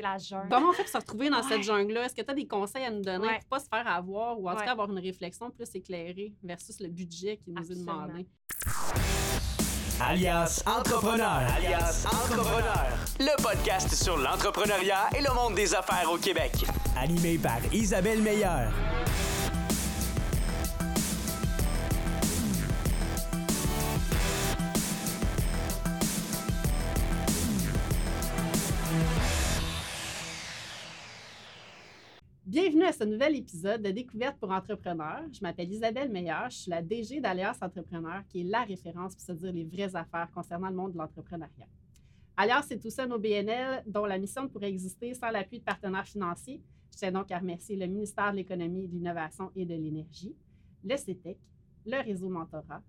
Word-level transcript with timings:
c'est 0.00 0.02
la 0.02 0.18
jungle. 0.18 0.48
Comment 0.50 0.70
on 0.70 0.72
fait 0.72 0.82
pour 0.84 0.92
se 0.92 0.96
retrouver 0.98 1.30
dans 1.30 1.42
cette 1.42 1.62
jungle-là? 1.62 2.04
Est-ce 2.06 2.14
que 2.14 2.22
tu 2.22 2.30
as 2.30 2.34
des 2.34 2.46
conseils 2.46 2.84
à 2.84 2.90
nous 2.90 3.02
donner 3.02 3.26
Ouais. 3.26 3.38
pour 3.40 3.58
pas 3.58 3.60
se 3.60 3.68
faire 3.68 3.86
avoir 3.86 4.38
ou 4.40 4.48
en 4.48 4.54
tout 4.54 4.64
cas 4.64 4.72
avoir 4.72 4.90
une 4.90 4.98
réflexion 4.98 5.50
plus 5.50 5.68
éclairée 5.74 6.32
versus 6.42 6.80
le 6.80 6.88
budget 6.88 7.36
qui 7.38 7.50
nous 7.50 7.58
Absolument. 7.58 8.04
est 8.04 8.08
demandé? 8.08 8.26
Alias 10.02 10.62
Entrepreneur. 10.66 11.42
Alias 11.56 12.06
Entrepreneur, 12.06 12.86
le 13.18 13.42
podcast 13.42 13.94
sur 13.94 14.16
l'entrepreneuriat 14.16 15.10
et 15.16 15.20
le 15.20 15.32
monde 15.34 15.54
des 15.54 15.74
affaires 15.74 16.10
au 16.10 16.16
Québec. 16.16 16.52
Animé 16.96 17.36
par 17.36 17.58
Isabelle 17.72 18.22
Meilleur. 18.22 18.72
Ce 33.00 33.04
nouvel 33.06 33.34
épisode 33.34 33.80
de 33.80 33.92
Découverte 33.92 34.36
pour 34.38 34.50
entrepreneurs. 34.50 35.22
Je 35.32 35.40
m'appelle 35.40 35.72
Isabelle 35.72 36.10
Meilleur, 36.10 36.50
je 36.50 36.56
suis 36.56 36.70
la 36.70 36.82
DG 36.82 37.18
d'Alias 37.18 37.56
Entrepreneur, 37.62 38.22
qui 38.28 38.42
est 38.42 38.44
la 38.44 38.62
référence 38.62 39.14
pour 39.14 39.22
se 39.22 39.32
dire 39.32 39.52
les 39.54 39.64
vraies 39.64 39.96
affaires 39.96 40.30
concernant 40.34 40.68
le 40.68 40.76
monde 40.76 40.92
de 40.92 40.98
l'entrepreneuriat. 40.98 41.66
Alias, 42.36 42.66
c'est 42.68 42.78
tout 42.78 42.90
ça 42.90 43.06
nos 43.06 43.18
BNL, 43.18 43.84
dont 43.86 44.04
la 44.04 44.18
mission 44.18 44.42
ne 44.42 44.48
pourrait 44.48 44.68
exister 44.68 45.14
sans 45.14 45.30
l'appui 45.30 45.60
de 45.60 45.64
partenaires 45.64 46.06
financiers. 46.06 46.60
Je 46.92 46.98
tiens 46.98 47.10
donc 47.10 47.30
à 47.32 47.38
remercier 47.38 47.74
le 47.74 47.86
ministère 47.86 48.32
de 48.32 48.36
l'Économie, 48.36 48.86
de 48.86 48.92
l'Innovation 48.92 49.50
et 49.56 49.64
de 49.64 49.74
l'Énergie, 49.74 50.36
le 50.84 50.96
CETEC, 50.98 51.38
le 51.86 52.04
réseau 52.04 52.28
Mentorat, 52.28 52.82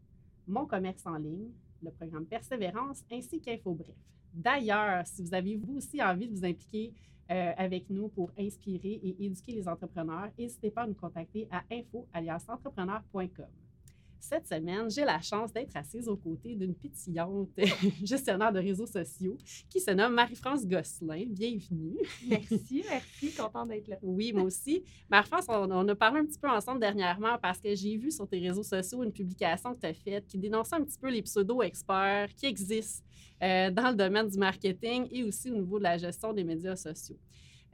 Mon 0.45 0.65
commerce 0.65 1.05
en 1.05 1.15
ligne, 1.15 1.51
le 1.81 1.91
programme 1.91 2.25
Persévérance 2.25 3.05
ainsi 3.09 3.39
qu'InfoBref. 3.39 3.95
D'ailleurs, 4.33 5.05
si 5.05 5.21
vous 5.21 5.33
avez 5.33 5.55
vous 5.55 5.77
aussi 5.77 6.01
envie 6.01 6.27
de 6.27 6.33
vous 6.33 6.45
impliquer 6.45 6.93
euh, 7.29 7.51
avec 7.57 7.89
nous 7.89 8.09
pour 8.09 8.31
inspirer 8.37 8.99
et 9.03 9.25
éduquer 9.25 9.53
les 9.53 9.67
entrepreneurs, 9.67 10.29
n'hésitez 10.37 10.71
pas 10.71 10.83
à 10.83 10.87
nous 10.87 10.93
contacter 10.93 11.47
à 11.51 11.63
info-entrepreneur.com. 11.71 13.45
Cette 14.21 14.47
semaine, 14.47 14.89
j'ai 14.91 15.03
la 15.03 15.19
chance 15.19 15.51
d'être 15.51 15.75
assise 15.75 16.07
aux 16.07 16.15
côtés 16.15 16.55
d'une 16.55 16.75
pétillante 16.75 17.49
gestionnaire 18.03 18.53
de 18.53 18.59
réseaux 18.59 18.85
sociaux 18.85 19.35
qui 19.67 19.79
se 19.79 19.89
nomme 19.89 20.13
Marie-France 20.13 20.67
Gosselin. 20.67 21.25
Bienvenue. 21.27 21.97
Merci, 22.29 22.83
merci, 22.87 23.33
contente 23.33 23.69
d'être 23.69 23.87
là. 23.87 23.97
Oui, 24.03 24.31
moi 24.31 24.43
aussi. 24.43 24.83
Marie-France, 25.09 25.45
on, 25.49 25.71
on 25.71 25.87
a 25.87 25.95
parlé 25.95 26.19
un 26.19 26.25
petit 26.25 26.37
peu 26.37 26.47
ensemble 26.47 26.79
dernièrement 26.79 27.39
parce 27.41 27.59
que 27.59 27.73
j'ai 27.73 27.97
vu 27.97 28.11
sur 28.11 28.27
tes 28.27 28.39
réseaux 28.39 28.63
sociaux 28.63 29.03
une 29.03 29.11
publication 29.11 29.73
que 29.73 29.79
tu 29.79 29.87
as 29.87 29.93
faite 29.95 30.27
qui 30.27 30.37
dénonçait 30.37 30.75
un 30.75 30.83
petit 30.83 30.99
peu 30.99 31.09
les 31.09 31.23
pseudo-experts 31.23 32.29
qui 32.35 32.45
existent 32.45 33.03
euh, 33.41 33.71
dans 33.71 33.89
le 33.89 33.95
domaine 33.95 34.29
du 34.29 34.37
marketing 34.37 35.07
et 35.11 35.23
aussi 35.23 35.49
au 35.49 35.55
niveau 35.55 35.79
de 35.79 35.83
la 35.83 35.97
gestion 35.97 36.31
des 36.31 36.43
médias 36.43 36.75
sociaux. 36.75 37.17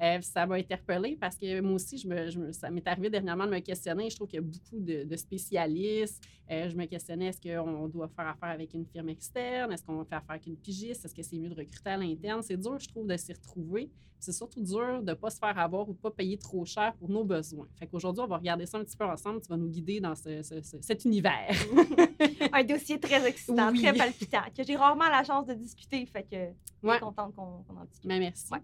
Euh, 0.01 0.21
ça 0.21 0.45
m'a 0.45 0.55
interpellée 0.55 1.17
parce 1.19 1.35
que 1.35 1.59
moi 1.61 1.73
aussi, 1.73 1.97
je 1.97 2.07
me, 2.07 2.29
je 2.29 2.39
me- 2.39 2.51
ça 2.51 2.69
m'est 2.69 2.87
arrivé 2.87 3.09
dernièrement 3.09 3.45
de 3.45 3.51
me 3.51 3.59
questionner. 3.59 4.09
Je 4.09 4.15
trouve 4.15 4.27
qu'il 4.27 4.37
y 4.37 4.39
a 4.39 4.41
beaucoup 4.41 4.79
de, 4.79 5.03
de 5.03 5.15
spécialistes. 5.15 6.23
Euh, 6.51 6.69
je 6.69 6.75
me 6.75 6.85
questionnais 6.85 7.25
est-ce 7.27 7.41
qu'on 7.41 7.87
doit 7.87 8.07
faire 8.07 8.27
affaire 8.27 8.49
avec 8.49 8.73
une 8.73 8.85
firme 8.85 9.09
externe? 9.09 9.71
Est-ce 9.73 9.83
qu'on 9.83 10.05
fait 10.05 10.15
affaire 10.15 10.31
avec 10.31 10.45
une 10.47 10.55
pigiste? 10.57 11.03
Est-ce 11.05 11.15
que 11.15 11.23
c'est 11.23 11.37
mieux 11.37 11.49
de 11.49 11.55
recruter 11.55 11.89
à 11.89 11.97
l'interne? 11.97 12.41
C'est 12.43 12.57
dur, 12.57 12.77
je 12.79 12.87
trouve, 12.87 13.07
de 13.07 13.17
s'y 13.17 13.33
retrouver. 13.33 13.89
C'est 14.19 14.31
surtout 14.31 14.61
dur 14.63 15.03
de 15.03 15.09
ne 15.11 15.13
pas 15.13 15.29
se 15.29 15.37
faire 15.37 15.57
avoir 15.59 15.83
ou 15.87 15.93
de 15.93 15.97
ne 15.97 16.01
pas 16.01 16.09
payer 16.11 16.37
trop 16.39 16.65
cher 16.65 16.93
pour 16.95 17.07
nos 17.09 17.23
besoins. 17.23 17.67
Fait 17.77 17.85
qu'aujourd'hui, 17.85 18.23
on 18.23 18.27
va 18.27 18.37
regarder 18.37 18.65
ça 18.65 18.77
un 18.79 18.83
petit 18.83 18.97
peu 18.97 19.05
ensemble. 19.05 19.41
Tu 19.41 19.47
vas 19.47 19.57
nous 19.57 19.67
guider 19.69 19.99
dans 19.99 20.15
ce- 20.15 20.41
ce- 20.41 20.61
ce- 20.61 20.77
cet 20.81 21.05
univers. 21.05 21.49
Un 22.53 22.63
dossier 22.63 22.99
très 22.99 23.27
excitant, 23.27 23.71
Oui. 23.71 23.83
très 23.83 23.93
palpitant, 23.93 24.41
que 24.55 24.63
j'ai 24.63 24.75
rarement 24.75 25.09
la 25.09 25.23
chance 25.23 25.45
de 25.45 25.53
discuter, 25.53 26.05
fait 26.07 26.23
que 26.23 26.35
je 26.81 26.87
Ouais. 26.87 26.95
suis 26.95 27.03
contente 27.03 27.35
qu'on 27.35 27.43
en 27.43 27.85
discute. 27.85 28.05
Mais 28.05 28.19
merci. 28.19 28.51
Ouais. 28.51 28.59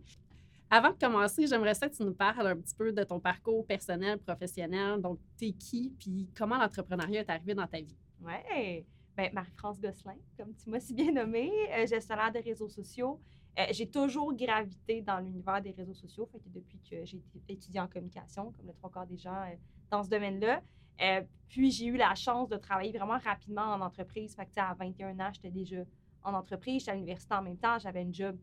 Avant 0.76 0.90
de 0.90 0.98
commencer, 0.98 1.46
j'aimerais 1.46 1.76
ça 1.76 1.88
que 1.88 1.96
tu 1.96 2.02
nous 2.02 2.16
parles 2.16 2.48
un 2.48 2.56
petit 2.56 2.74
peu 2.74 2.92
de 2.92 3.04
ton 3.04 3.20
parcours 3.20 3.64
personnel, 3.64 4.18
professionnel. 4.18 5.00
Donc, 5.00 5.20
t'es 5.38 5.52
qui, 5.52 5.94
puis 6.00 6.28
comment 6.36 6.58
l'entrepreneuriat 6.58 7.22
est 7.22 7.30
arrivé 7.30 7.54
dans 7.54 7.68
ta 7.68 7.78
vie? 7.78 7.96
Ouais. 8.20 8.84
Ben, 9.16 9.32
Marie-France 9.32 9.80
Gosselin, 9.80 10.16
comme 10.36 10.52
tu 10.56 10.72
m'as 10.72 10.80
si 10.80 10.96
bien 10.96 11.12
nommée, 11.12 11.52
euh, 11.78 11.86
gestionnaire 11.86 12.32
de 12.32 12.40
réseaux 12.40 12.70
sociaux. 12.70 13.22
Euh, 13.60 13.66
j'ai 13.70 13.88
toujours 13.88 14.34
gravité 14.34 15.04
dans 15.04 15.20
l'univers 15.20 15.62
des 15.62 15.70
réseaux 15.70 15.94
sociaux, 15.94 16.28
fait 16.32 16.40
que 16.40 16.50
depuis 16.50 16.80
que 16.80 17.06
j'ai 17.06 17.22
étudiant 17.48 17.84
en 17.84 17.88
communication, 17.88 18.52
comme 18.54 18.66
le 18.66 18.74
trois 18.74 18.90
quarts 18.90 19.06
des 19.06 19.18
gens 19.18 19.44
euh, 19.44 19.56
dans 19.92 20.02
ce 20.02 20.10
domaine-là. 20.10 20.60
Euh, 21.04 21.22
puis 21.50 21.70
j'ai 21.70 21.86
eu 21.86 21.98
la 21.98 22.16
chance 22.16 22.50
de 22.50 22.58
travailler 22.58 22.98
vraiment 22.98 23.20
rapidement 23.20 23.76
en 23.76 23.82
entreprise. 23.82 24.36
Fait 24.36 24.48
que, 24.48 24.60
à 24.60 24.74
21 24.74 25.20
ans, 25.20 25.30
j'étais 25.34 25.52
déjà 25.52 25.84
en 26.24 26.34
entreprise, 26.34 26.80
j'étais 26.80 26.92
à 26.94 26.96
l'université 26.96 27.36
en 27.36 27.44
même 27.44 27.58
temps, 27.58 27.78
j'avais 27.78 28.02
une 28.02 28.16
job 28.16 28.36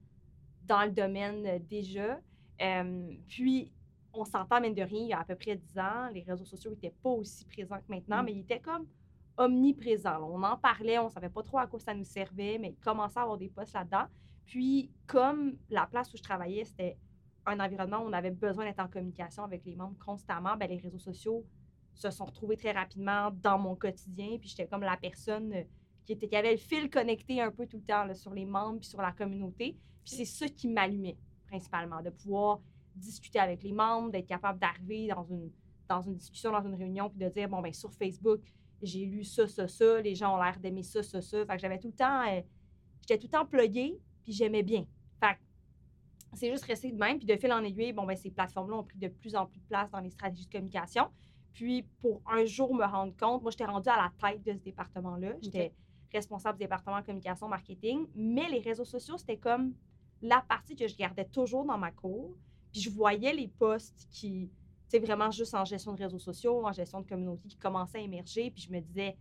dans 0.66 0.84
le 0.84 0.90
domaine 0.90 1.46
euh, 1.46 1.58
déjà. 1.58 2.20
Euh, 2.60 3.12
puis 3.28 3.72
on 4.12 4.24
s'entend, 4.24 4.60
même 4.60 4.74
de 4.74 4.82
rien, 4.82 5.00
il 5.00 5.08
y 5.08 5.12
a 5.12 5.20
à 5.20 5.24
peu 5.24 5.36
près 5.36 5.56
10 5.56 5.78
ans, 5.78 6.08
les 6.12 6.22
réseaux 6.22 6.44
sociaux 6.44 6.70
n'étaient 6.70 6.94
pas 7.02 7.10
aussi 7.10 7.44
présents 7.44 7.78
que 7.78 7.88
maintenant, 7.88 8.22
Mm. 8.22 8.24
mais 8.26 8.32
ils 8.32 8.40
étaient 8.40 8.60
comme 8.60 8.86
omniprésents. 9.36 10.18
là. 10.18 10.24
On 10.24 10.42
en 10.42 10.56
parlait, 10.56 10.98
on 10.98 11.04
ne 11.04 11.10
savait 11.10 11.28
pas 11.30 11.42
trop 11.42 11.58
à 11.58 11.66
quoi 11.66 11.78
ça 11.80 11.94
nous 11.94 12.04
servait, 12.04 12.58
mais 12.58 12.70
il 12.70 12.84
commençait 12.84 13.18
à 13.18 13.22
avoir 13.22 13.38
des 13.38 13.48
postes 13.48 13.72
là-dedans. 13.72 14.04
Puis, 14.44 14.90
comme 15.06 15.56
la 15.70 15.86
place 15.86 16.12
où 16.12 16.16
je 16.16 16.22
travaillais, 16.22 16.64
c'était 16.64 16.96
un 17.46 17.58
environnement 17.60 17.98
où 17.98 18.08
on 18.08 18.12
avait 18.12 18.30
besoin 18.32 18.64
d'être 18.64 18.80
en 18.80 18.88
communication 18.88 19.44
avec 19.44 19.64
les 19.64 19.76
membres 19.76 19.96
constamment, 20.04 20.56
ben, 20.56 20.68
les 20.68 20.76
réseaux 20.76 20.98
sociaux 20.98 21.44
se 21.94 22.10
sont 22.10 22.24
retrouvés 22.24 22.56
très 22.56 22.72
rapidement 22.72 23.30
dans 23.30 23.58
mon 23.58 23.76
quotidien. 23.76 24.36
Puis, 24.38 24.50
j'étais 24.50 24.66
comme 24.66 24.82
la 24.82 24.96
personne 24.96 25.52
euh, 25.52 25.62
qui, 26.16 26.24
était, 26.24 26.36
avait 26.36 26.52
le 26.52 26.56
fil 26.56 26.90
connecté 26.90 27.40
un 27.40 27.50
peu 27.50 27.66
tout 27.66 27.76
le 27.76 27.82
temps 27.82 28.12
sur 28.14 28.32
les 28.34 28.44
membres 28.44 28.80
puis 28.80 28.88
sur 28.88 29.00
la 29.00 29.12
communauté. 29.12 29.76
Puis, 30.04 30.14
c'est 30.14 30.24
ça 30.24 30.48
qui 30.48 30.68
m'allumait 30.68 31.16
principalement, 31.46 32.00
de 32.00 32.10
pouvoir 32.10 32.60
discuter 32.94 33.38
avec 33.38 33.62
les 33.62 33.72
membres, 33.72 34.10
d'être 34.10 34.26
capable 34.26 34.58
d'arriver 34.58 35.08
dans 35.08 35.24
une, 35.24 35.50
dans 35.88 36.00
une 36.00 36.14
discussion, 36.14 36.52
dans 36.52 36.62
une 36.62 36.74
réunion, 36.74 37.10
puis 37.10 37.18
de 37.18 37.28
dire, 37.28 37.48
bon, 37.48 37.60
ben 37.60 37.72
sur 37.72 37.92
Facebook, 37.92 38.40
j'ai 38.82 39.04
lu 39.04 39.24
ça, 39.24 39.48
ça, 39.48 39.66
ça, 39.66 40.00
les 40.00 40.14
gens 40.14 40.36
ont 40.36 40.42
l'air 40.42 40.58
d'aimer 40.60 40.84
ça, 40.84 41.02
ça, 41.02 41.20
ça. 41.20 41.44
Fait 41.44 41.58
j'avais 41.58 41.78
tout 41.78 41.88
le 41.88 41.94
temps, 41.94 42.22
euh, 42.28 42.40
j'étais 43.00 43.18
tout 43.18 43.26
le 43.26 43.38
temps 43.38 43.46
pluguée, 43.46 43.98
puis 44.22 44.32
j'aimais 44.32 44.62
bien. 44.62 44.84
Fait 45.18 45.36
c'est 46.34 46.50
juste 46.50 46.64
resté 46.64 46.92
de 46.92 46.98
même. 46.98 47.18
Puis 47.18 47.26
de 47.26 47.36
fil 47.36 47.52
en 47.52 47.64
aiguille, 47.64 47.92
bon, 47.92 48.04
ben 48.04 48.16
ces 48.16 48.30
plateformes-là 48.30 48.76
ont 48.76 48.84
pris 48.84 48.98
de 48.98 49.08
plus 49.08 49.34
en 49.34 49.46
plus 49.46 49.58
de 49.58 49.66
place 49.66 49.90
dans 49.90 50.00
les 50.00 50.10
stratégies 50.10 50.46
de 50.46 50.52
communication. 50.52 51.08
Puis 51.52 51.82
pour 52.00 52.22
un 52.26 52.44
jour 52.44 52.72
me 52.74 52.84
rendre 52.84 53.16
compte, 53.16 53.42
moi, 53.42 53.50
j'étais 53.50 53.64
rendue 53.64 53.88
à 53.88 53.96
la 53.96 54.12
tête 54.28 54.42
de 54.44 54.52
ce 54.52 54.62
département-là. 54.62 55.32
J'étais 55.42 55.72
responsable 56.12 56.58
du 56.58 56.64
département 56.64 57.02
communication 57.02 57.48
marketing, 57.48 58.06
mais 58.14 58.48
les 58.48 58.60
réseaux 58.60 58.84
sociaux, 58.84 59.18
c'était 59.18 59.36
comme 59.36 59.74
la 60.22 60.40
partie 60.42 60.76
que 60.76 60.86
je 60.86 60.96
gardais 60.96 61.24
toujours 61.24 61.64
dans 61.64 61.78
ma 61.78 61.90
cour. 61.90 62.36
Puis 62.72 62.82
je 62.82 62.90
voyais 62.90 63.32
les 63.32 63.48
postes 63.48 64.06
qui, 64.10 64.48
tu 64.48 64.50
sais, 64.88 64.98
vraiment 64.98 65.30
juste 65.30 65.54
en 65.54 65.64
gestion 65.64 65.92
de 65.94 66.02
réseaux 66.02 66.18
sociaux, 66.18 66.64
en 66.64 66.72
gestion 66.72 67.00
de 67.00 67.06
communauté 67.06 67.48
qui 67.48 67.56
commençaient 67.56 67.98
à 67.98 68.02
émerger. 68.02 68.50
Puis 68.50 68.62
je 68.62 68.72
me 68.72 68.80
disais, 68.80 69.16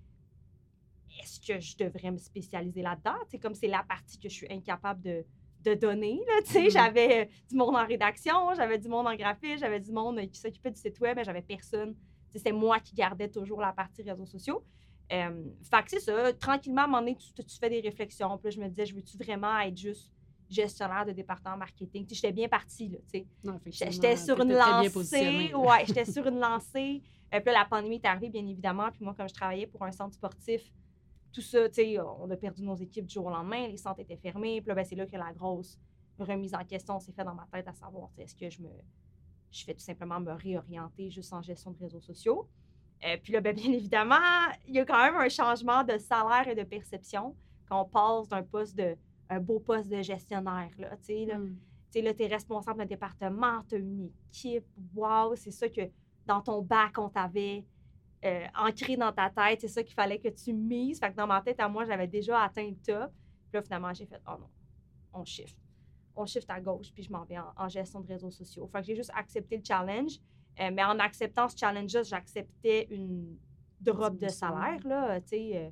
est-ce 1.21 1.39
que 1.39 1.59
je 1.59 1.77
devrais 1.77 2.11
me 2.11 2.17
spécialiser 2.17 2.81
là-dedans? 2.81 3.17
Tu 3.23 3.31
sais, 3.31 3.39
comme 3.39 3.55
c'est 3.55 3.67
la 3.67 3.83
partie 3.83 4.19
que 4.19 4.29
je 4.29 4.33
suis 4.33 4.51
incapable 4.51 5.01
de, 5.01 5.25
de 5.63 5.73
donner, 5.73 6.21
là, 6.27 6.41
tu 6.45 6.51
sais. 6.51 6.63
Mhm. 6.63 6.69
J'avais 6.69 7.21
euh, 7.21 7.29
du 7.49 7.55
monde 7.55 7.75
en 7.75 7.85
rédaction, 7.85 8.53
j'avais 8.55 8.77
du 8.77 8.87
monde 8.87 9.07
en 9.07 9.15
graphisme, 9.15 9.57
j'avais 9.59 9.79
du 9.79 9.91
monde 9.91 10.19
qui 10.29 10.39
s'occupait 10.39 10.71
du 10.71 10.79
site 10.79 10.99
web, 10.99 11.15
mais 11.15 11.23
j'avais 11.23 11.41
personne. 11.41 11.95
Tu 11.95 12.33
sais, 12.33 12.39
c'est 12.39 12.51
moi 12.51 12.79
qui 12.79 12.93
gardais 12.93 13.29
toujours 13.29 13.61
la 13.61 13.73
partie 13.73 14.03
réseaux 14.03 14.25
sociaux. 14.25 14.63
Euh, 15.11 15.43
fait 15.69 15.83
que 15.83 15.89
c'est 15.89 15.99
ça, 15.99 16.33
tranquillement, 16.33 16.81
à 16.81 16.83
un 16.83 16.87
moment 16.87 16.99
donné, 16.99 17.15
tu, 17.15 17.43
tu 17.43 17.57
fais 17.57 17.69
des 17.69 17.81
réflexions. 17.81 18.37
Puis 18.37 18.45
là, 18.45 18.49
je 18.51 18.59
me 18.59 18.67
disais, 18.67 18.85
je 18.85 18.95
veux-tu 18.95 19.17
vraiment 19.17 19.57
être 19.59 19.77
juste 19.77 20.11
gestionnaire 20.49 21.05
de 21.05 21.11
département 21.11 21.57
marketing? 21.57 22.05
Tu 22.05 22.15
sais, 22.15 22.21
j'étais 22.21 22.33
bien 22.33 22.47
partie, 22.47 22.89
là, 22.89 22.97
tu 23.11 23.19
sais. 23.19 23.27
J'étais 23.91 24.15
sur 24.15 24.39
une 24.41 24.53
lancée. 24.53 25.53
Ouais, 25.53 25.85
j'étais 25.85 26.05
sur 26.05 26.25
une 26.27 26.39
lancée. 26.39 27.01
Euh, 27.33 27.39
puis 27.39 27.45
là, 27.45 27.59
la 27.59 27.65
pandémie 27.65 27.95
est 27.95 28.05
arrivée, 28.05 28.29
bien 28.29 28.45
évidemment. 28.45 28.89
Puis 28.91 29.03
moi, 29.03 29.13
comme 29.15 29.29
je 29.29 29.33
travaillais 29.33 29.67
pour 29.67 29.83
un 29.83 29.91
centre 29.91 30.13
sportif, 30.15 30.71
tout 31.31 31.41
ça, 31.41 31.69
tu 31.69 31.75
sais, 31.75 31.99
on 31.99 32.29
a 32.29 32.35
perdu 32.37 32.63
nos 32.63 32.75
équipes 32.75 33.05
du 33.05 33.13
jour 33.13 33.25
au 33.25 33.29
lendemain. 33.29 33.67
Les 33.67 33.77
centres 33.77 33.99
étaient 33.99 34.17
fermés. 34.17 34.61
Puis 34.61 34.69
là, 34.69 34.75
ben, 34.75 34.83
c'est 34.83 34.95
là 34.95 35.05
que 35.05 35.15
la 35.15 35.31
grosse 35.33 35.79
remise 36.17 36.53
en 36.53 36.65
question 36.65 36.99
s'est 36.99 37.13
faite 37.13 37.25
dans 37.25 37.35
ma 37.35 37.47
tête 37.51 37.67
à 37.67 37.73
savoir, 37.73 38.09
tu 38.09 38.15
sais, 38.15 38.23
est-ce 38.23 38.35
que 38.35 38.49
je 38.49 38.61
me. 38.61 38.69
Je 39.51 39.63
fais 39.63 39.73
tout 39.73 39.79
simplement 39.79 40.19
me 40.19 40.31
réorienter 40.33 41.09
juste 41.09 41.33
en 41.33 41.41
gestion 41.41 41.71
de 41.71 41.79
réseaux 41.79 42.01
sociaux? 42.01 42.47
Euh, 43.05 43.17
puis 43.23 43.33
là, 43.33 43.41
ben, 43.41 43.55
bien 43.55 43.71
évidemment, 43.71 44.15
il 44.67 44.75
y 44.75 44.79
a 44.79 44.85
quand 44.85 45.01
même 45.03 45.15
un 45.15 45.29
changement 45.29 45.83
de 45.83 45.97
salaire 45.97 46.47
et 46.47 46.55
de 46.55 46.63
perception 46.63 47.35
quand 47.67 47.81
on 47.81 47.85
passe 47.85 48.27
d'un 48.27 48.43
poste 48.43 48.75
de. 48.77 48.95
un 49.29 49.39
beau 49.39 49.59
poste 49.59 49.89
de 49.89 50.01
gestionnaire, 50.01 50.69
là, 50.77 50.89
tu 50.97 51.05
sais, 51.05 51.25
là 51.25 51.37
Mm. 51.37 51.55
là, 52.03 52.11
es 52.19 52.27
responsable 52.27 52.79
d'un 52.79 52.85
département, 52.85 53.63
tu 53.67 53.75
as 53.75 53.77
une 53.79 54.11
équipe, 54.29 54.65
wow, 54.95 55.35
c'est 55.35 55.51
ça 55.51 55.69
que 55.69 55.81
dans 56.25 56.41
ton 56.41 56.61
bac, 56.61 56.97
on 56.97 57.09
t'avait 57.09 57.65
euh, 58.25 58.45
ancré 58.55 58.97
dans 58.97 59.11
ta 59.11 59.29
tête, 59.29 59.61
c'est 59.61 59.67
ça 59.67 59.83
qu'il 59.83 59.93
fallait 59.95 60.19
que 60.19 60.27
tu 60.29 60.53
mises. 60.53 60.99
Fait 60.99 61.11
que 61.11 61.15
dans 61.15 61.27
ma 61.27 61.41
tête, 61.41 61.59
à 61.59 61.67
moi, 61.69 61.85
j'avais 61.85 62.07
déjà 62.07 62.41
atteint 62.43 62.67
le 62.67 62.75
top. 62.75 63.11
Puis 63.11 63.53
là, 63.53 63.61
finalement, 63.61 63.93
j'ai 63.93 64.05
fait, 64.05 64.21
oh 64.27 64.33
non, 64.39 64.49
on 65.13 65.25
shift. 65.25 65.57
On 66.15 66.25
shift 66.25 66.49
à 66.49 66.59
gauche, 66.59 66.91
puis 66.93 67.03
je 67.03 67.11
m'en 67.11 67.23
vais 67.23 67.37
en, 67.39 67.51
en 67.55 67.69
gestion 67.69 68.01
de 68.01 68.07
réseaux 68.07 68.29
sociaux. 68.29 68.67
Fait 68.67 68.81
que 68.81 68.85
j'ai 68.87 68.95
juste 68.95 69.11
accepté 69.15 69.57
le 69.57 69.63
challenge. 69.65 70.19
Euh, 70.59 70.71
mais 70.73 70.83
en 70.83 70.99
acceptant 70.99 71.47
ce 71.47 71.57
challenge-là, 71.57 72.03
j'acceptais 72.03 72.87
une 72.91 73.37
drop 73.79 74.17
de 74.17 74.27
salaire, 74.27 74.85
là, 74.85 75.21
tu 75.21 75.29
sais. 75.29 75.51
euh, 75.55 75.69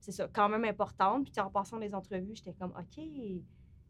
c'est 0.00 0.12
ça, 0.12 0.28
quand 0.32 0.48
même 0.48 0.64
importante. 0.64 1.30
Puis 1.30 1.40
en 1.40 1.50
passant 1.50 1.78
les 1.78 1.94
entrevues, 1.94 2.34
j'étais 2.34 2.52
comme, 2.52 2.72
OK, 2.78 2.96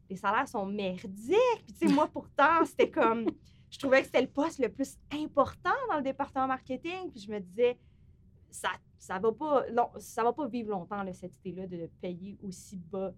les 0.09 0.15
salaires 0.15 0.47
sont 0.47 0.65
merdiques. 0.65 1.63
Puis, 1.65 1.75
tu 1.79 1.87
sais, 1.87 1.93
moi, 1.93 2.07
pourtant, 2.07 2.63
c'était 2.65 2.89
comme, 2.89 3.25
je 3.69 3.77
trouvais 3.77 3.99
que 3.99 4.05
c'était 4.05 4.21
le 4.21 4.29
poste 4.29 4.59
le 4.59 4.69
plus 4.69 4.97
important 5.11 5.75
dans 5.89 5.97
le 5.97 6.03
département 6.03 6.47
marketing. 6.47 7.11
Puis, 7.11 7.21
je 7.21 7.31
me 7.31 7.39
disais, 7.39 7.77
ça, 8.49 8.69
ça 8.97 9.19
va 9.19 9.31
pas, 9.31 9.65
ça 9.97 10.23
va 10.23 10.31
pas 10.31 10.47
vivre 10.47 10.69
longtemps, 10.71 11.03
là, 11.03 11.11
cette 11.13 11.35
idée-là 11.37 11.67
de 11.67 11.89
payer 12.01 12.37
aussi 12.41 12.77
bas 12.77 13.13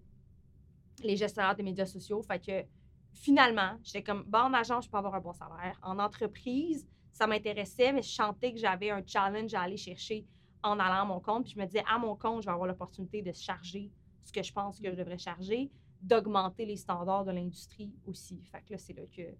les 1.04 1.16
gestionnaires 1.16 1.54
des 1.54 1.62
médias 1.62 1.86
sociaux. 1.86 2.20
Fait 2.22 2.44
que, 2.44 2.68
finalement, 3.12 3.78
j'étais 3.82 4.02
comme, 4.02 4.24
bon, 4.24 4.40
en 4.40 4.54
agence, 4.54 4.86
je 4.86 4.90
peux 4.90 4.96
avoir 4.96 5.14
un 5.14 5.20
bon 5.20 5.32
salaire. 5.32 5.78
En 5.82 6.00
entreprise, 6.00 6.88
ça 7.18 7.26
m'intéressait, 7.26 7.92
mais 7.92 8.02
je 8.02 8.10
sentais 8.10 8.52
que 8.52 8.58
j'avais 8.58 8.90
un 8.90 9.02
challenge 9.04 9.52
à 9.52 9.62
aller 9.62 9.76
chercher 9.76 10.24
en 10.62 10.78
allant 10.78 11.02
à 11.02 11.04
mon 11.04 11.18
compte. 11.18 11.44
Puis 11.44 11.54
je 11.54 11.58
me 11.58 11.66
disais, 11.66 11.82
à 11.88 11.98
mon 11.98 12.14
compte, 12.14 12.42
je 12.42 12.46
vais 12.46 12.52
avoir 12.52 12.68
l'opportunité 12.68 13.22
de 13.22 13.32
charger 13.32 13.90
ce 14.22 14.32
que 14.32 14.40
je 14.40 14.52
pense 14.52 14.78
que 14.78 14.88
je 14.88 14.94
devrais 14.94 15.18
charger, 15.18 15.68
d'augmenter 16.00 16.64
les 16.64 16.76
standards 16.76 17.24
de 17.24 17.32
l'industrie 17.32 17.92
aussi. 18.06 18.40
Fait 18.44 18.62
que 18.62 18.72
là, 18.72 18.78
c'est 18.78 18.92
là 18.92 19.02
que 19.06 19.34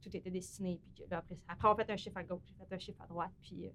tout 0.00 0.16
était 0.16 0.30
destiné. 0.30 0.78
Puis 0.80 1.02
que 1.02 1.10
là, 1.10 1.18
après, 1.18 1.36
après 1.48 1.68
avoir 1.68 1.84
fait 1.84 1.92
un 1.92 1.96
chiffre 1.96 2.16
à 2.16 2.22
gauche, 2.22 2.42
j'ai 2.46 2.54
fait 2.54 2.74
un 2.74 2.78
chiffre 2.78 3.02
à 3.02 3.06
droite. 3.08 3.32
Puis 3.42 3.66
euh, 3.66 3.70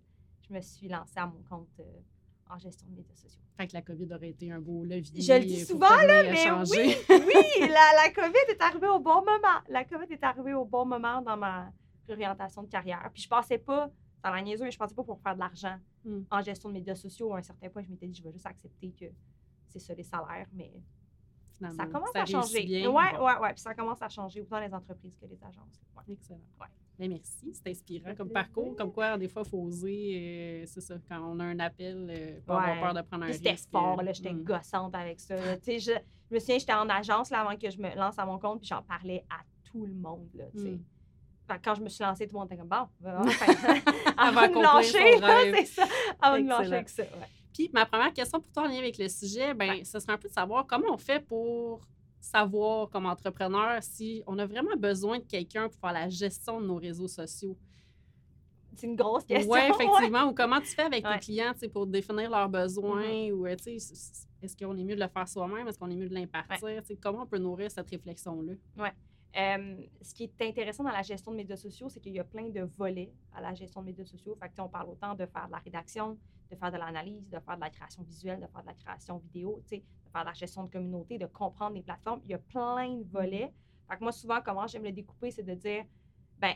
je 0.48 0.54
me 0.54 0.62
suis 0.62 0.88
lancée 0.88 1.18
à 1.18 1.28
mon 1.28 1.44
compte 1.50 1.78
euh, 1.82 2.00
en 2.50 2.58
gestion 2.58 2.88
de 2.88 2.96
médias 2.96 3.16
sociaux. 3.16 3.42
Fait 3.58 3.68
que 3.68 3.74
la 3.74 3.82
COVID 3.82 4.14
aurait 4.14 4.30
été 4.30 4.50
un 4.50 4.62
beau 4.62 4.86
levier. 4.86 5.22
Je 5.22 5.34
le 5.34 5.46
dis 5.46 5.66
souvent, 5.66 5.90
là, 5.90 6.24
mais 6.24 6.38
changer. 6.38 6.96
oui, 7.10 7.24
oui, 7.28 7.60
la, 7.60 8.06
la 8.06 8.12
COVID 8.16 8.46
est 8.48 8.62
arrivée 8.62 8.88
au 8.88 9.00
bon 9.00 9.20
moment. 9.26 9.60
La 9.68 9.84
COVID 9.84 10.08
est 10.10 10.24
arrivée 10.24 10.54
au 10.54 10.64
bon 10.64 10.86
moment 10.86 11.22
dans 11.22 11.36
ma 11.36 11.70
réorientation 12.08 12.64
de 12.64 12.68
carrière. 12.70 13.10
Puis 13.14 13.24
je 13.24 13.28
pensais 13.30 13.58
pas, 13.58 13.90
dans 14.24 14.30
la 14.32 14.42
niaiseuse, 14.42 14.64
mais 14.66 14.72
je 14.72 14.78
pensais 14.78 14.94
pas 14.96 15.04
pour 15.04 15.20
faire 15.22 15.34
de 15.36 15.40
l'argent 15.40 15.78
Mm. 16.04 16.22
en 16.32 16.42
gestion 16.42 16.70
de 16.70 16.74
médias 16.74 16.96
sociaux. 16.96 17.34
À 17.34 17.38
un 17.38 17.42
certain 17.44 17.70
point, 17.70 17.84
je 17.84 17.90
m'étais 17.90 18.08
dit, 18.08 18.16
je 18.18 18.24
vais 18.24 18.32
juste 18.32 18.46
accepter 18.48 18.92
que 18.92 19.06
c'est 19.68 19.78
ça 19.80 19.94
les 19.94 20.02
salaires, 20.04 20.48
mais 20.54 20.72
Finalement, 21.54 21.78
ça 21.84 21.90
commence 21.90 22.10
ça 22.12 22.22
à 22.24 22.26
changer. 22.26 22.64
bien. 22.66 22.90
ouais, 22.90 23.12
Bon. 23.18 23.26
ouais, 23.26 23.38
ouais. 23.40 23.54
Puis 23.54 23.62
ça 23.62 23.76
commence 23.76 24.02
à 24.02 24.10
changer 24.10 24.42
autant 24.42 24.60
les 24.60 24.74
entreprises 24.74 25.16
que 25.16 25.26
les 25.28 25.38
agences. 25.44 25.80
Ouais. 25.96 26.14
Excellent. 26.14 26.40
Ouais. 26.60 26.66
Ben, 26.98 27.10
merci, 27.10 27.54
c'est 27.54 27.68
inspirant 27.70 28.16
comme 28.16 28.30
parcours. 28.30 28.76
Comme 28.76 28.92
quoi, 28.92 29.16
des 29.18 29.28
fois, 29.28 29.44
il 29.46 29.50
faut 29.50 29.60
oser. 29.60 30.62
euh, 30.64 30.66
c'est 30.66 30.82
ça, 30.82 30.96
quand 31.08 31.20
on 31.22 31.40
a 31.40 31.46
un 31.46 31.60
appel, 31.60 32.08
euh, 32.10 32.40
pas 32.46 32.58
Ouais. 32.58 32.72
avoir 32.72 32.94
peur 32.94 33.04
de 33.04 33.08
prendre 33.08 33.26
un. 33.26 33.34
C'était 33.34 33.56
fort, 33.58 34.00
euh, 34.00 34.04
là, 34.04 34.14
j'étais 34.14 34.34
mm. 34.34 34.44
gossante 34.44 34.96
avec 34.96 35.20
ça. 35.20 35.58
Tu 35.58 35.64
sais, 35.64 35.80
je, 35.80 35.92
je 36.30 36.34
me 36.36 36.40
souviens, 36.40 36.58
j'étais 36.58 36.74
en 36.74 36.90
agence 36.90 37.30
là, 37.30 37.42
avant 37.42 37.56
que 37.58 37.70
je 37.70 37.80
me 37.80 37.96
lance 37.96 38.18
à 38.18 38.26
mon 38.26 38.40
compte, 38.40 38.60
puis 38.60 38.68
j'en 38.68 38.82
parlais 38.82 39.24
à 39.30 39.42
tout 39.66 39.86
le 39.86 39.94
monde. 39.94 40.30
Là, 40.34 40.46
tu 40.52 40.60
sais. 40.60 40.72
Mm. 40.72 40.84
Quand 41.64 41.76
je 41.76 41.82
me 41.82 41.90
suis 41.90 42.04
lancée, 42.04 42.28
tout 42.28 42.36
le 42.36 42.40
monde 42.40 42.48
était 42.48 42.58
comme 42.58 42.70
bon, 42.70 42.88
enfin, 43.04 43.46
Elle 43.68 44.34
va 44.34 44.42
accomplir 44.44 44.74
lâcher, 44.74 44.92
c'est 44.92 45.66
ça. 45.66 45.88
Elle 46.24 46.48
va 46.48 46.60
lâcher 46.60 46.74
avec 46.74 46.90
ça. 46.90 47.04
Ouais. 47.04 47.28
Puis 47.54 47.70
ma 47.74 47.86
première 47.86 48.14
question 48.14 48.40
pour 48.40 48.52
toi 48.52 48.64
en 48.64 48.68
lien 48.68 48.78
avec 48.78 48.98
le 48.98 49.10
sujet, 49.10 49.54
ben, 49.54 49.70
Ouais. 49.72 49.84
ce 49.84 50.00
serait 50.00 50.14
un 50.14 50.18
peu 50.18 50.30
de 50.30 50.34
savoir 50.34 50.66
comment 50.66 50.94
on 50.94 50.98
fait 50.98 51.20
pour 51.20 51.82
savoir 52.20 52.90
comme 52.90 53.06
entrepreneur 53.06 53.82
si 53.82 54.24
on 54.28 54.38
a 54.40 54.46
vraiment 54.46 54.76
besoin 54.78 55.20
de 55.20 55.26
quelqu'un 55.26 55.68
pour 55.68 55.80
faire 55.80 55.94
la 55.94 56.08
gestion 56.08 56.62
de 56.62 56.68
nos 56.68 56.78
réseaux 56.78 57.08
sociaux? 57.08 57.58
C'est 58.76 58.88
une 58.88 58.96
grosse 58.96 59.26
question. 59.26 59.52
Oui, 59.52 59.60
ouais. 59.60 59.70
effectivement. 59.70 60.24
Ou 60.30 60.34
comment 60.34 60.60
tu 60.62 60.68
fais 60.68 60.84
avec 60.84 61.04
tes 61.04 61.20
clients 61.20 61.52
pour 61.74 61.86
définir 61.86 62.30
leurs 62.30 62.48
besoins 62.48 63.30
ou 63.32 63.46
euh, 63.46 63.50
est-ce 63.50 64.58
qu'on 64.58 64.78
est 64.78 64.84
mieux 64.84 64.96
de 64.96 65.02
le 65.02 65.10
faire 65.10 65.28
soi-même? 65.28 65.68
Est-ce 65.68 65.78
qu'on 65.78 65.90
est 65.90 65.96
mieux 65.96 66.08
de 66.10 66.14
l'impartir? 66.14 66.82
Comment 67.02 67.24
on 67.24 67.28
peut 67.28 67.38
nourrir 67.38 67.70
cette 67.70 67.90
réflexion-là? 67.90 68.54
Euh, 69.38 69.78
ce 70.02 70.14
qui 70.14 70.24
est 70.24 70.42
intéressant 70.42 70.84
dans 70.84 70.92
la 70.92 71.04
gestion 71.04 71.32
de 71.32 71.38
médias 71.38 71.56
sociaux, 71.56 71.88
c'est 71.88 72.02
qu'il 72.02 72.14
y 72.14 72.20
a 72.20 72.24
plein 72.24 72.50
de 72.50 72.62
volets 72.62 73.14
à 73.34 73.42
la 73.42 73.54
gestion 73.54 73.82
de 73.82 73.86
médias 73.86 74.06
sociaux. 74.06 74.36
Fait 74.36 74.52
on 74.60 74.68
parle 74.68 74.90
autant 74.90 75.16
de 75.16 75.26
faire 75.26 75.48
de 75.48 75.52
la 75.52 75.60
rédaction, 75.60 76.18
de 76.50 76.56
faire 76.56 76.72
de 76.72 76.78
l'analyse, 76.78 77.30
de 77.30 77.40
faire 77.40 77.56
de 77.56 77.62
la 77.62 77.70
création 77.70 78.04
visuelle, 78.04 78.42
de 78.42 78.48
faire 78.48 78.62
de 78.62 78.68
la 78.68 78.74
création 78.74 79.18
vidéo, 79.18 79.62
de 79.72 79.78
faire 80.12 80.22
de 80.22 80.28
la 80.28 80.34
gestion 80.34 80.66
de 80.66 80.72
communauté, 80.72 81.18
de 81.18 81.28
comprendre 81.28 81.76
les 81.76 81.82
plateformes. 81.82 82.22
Il 82.26 82.32
y 82.32 82.34
a 82.34 82.40
plein 82.40 82.98
de 82.98 83.10
volets. 83.10 83.54
Fait 83.90 84.02
moi, 84.02 84.12
souvent, 84.12 84.42
comment 84.44 84.68
j'aime 84.68 84.84
le 84.84 84.92
découper, 84.92 85.32
c'est 85.32 85.44
de 85.44 85.54
dire, 85.54 85.86
ben, 86.38 86.56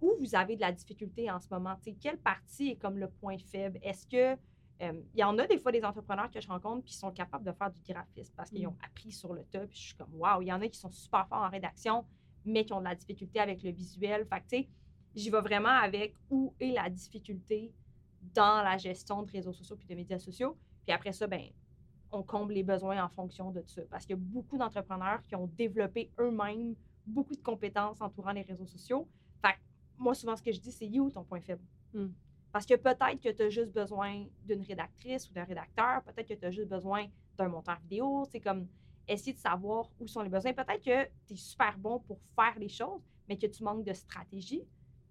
où 0.00 0.14
vous 0.18 0.34
avez 0.34 0.56
de 0.56 0.60
la 0.62 0.72
difficulté 0.72 1.30
en 1.30 1.38
ce 1.38 1.48
moment? 1.50 1.76
Quelle 2.00 2.18
partie 2.18 2.70
est 2.70 2.76
comme 2.76 2.98
le 2.98 3.10
point 3.10 3.36
faible? 3.38 3.78
Est-ce 3.82 4.06
que 4.06 4.40
euh, 4.82 4.92
il 5.14 5.20
y 5.20 5.24
en 5.24 5.38
a 5.38 5.46
des 5.46 5.58
fois 5.58 5.72
des 5.72 5.84
entrepreneurs 5.84 6.30
que 6.30 6.40
je 6.40 6.48
rencontre 6.48 6.84
qui 6.84 6.94
sont 6.94 7.10
capables 7.10 7.44
de 7.44 7.52
faire 7.52 7.70
du 7.70 7.80
graphisme 7.88 8.32
parce 8.36 8.50
qu'ils 8.50 8.64
Mm. 8.66 8.70
ont 8.70 8.76
appris 8.84 9.12
sur 9.12 9.32
le. 9.32 9.42
Puis 9.42 9.68
je 9.72 9.86
suis 9.88 9.94
comme, 9.94 10.14
waouh, 10.14 10.42
il 10.42 10.48
y 10.48 10.52
en 10.52 10.60
a 10.60 10.68
qui 10.68 10.78
sont 10.78 10.90
super 10.90 11.26
forts 11.28 11.42
en 11.42 11.48
rédaction, 11.48 12.04
mais 12.44 12.64
qui 12.64 12.72
ont 12.72 12.80
de 12.80 12.84
la 12.84 12.94
difficulté 12.94 13.40
avec 13.40 13.62
le 13.62 13.70
visuel. 13.70 14.26
Fait 14.26 14.40
que, 14.40 14.42
tu 14.48 14.56
sais, 14.62 14.68
j'y 15.14 15.30
vais 15.30 15.40
vraiment 15.40 15.70
avec 15.70 16.14
où 16.30 16.54
est 16.60 16.72
la 16.72 16.90
difficulté 16.90 17.72
dans 18.34 18.62
la 18.62 18.76
gestion 18.76 19.22
de 19.22 19.30
réseaux 19.30 19.52
sociaux 19.52 19.76
puis 19.76 19.86
de 19.86 19.94
médias 19.94 20.18
sociaux. 20.18 20.56
Puis 20.84 20.92
après 20.92 21.12
ça, 21.12 21.26
ben, 21.26 21.42
on 22.12 22.22
comble 22.22 22.52
les 22.52 22.62
besoins 22.62 23.02
en 23.02 23.08
fonction 23.08 23.50
de 23.50 23.62
ça. 23.66 23.82
Parce 23.90 24.04
qu'il 24.04 24.16
y 24.16 24.18
a 24.18 24.22
beaucoup 24.22 24.58
d'entrepreneurs 24.58 25.22
qui 25.22 25.34
ont 25.34 25.46
développé 25.56 26.10
eux-mêmes 26.18 26.74
beaucoup 27.06 27.34
de 27.34 27.42
compétences 27.42 28.00
entourant 28.00 28.32
les 28.32 28.42
réseaux 28.42 28.66
sociaux. 28.66 29.08
Fait 29.40 29.52
que 29.52 29.58
moi, 29.96 30.14
souvent, 30.14 30.36
ce 30.36 30.42
que 30.42 30.52
je 30.52 30.60
dis, 30.60 30.72
c'est 30.72 30.86
où 30.98 31.10
ton 31.10 31.24
point 31.24 31.40
faible? 31.40 31.62
Mm. 31.94 32.06
Parce 32.56 32.64
que 32.64 32.72
peut-être 32.72 33.20
que 33.20 33.28
tu 33.28 33.42
as 33.42 33.50
juste 33.50 33.70
besoin 33.70 34.24
d'une 34.46 34.62
rédactrice 34.62 35.28
ou 35.28 35.34
d'un 35.34 35.44
rédacteur, 35.44 36.02
peut-être 36.04 36.26
que 36.26 36.32
tu 36.32 36.46
as 36.46 36.50
juste 36.50 36.70
besoin 36.70 37.04
d'un 37.36 37.48
monteur 37.48 37.78
vidéo. 37.80 38.24
C'est 38.32 38.40
comme 38.40 38.66
essayer 39.06 39.34
de 39.34 39.38
savoir 39.38 39.90
où 40.00 40.06
sont 40.06 40.22
les 40.22 40.30
besoins. 40.30 40.54
Peut-être 40.54 40.82
que 40.82 41.04
tu 41.26 41.34
es 41.34 41.36
super 41.36 41.76
bon 41.76 41.98
pour 41.98 42.18
faire 42.34 42.58
les 42.58 42.70
choses, 42.70 43.02
mais 43.28 43.36
que 43.36 43.46
tu 43.46 43.62
manques 43.62 43.84
de 43.84 43.92
stratégie, 43.92 44.66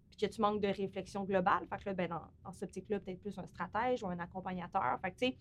puis 0.09 0.17
que 0.17 0.25
tu 0.25 0.41
manques 0.41 0.59
de 0.59 0.69
réflexion 0.69 1.23
globale. 1.23 1.67
Fait 1.67 1.77
que 1.77 1.85
là, 1.85 1.93
ben, 1.93 2.09
dans, 2.09 2.21
dans 2.43 2.51
cette 2.51 2.63
optique-là, 2.63 2.99
peut-être 2.99 3.21
plus 3.21 3.37
un 3.37 3.45
stratège 3.45 4.01
ou 4.01 4.07
un 4.07 4.17
accompagnateur. 4.17 4.99
Fait 4.99 5.11
que, 5.11 5.17
tu 5.19 5.27
sais, 5.27 5.37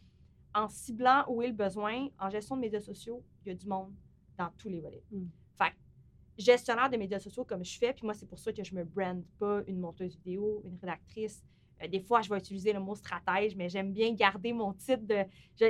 en 0.55 0.69
ciblant 0.69 1.25
où 1.29 1.41
est 1.41 1.49
le 1.49 1.55
besoin, 1.55 2.09
en 2.21 2.29
gestion 2.29 2.57
de 2.57 2.61
médias 2.61 2.81
sociaux, 2.81 3.25
il 3.47 3.49
y 3.49 3.53
a 3.53 3.55
du 3.55 3.67
monde 3.67 3.95
dans 4.37 4.51
tous 4.59 4.69
les 4.69 4.83
volets. 4.83 5.05
Mm. 5.11 5.25
Fait 5.57 5.71
que, 5.71 5.77
gestionnaire 6.37 6.91
de 6.91 6.99
médias 6.99 7.19
sociaux 7.19 7.47
comme 7.47 7.65
je 7.65 7.79
fais, 7.79 7.95
puis 7.95 8.05
moi, 8.05 8.13
c'est 8.13 8.27
pour 8.29 8.39
ça 8.39 8.53
que 8.53 8.63
je 8.63 8.75
me 8.75 8.85
brande 8.85 9.25
pas 9.39 9.63
une 9.67 9.81
monteuse 9.81 10.17
vidéo, 10.17 10.61
une 10.67 10.77
rédactrice. 10.77 11.43
Euh, 11.83 11.89
des 11.89 12.01
fois, 12.01 12.21
je 12.23 12.29
vais 12.31 12.39
utiliser 12.39 12.73
le 12.73 12.81
mot 12.81 12.95
stratège, 12.95 13.57
mais 13.57 13.69
j'aime 13.69 13.93
bien 13.93 14.13
garder 14.15 14.53
mon 14.53 14.73
titre 14.73 15.03
de. 15.05 15.25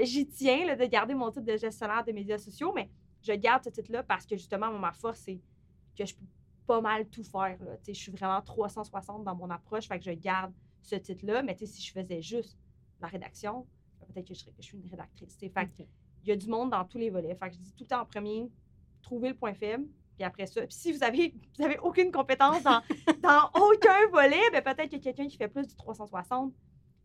J'y 0.05 0.27
tiens 0.27 0.67
là, 0.67 0.77
de 0.77 0.85
garder 0.85 1.15
mon 1.15 1.31
titre 1.31 1.47
de 1.47 1.57
gestionnaire 1.57 2.05
de 2.05 2.13
médias 2.13 2.39
sociaux, 2.39 2.73
mais 2.75 2.91
je 3.23 3.33
garde 3.33 3.65
ce 3.65 3.71
titre-là 3.71 4.03
parce 4.03 4.27
que 4.27 4.37
justement, 4.37 4.71
ma 4.79 4.93
force, 4.93 5.21
c'est 5.21 5.41
que 5.97 6.05
je 6.05 6.15
peux 6.15 6.27
pas 6.67 6.81
mal 6.81 7.09
tout 7.09 7.25
faire. 7.25 7.57
Là. 7.63 7.77
Je 7.87 7.93
suis 7.93 8.13
vraiment 8.13 8.41
360 8.41 9.25
dans 9.25 9.35
mon 9.35 9.51
approche, 9.51 9.87
fait 9.89 9.99
que 9.99 10.05
je 10.05 10.11
garde 10.13 10.53
ce 10.83 10.97
titre-là. 10.97 11.43
Mais 11.43 11.57
si 11.57 11.83
je 11.83 11.93
faisais 11.93 12.21
juste 12.23 12.59
la 13.01 13.09
rédaction, 13.09 13.67
peut-être 14.07 14.29
que 14.29 14.35
je, 14.35 14.41
serais- 14.41 14.53
que 14.53 14.63
je 14.63 14.67
suis 14.67 14.79
une 14.79 14.89
rédactrice. 14.89 15.37
Fait 15.39 15.51
il 16.23 16.29
y 16.29 16.33
a 16.33 16.37
du 16.37 16.49
monde 16.49 16.71
dans 16.71 16.85
tous 16.85 16.99
les 16.99 17.11
volets. 17.11 17.35
Fait 17.35 17.49
que 17.51 17.55
je 17.55 17.61
dis 17.61 17.73
tout 17.73 17.85
le 17.85 17.89
temps 17.89 18.01
en 18.01 18.07
premier, 18.07 18.51
trouver 19.03 19.29
le 19.29 19.35
point 19.35 19.53
faible, 19.53 19.87
puis 20.17 20.25
après 20.25 20.47
ça. 20.47 20.61
Puis 20.63 20.75
si 20.75 20.93
vous 20.93 21.03
avez, 21.03 21.35
vous 21.59 21.65
avez 21.65 21.79
aucune 21.79 22.11
compétence 22.13 22.63
dans, 22.63 22.81
dans 23.23 23.51
aucun 23.61 24.09
volet, 24.13 24.41
ben 24.53 24.63
peut-être 24.63 24.89
qu'il 24.91 24.99
y 24.99 25.01
a 25.01 25.13
quelqu'un 25.13 25.27
qui 25.29 25.37
fait 25.37 25.49
plus 25.49 25.67
du 25.67 25.75
360, 25.75 26.53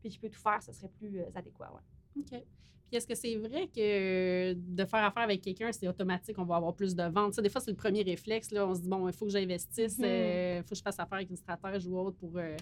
puis 0.01 0.09
qui 0.09 0.19
peut 0.19 0.29
tout 0.29 0.39
faire, 0.39 0.61
ce 0.61 0.71
serait 0.71 0.89
plus 0.99 1.19
euh, 1.19 1.25
adéquat. 1.35 1.71
Ouais. 1.73 2.21
OK. 2.23 2.43
Puis 2.87 2.97
est-ce 2.97 3.05
que 3.05 3.13
c'est 3.13 3.35
vrai 3.35 3.67
que 3.67 4.53
de 4.53 4.85
faire 4.85 5.03
affaire 5.03 5.21
avec 5.23 5.41
quelqu'un, 5.41 5.71
c'est 5.71 5.87
automatique, 5.87 6.37
on 6.39 6.43
va 6.45 6.55
avoir 6.55 6.73
plus 6.73 6.95
de 6.95 7.03
ventes? 7.03 7.35
Sais, 7.35 7.41
des 7.43 7.49
fois, 7.49 7.61
c'est 7.61 7.69
le 7.69 7.77
premier 7.77 8.01
réflexe. 8.01 8.49
Là, 8.51 8.65
on 8.67 8.73
se 8.73 8.81
dit, 8.81 8.87
bon, 8.89 9.07
il 9.07 9.13
faut 9.13 9.25
que 9.25 9.31
j'investisse, 9.31 9.97
il 9.99 10.05
Mhm. 10.05 10.63
faut 10.63 10.69
que 10.69 10.75
je 10.75 10.81
fasse 10.81 10.99
affaire 10.99 11.17
avec 11.17 11.29
une 11.29 11.35
stratège 11.35 11.85
ou 11.85 11.97
autre 11.99 12.17
pour, 12.17 12.31
euh, 12.37 12.55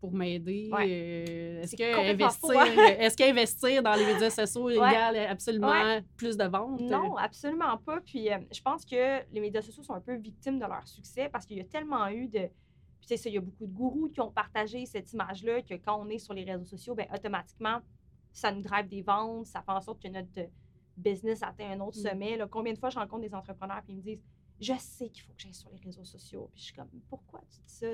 pour 0.00 0.12
m'aider. 0.12 0.70
Ouais. 0.72 0.86
Euh, 0.88 1.62
est-ce, 1.62 1.76
que 1.76 2.10
investir, 2.10 2.50
hein? 2.60 2.94
est-ce 2.98 3.16
qu'investir 3.16 3.82
dans 3.82 3.94
les 3.94 4.06
médias 4.06 4.30
sociaux 4.30 4.70
égale 4.70 5.16
absolument 5.16 6.00
plus 6.16 6.36
de 6.36 6.44
ventes? 6.44 6.80
Non, 6.80 7.16
absolument 7.16 7.76
pas. 7.78 8.00
Puis 8.00 8.30
euh, 8.32 8.38
je 8.52 8.60
pense 8.62 8.84
que 8.84 9.24
les 9.32 9.40
médias 9.40 9.62
sociaux 9.62 9.82
sont 9.82 9.94
un 9.94 10.00
peu 10.00 10.14
victimes 10.16 10.58
de 10.58 10.64
leur 10.66 10.86
succès 10.86 11.28
parce 11.28 11.44
qu'il 11.46 11.56
y 11.58 11.60
a 11.60 11.64
tellement 11.64 12.06
eu 12.08 12.28
de. 12.28 12.48
Puis 13.00 13.06
tu 13.06 13.08
sais, 13.08 13.16
ça, 13.16 13.28
il 13.28 13.34
y 13.34 13.38
a 13.38 13.40
beaucoup 13.40 13.66
de 13.66 13.72
gourous 13.72 14.08
qui 14.08 14.20
ont 14.20 14.30
partagé 14.30 14.84
cette 14.86 15.12
image-là 15.12 15.62
que 15.62 15.74
quand 15.74 16.00
on 16.00 16.08
est 16.08 16.18
sur 16.18 16.34
les 16.34 16.44
réseaux 16.44 16.64
sociaux, 16.64 16.94
ben 16.94 17.06
automatiquement, 17.14 17.78
ça 18.32 18.52
nous 18.52 18.62
drive 18.62 18.88
des 18.88 19.02
ventes, 19.02 19.46
ça 19.46 19.62
fait 19.62 19.72
en 19.72 19.80
sorte 19.80 20.02
que 20.02 20.08
notre 20.08 20.28
euh, 20.38 20.46
business 20.96 21.42
atteint 21.42 21.70
un 21.70 21.80
autre 21.80 21.98
Mm. 21.98 22.02
sommet. 22.08 22.36
là. 22.36 22.46
Combien 22.48 22.72
de 22.72 22.78
fois 22.78 22.90
je 22.90 22.98
rencontre 22.98 23.22
des 23.22 23.34
entrepreneurs 23.34 23.82
qui 23.84 23.94
me 23.94 24.00
disent 24.00 24.22
Je 24.60 24.74
sais 24.78 25.08
qu'il 25.08 25.22
faut 25.22 25.32
que 25.32 25.40
j'aille 25.40 25.54
sur 25.54 25.70
les 25.70 25.78
réseaux 25.78 26.04
sociaux. 26.04 26.48
Puis 26.52 26.60
je 26.60 26.64
suis 26.66 26.74
comme 26.74 26.88
Pourquoi 27.08 27.40
tu 27.50 27.60
dis 27.66 27.72
ça? 27.72 27.86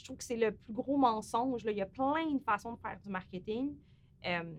Je 0.00 0.04
trouve 0.04 0.16
que 0.16 0.24
c'est 0.24 0.36
le 0.36 0.52
plus 0.52 0.72
gros 0.72 0.96
mensonge. 0.96 1.64
là. 1.64 1.72
Il 1.72 1.78
y 1.78 1.82
a 1.82 1.86
plein 1.86 2.32
de 2.32 2.42
façons 2.42 2.72
de 2.72 2.78
faire 2.80 2.98
du 2.98 3.08
marketing. 3.08 3.76
Euh, 4.26 4.54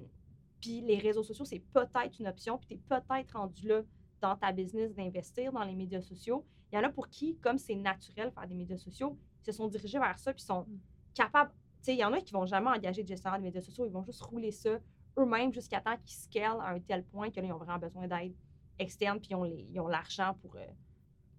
puis 0.59 0.81
les 0.81 0.97
réseaux 0.97 1.23
sociaux, 1.23 1.45
c'est 1.45 1.63
peut-être 1.73 2.19
une 2.19 2.27
option. 2.27 2.57
Puis 2.57 2.67
tu 2.67 2.73
es 2.75 2.77
peut-être 2.77 3.37
rendu 3.37 3.67
là 3.67 3.81
dans 4.21 4.35
ta 4.35 4.51
business 4.51 4.93
d'investir 4.93 5.51
dans 5.51 5.63
les 5.63 5.75
médias 5.75 6.01
sociaux. 6.01 6.45
Il 6.71 6.75
y 6.75 6.79
en 6.79 6.83
a 6.83 6.89
pour 6.89 7.09
qui, 7.09 7.35
comme 7.37 7.57
c'est 7.57 7.75
naturel 7.75 8.29
de 8.29 8.33
faire 8.33 8.47
des 8.47 8.55
médias 8.55 8.77
sociaux, 8.77 9.17
ils 9.41 9.45
se 9.47 9.51
sont 9.51 9.67
dirigés 9.67 9.99
vers 9.99 10.17
ça 10.19 10.33
puis 10.33 10.43
sont 10.43 10.65
capables. 11.13 11.51
Tu 11.79 11.85
sais, 11.85 11.93
il 11.95 11.99
y 11.99 12.05
en 12.05 12.13
a 12.13 12.21
qui 12.21 12.31
vont 12.31 12.45
jamais 12.45 12.69
engager 12.69 13.01
de 13.01 13.07
gestionnaire 13.07 13.39
de 13.39 13.43
médias 13.43 13.61
sociaux. 13.61 13.85
Ils 13.85 13.91
vont 13.91 14.03
juste 14.03 14.21
rouler 14.21 14.51
ça 14.51 14.79
eux-mêmes 15.17 15.51
jusqu'à 15.51 15.81
temps 15.81 15.97
qu'ils 15.97 16.15
scalent 16.15 16.61
à 16.61 16.69
un 16.69 16.79
tel 16.79 17.03
point 17.03 17.31
que 17.31 17.39
là, 17.39 17.47
ils 17.47 17.51
ont 17.51 17.57
vraiment 17.57 17.79
besoin 17.79 18.07
d'aide 18.07 18.35
externe 18.77 19.19
puis 19.19 19.31
ils 19.31 19.79
ont 19.79 19.87
l'argent 19.87 20.35
pour, 20.41 20.55
euh, 20.55 20.65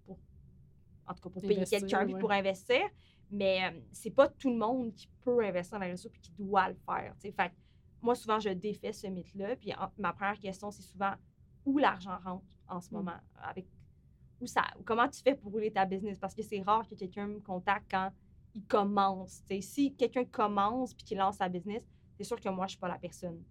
pour, 0.05 0.19
en 1.07 1.13
tout 1.13 1.21
cas, 1.21 1.29
pour 1.29 1.41
payer 1.41 1.65
quelqu'un 1.65 2.05
ouais. 2.05 2.19
pour 2.19 2.31
investir. 2.31 2.81
Mais 3.33 3.63
euh, 3.63 3.79
c'est 3.91 4.11
pas 4.11 4.27
tout 4.29 4.51
le 4.51 4.57
monde 4.57 4.93
qui 4.93 5.09
peut 5.23 5.43
investir 5.43 5.79
dans 5.79 5.83
les 5.85 5.91
réseaux 5.91 6.09
puis 6.09 6.21
qui 6.21 6.31
doit 6.33 6.69
le 6.69 6.75
faire. 6.85 7.15
tu 7.19 7.27
sais. 7.29 7.31
Fait 7.33 7.51
moi, 7.99 8.13
souvent, 8.15 8.39
je 8.39 8.49
défais 8.49 8.93
ce 8.93 9.07
mythe-là. 9.07 9.55
Puis 9.55 9.73
en- 9.73 9.89
ma 9.97 10.13
première 10.13 10.37
question, 10.39 10.69
c'est 10.69 10.83
souvent 10.83 11.13
où 11.65 11.77
l'argent 11.79 12.17
rentre 12.23 12.45
en 12.67 12.79
ce 12.79 12.89
Mm. 12.89 12.97
moment, 12.97 13.17
avec 13.41 13.65
où 14.39 14.45
ça, 14.45 14.61
comment 14.85 15.07
tu 15.07 15.21
fais 15.21 15.33
pour 15.35 15.51
rouler 15.51 15.71
ta 15.71 15.85
business? 15.85 16.19
Parce 16.19 16.35
que 16.35 16.43
c'est 16.43 16.61
rare 16.61 16.85
que 16.87 16.93
quelqu'un 16.95 17.27
me 17.27 17.39
contacte 17.39 17.89
quand 17.89 18.11
il 18.53 18.63
commence. 18.65 19.41
si 19.61 19.95
quelqu'un 19.95 20.25
commence 20.25 20.93
puis 20.93 21.03
qu'il 21.05 21.17
lance 21.17 21.37
sa 21.37 21.49
business, 21.49 21.83
c'est 22.17 22.23
sûr 22.23 22.39
que 22.39 22.49
moi, 22.49 22.67
je 22.67 22.71
suis 22.71 22.79
pas 22.79 22.87
la 22.89 22.99
personne 22.99 23.41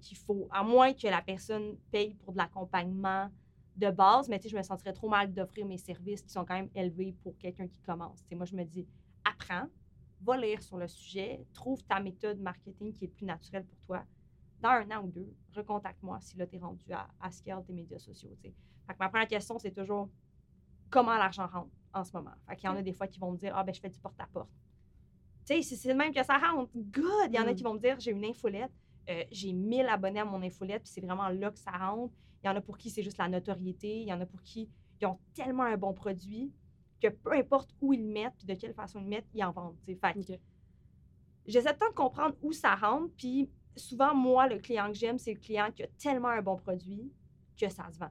qu'il 0.00 0.16
faut, 0.18 0.46
à 0.52 0.62
moins 0.62 0.92
que 0.92 1.08
la 1.08 1.22
personne 1.22 1.76
paye 1.90 2.14
pour 2.14 2.32
de 2.34 2.38
l'accompagnement 2.38 3.28
de 3.74 3.90
base, 3.90 4.28
mais 4.28 4.40
je 4.46 4.56
me 4.56 4.62
sentirais 4.62 4.92
trop 4.92 5.08
mal 5.08 5.32
d'offrir 5.32 5.66
mes 5.66 5.78
services 5.78 6.22
qui 6.22 6.30
sont 6.30 6.44
quand 6.44 6.54
même 6.54 6.70
élevés 6.76 7.12
pour 7.24 7.36
quelqu'un 7.38 7.66
qui 7.66 7.80
commence. 7.80 8.22
Moi, 8.30 8.44
je 8.44 8.54
me 8.54 8.62
dis, 8.64 8.86
apprends, 9.44 9.68
va 10.22 10.36
lire 10.36 10.62
sur 10.62 10.78
le 10.78 10.88
sujet, 10.88 11.44
trouve 11.52 11.82
ta 11.84 12.00
méthode 12.00 12.38
marketing 12.40 12.94
qui 12.94 13.04
est 13.04 13.08
plus 13.08 13.26
naturelle 13.26 13.64
pour 13.64 13.78
toi. 13.86 14.04
Dans 14.60 14.70
un 14.70 14.90
an 14.92 15.02
ou 15.04 15.08
deux, 15.08 15.34
recontacte-moi 15.54 16.18
si 16.20 16.36
là, 16.38 16.46
tu 16.46 16.56
es 16.56 16.58
rendu 16.58 16.90
à, 16.92 17.08
à 17.20 17.30
scale 17.30 17.62
tes 17.66 17.72
médias 17.72 17.98
sociaux. 17.98 18.30
Fait 18.40 18.50
que 18.50 18.98
ma 18.98 19.08
première 19.08 19.28
question, 19.28 19.58
c'est 19.58 19.72
toujours 19.72 20.08
comment 20.90 21.16
l'argent 21.16 21.46
rentre 21.46 21.70
en 21.92 22.04
ce 22.04 22.16
moment? 22.16 22.32
Fait 22.48 22.56
qu'il 22.56 22.66
y 22.66 22.72
en 22.72 22.76
a 22.76 22.82
des 22.82 22.92
fois 22.92 23.06
qui 23.06 23.18
vont 23.18 23.32
me 23.32 23.36
dire, 23.36 23.52
ah 23.54 23.64
ben 23.64 23.74
je 23.74 23.80
fais 23.80 23.90
du 23.90 23.98
porte-à-porte. 23.98 24.48
Tu 25.46 25.54
sais, 25.56 25.62
si 25.62 25.76
c'est 25.76 25.88
le 25.88 25.94
même 25.94 26.14
que 26.14 26.22
ça 26.24 26.38
rentre, 26.38 26.70
good! 26.74 27.28
Il 27.28 27.34
y 27.34 27.38
en 27.38 27.46
a 27.46 27.52
Mm. 27.52 27.54
qui 27.54 27.62
vont 27.62 27.74
me 27.74 27.78
dire, 27.78 28.00
j'ai 28.00 28.12
une 28.12 28.24
infolette, 28.24 28.72
euh, 29.10 29.24
j'ai 29.30 29.52
1000 29.52 29.86
abonnés 29.86 30.20
à 30.20 30.24
mon 30.24 30.40
infolette, 30.42 30.82
puis 30.84 30.92
c'est 30.92 31.02
vraiment 31.02 31.28
là 31.28 31.50
que 31.50 31.58
ça 31.58 31.72
rentre. 31.72 32.14
Il 32.42 32.46
y 32.46 32.48
en 32.50 32.56
a 32.56 32.60
pour 32.62 32.78
qui 32.78 32.88
c'est 32.88 33.02
juste 33.02 33.18
la 33.18 33.28
notoriété. 33.28 34.00
Il 34.00 34.08
y 34.08 34.12
en 34.12 34.20
a 34.20 34.26
pour 34.26 34.40
qui 34.42 34.70
ils 35.00 35.06
ont 35.06 35.18
tellement 35.34 35.64
un 35.64 35.76
bon 35.76 35.92
produit 35.92 36.50
que 37.08 37.14
peu 37.14 37.32
importe 37.32 37.70
où 37.80 37.92
ils 37.92 38.06
le 38.06 38.12
mettent, 38.12 38.34
puis 38.36 38.46
de 38.46 38.54
quelle 38.54 38.74
façon 38.74 38.98
ils 39.00 39.04
le 39.04 39.08
mettent, 39.10 39.28
ils 39.34 39.44
en 39.44 39.52
vendent. 39.52 39.76
Fait 39.86 40.40
j'essaie 41.46 41.72
de 41.72 41.78
temps 41.78 41.90
de 41.90 41.94
comprendre 41.94 42.34
où 42.42 42.52
ça 42.52 42.74
rentre, 42.74 43.12
puis 43.16 43.50
souvent, 43.76 44.14
moi, 44.14 44.48
le 44.48 44.58
client 44.58 44.88
que 44.88 44.94
j'aime, 44.94 45.18
c'est 45.18 45.34
le 45.34 45.40
client 45.40 45.70
qui 45.74 45.82
a 45.82 45.88
tellement 45.98 46.28
un 46.28 46.42
bon 46.42 46.56
produit 46.56 47.12
que 47.60 47.68
ça 47.68 47.90
se 47.90 47.98
vend. 47.98 48.10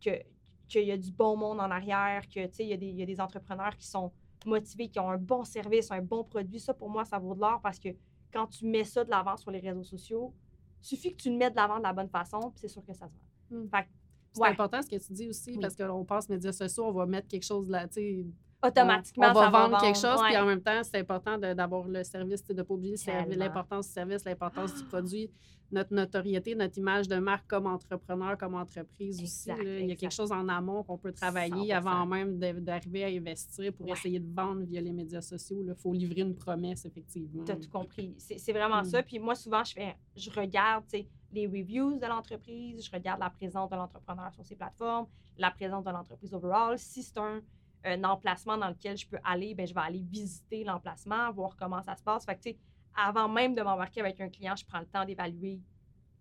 Que 0.00 0.22
qu'il 0.68 0.82
y 0.82 0.90
a 0.90 0.96
du 0.96 1.12
bon 1.12 1.36
monde 1.36 1.60
en 1.60 1.70
arrière, 1.70 2.26
que, 2.26 2.44
tu 2.46 2.54
sais, 2.54 2.64
il 2.64 2.70
y, 2.70 2.72
a 2.72 2.76
des- 2.76 2.88
il 2.88 2.96
y 2.96 3.02
a 3.02 3.06
des 3.06 3.20
entrepreneurs 3.20 3.76
qui 3.76 3.86
sont 3.86 4.12
motivés, 4.44 4.88
qui 4.88 4.98
ont 4.98 5.08
un 5.08 5.16
bon 5.16 5.44
service, 5.44 5.92
un 5.92 6.02
bon 6.02 6.24
produit. 6.24 6.58
Ça, 6.58 6.74
pour 6.74 6.90
moi, 6.90 7.04
ça 7.04 7.20
vaut 7.20 7.36
de 7.36 7.40
l'or 7.40 7.60
parce 7.62 7.78
que 7.78 7.90
quand 8.32 8.48
tu 8.48 8.66
mets 8.66 8.82
ça 8.82 9.04
de 9.04 9.10
l'avant 9.10 9.36
sur 9.36 9.52
les 9.52 9.60
réseaux 9.60 9.84
sociaux, 9.84 10.34
suffit 10.80 11.12
que 11.14 11.22
tu 11.22 11.30
le 11.30 11.36
mets 11.36 11.50
de 11.50 11.56
l'avant 11.56 11.78
de 11.78 11.84
la 11.84 11.92
bonne 11.92 12.08
façon, 12.08 12.50
puis 12.50 12.62
c'est 12.62 12.68
sûr 12.68 12.84
que 12.84 12.92
ça 12.94 13.06
se 13.08 13.14
vend. 13.14 13.60
Mm. 13.60 13.68
Fait 13.68 13.84
que, 13.84 13.88
C'est 14.36 14.42
ouais, 14.42 14.48
important 14.48 14.82
ce 14.82 14.88
que 14.88 14.96
tu 14.96 15.12
dis 15.12 15.28
aussi, 15.28 15.52
Oui. 15.52 15.58
parce 15.60 15.74
qu'on 15.76 16.04
pense 16.04 16.28
médias 16.28 16.52
sociaux, 16.52 16.84
on 16.86 16.92
va 16.92 17.06
mettre 17.06 17.28
quelque 17.28 17.44
chose 17.44 17.68
là, 17.70 17.86
tu 17.88 17.94
sais, 17.94 18.26
automatiquement, 18.68 19.26
on, 19.26 19.30
on 19.30 19.34
va 19.34 19.40
ça 19.44 19.50
vendre 19.50 19.80
quelque 19.80 19.98
chose, 19.98 20.20
ouais. 20.20 20.28
puis 20.28 20.36
en 20.38 20.46
même 20.46 20.60
temps, 20.62 20.82
c'est 20.82 20.98
important 20.98 21.38
d'avoir 21.38 21.86
le 21.88 22.02
service, 22.04 22.44
de 22.44 22.54
ne 22.54 22.62
pas 22.62 22.74
oublier 22.74 22.96
l'importance 23.36 23.86
du 23.88 23.92
service, 23.92 24.24
l'importance 24.24 24.74
du 24.74 24.84
produit, 24.84 25.30
notre 25.72 25.92
notoriété, 25.92 26.54
notre 26.54 26.78
image 26.78 27.08
de 27.08 27.16
marque 27.16 27.46
comme 27.48 27.66
entrepreneur, 27.66 28.38
comme 28.38 28.54
entreprise 28.54 29.20
aussi. 29.20 29.48
Là. 29.48 29.56
Il 29.60 29.86
y 29.86 29.92
a 29.92 29.96
quelque 29.96 30.12
chose 30.14 30.30
en 30.30 30.48
amont 30.48 30.84
qu'on 30.84 30.96
peut 30.96 31.10
travailler 31.12 31.72
100%. 31.72 31.76
avant 31.76 32.06
même 32.06 32.38
d'arriver 32.38 33.04
à 33.04 33.08
investir 33.08 33.72
pour 33.72 33.86
Ouais. 33.86 33.92
essayer 33.92 34.20
de 34.20 34.32
vendre 34.32 34.62
via 34.62 34.80
les 34.80 34.92
médias 34.92 35.20
sociaux. 35.22 35.64
Il 35.66 35.74
faut 35.74 35.92
livrer 35.92 36.20
une 36.20 36.36
promesse, 36.36 36.84
effectivement. 36.84 37.42
Tu 37.44 37.50
as 37.50 37.56
tout 37.56 37.68
compris. 37.68 38.14
C'est 38.18 38.52
vraiment 38.52 38.82
Mm. 38.82 38.84
ça. 38.84 39.02
Puis 39.02 39.18
moi, 39.18 39.34
souvent, 39.34 39.64
je 39.64 39.72
fais, 39.72 39.96
je 40.14 40.30
regarde 40.30 40.84
les 41.32 41.46
reviews 41.48 41.98
de 41.98 42.06
l'entreprise, 42.06 42.84
je 42.86 42.90
regarde 42.92 43.18
la 43.18 43.30
présence 43.30 43.68
de 43.68 43.74
l'entrepreneur 43.74 44.32
sur 44.32 44.44
ses 44.46 44.54
plateformes, 44.54 45.06
la 45.36 45.50
présence 45.50 45.84
de 45.84 45.90
l'entreprise 45.90 46.32
overall. 46.32 46.78
Si 46.78 47.02
c'est 47.02 47.18
un, 47.18 47.40
un 47.84 48.02
emplacement 48.04 48.56
dans 48.58 48.68
lequel 48.68 48.96
je 48.96 49.06
peux 49.06 49.18
aller, 49.24 49.54
ben, 49.54 49.66
je 49.66 49.74
vais 49.74 49.80
aller 49.80 50.02
visiter 50.02 50.64
l'emplacement, 50.64 51.30
voir 51.32 51.56
comment 51.56 51.82
ça 51.82 51.94
se 51.96 52.02
passe. 52.02 52.24
Fait 52.24 52.34
que, 52.36 52.42
tu 52.42 52.50
sais, 52.50 52.58
avant 52.94 53.28
même 53.28 53.54
de 53.54 53.62
m'embarquer 53.62 54.00
avec 54.00 54.20
un 54.20 54.28
client, 54.28 54.56
je 54.56 54.64
prends 54.64 54.80
le 54.80 54.86
temps 54.86 55.04
d'évaluer 55.04 55.60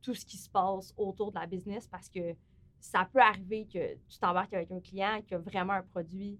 tout 0.01 0.13
ce 0.13 0.25
qui 0.25 0.38
se 0.38 0.50
passe 0.50 0.93
autour 0.97 1.31
de 1.31 1.39
la 1.39 1.47
business 1.47 1.88
parce 1.88 2.09
que 2.09 2.35
ça 2.79 3.09
peut 3.12 3.19
arriver 3.21 3.65
que 3.65 3.95
tu 4.07 4.19
t'embarques 4.19 4.53
avec 4.53 4.69
un 4.71 4.79
client 4.79 5.21
qui 5.25 5.33
a 5.33 5.39
vraiment 5.39 5.74
un 5.74 5.81
produit 5.81 6.39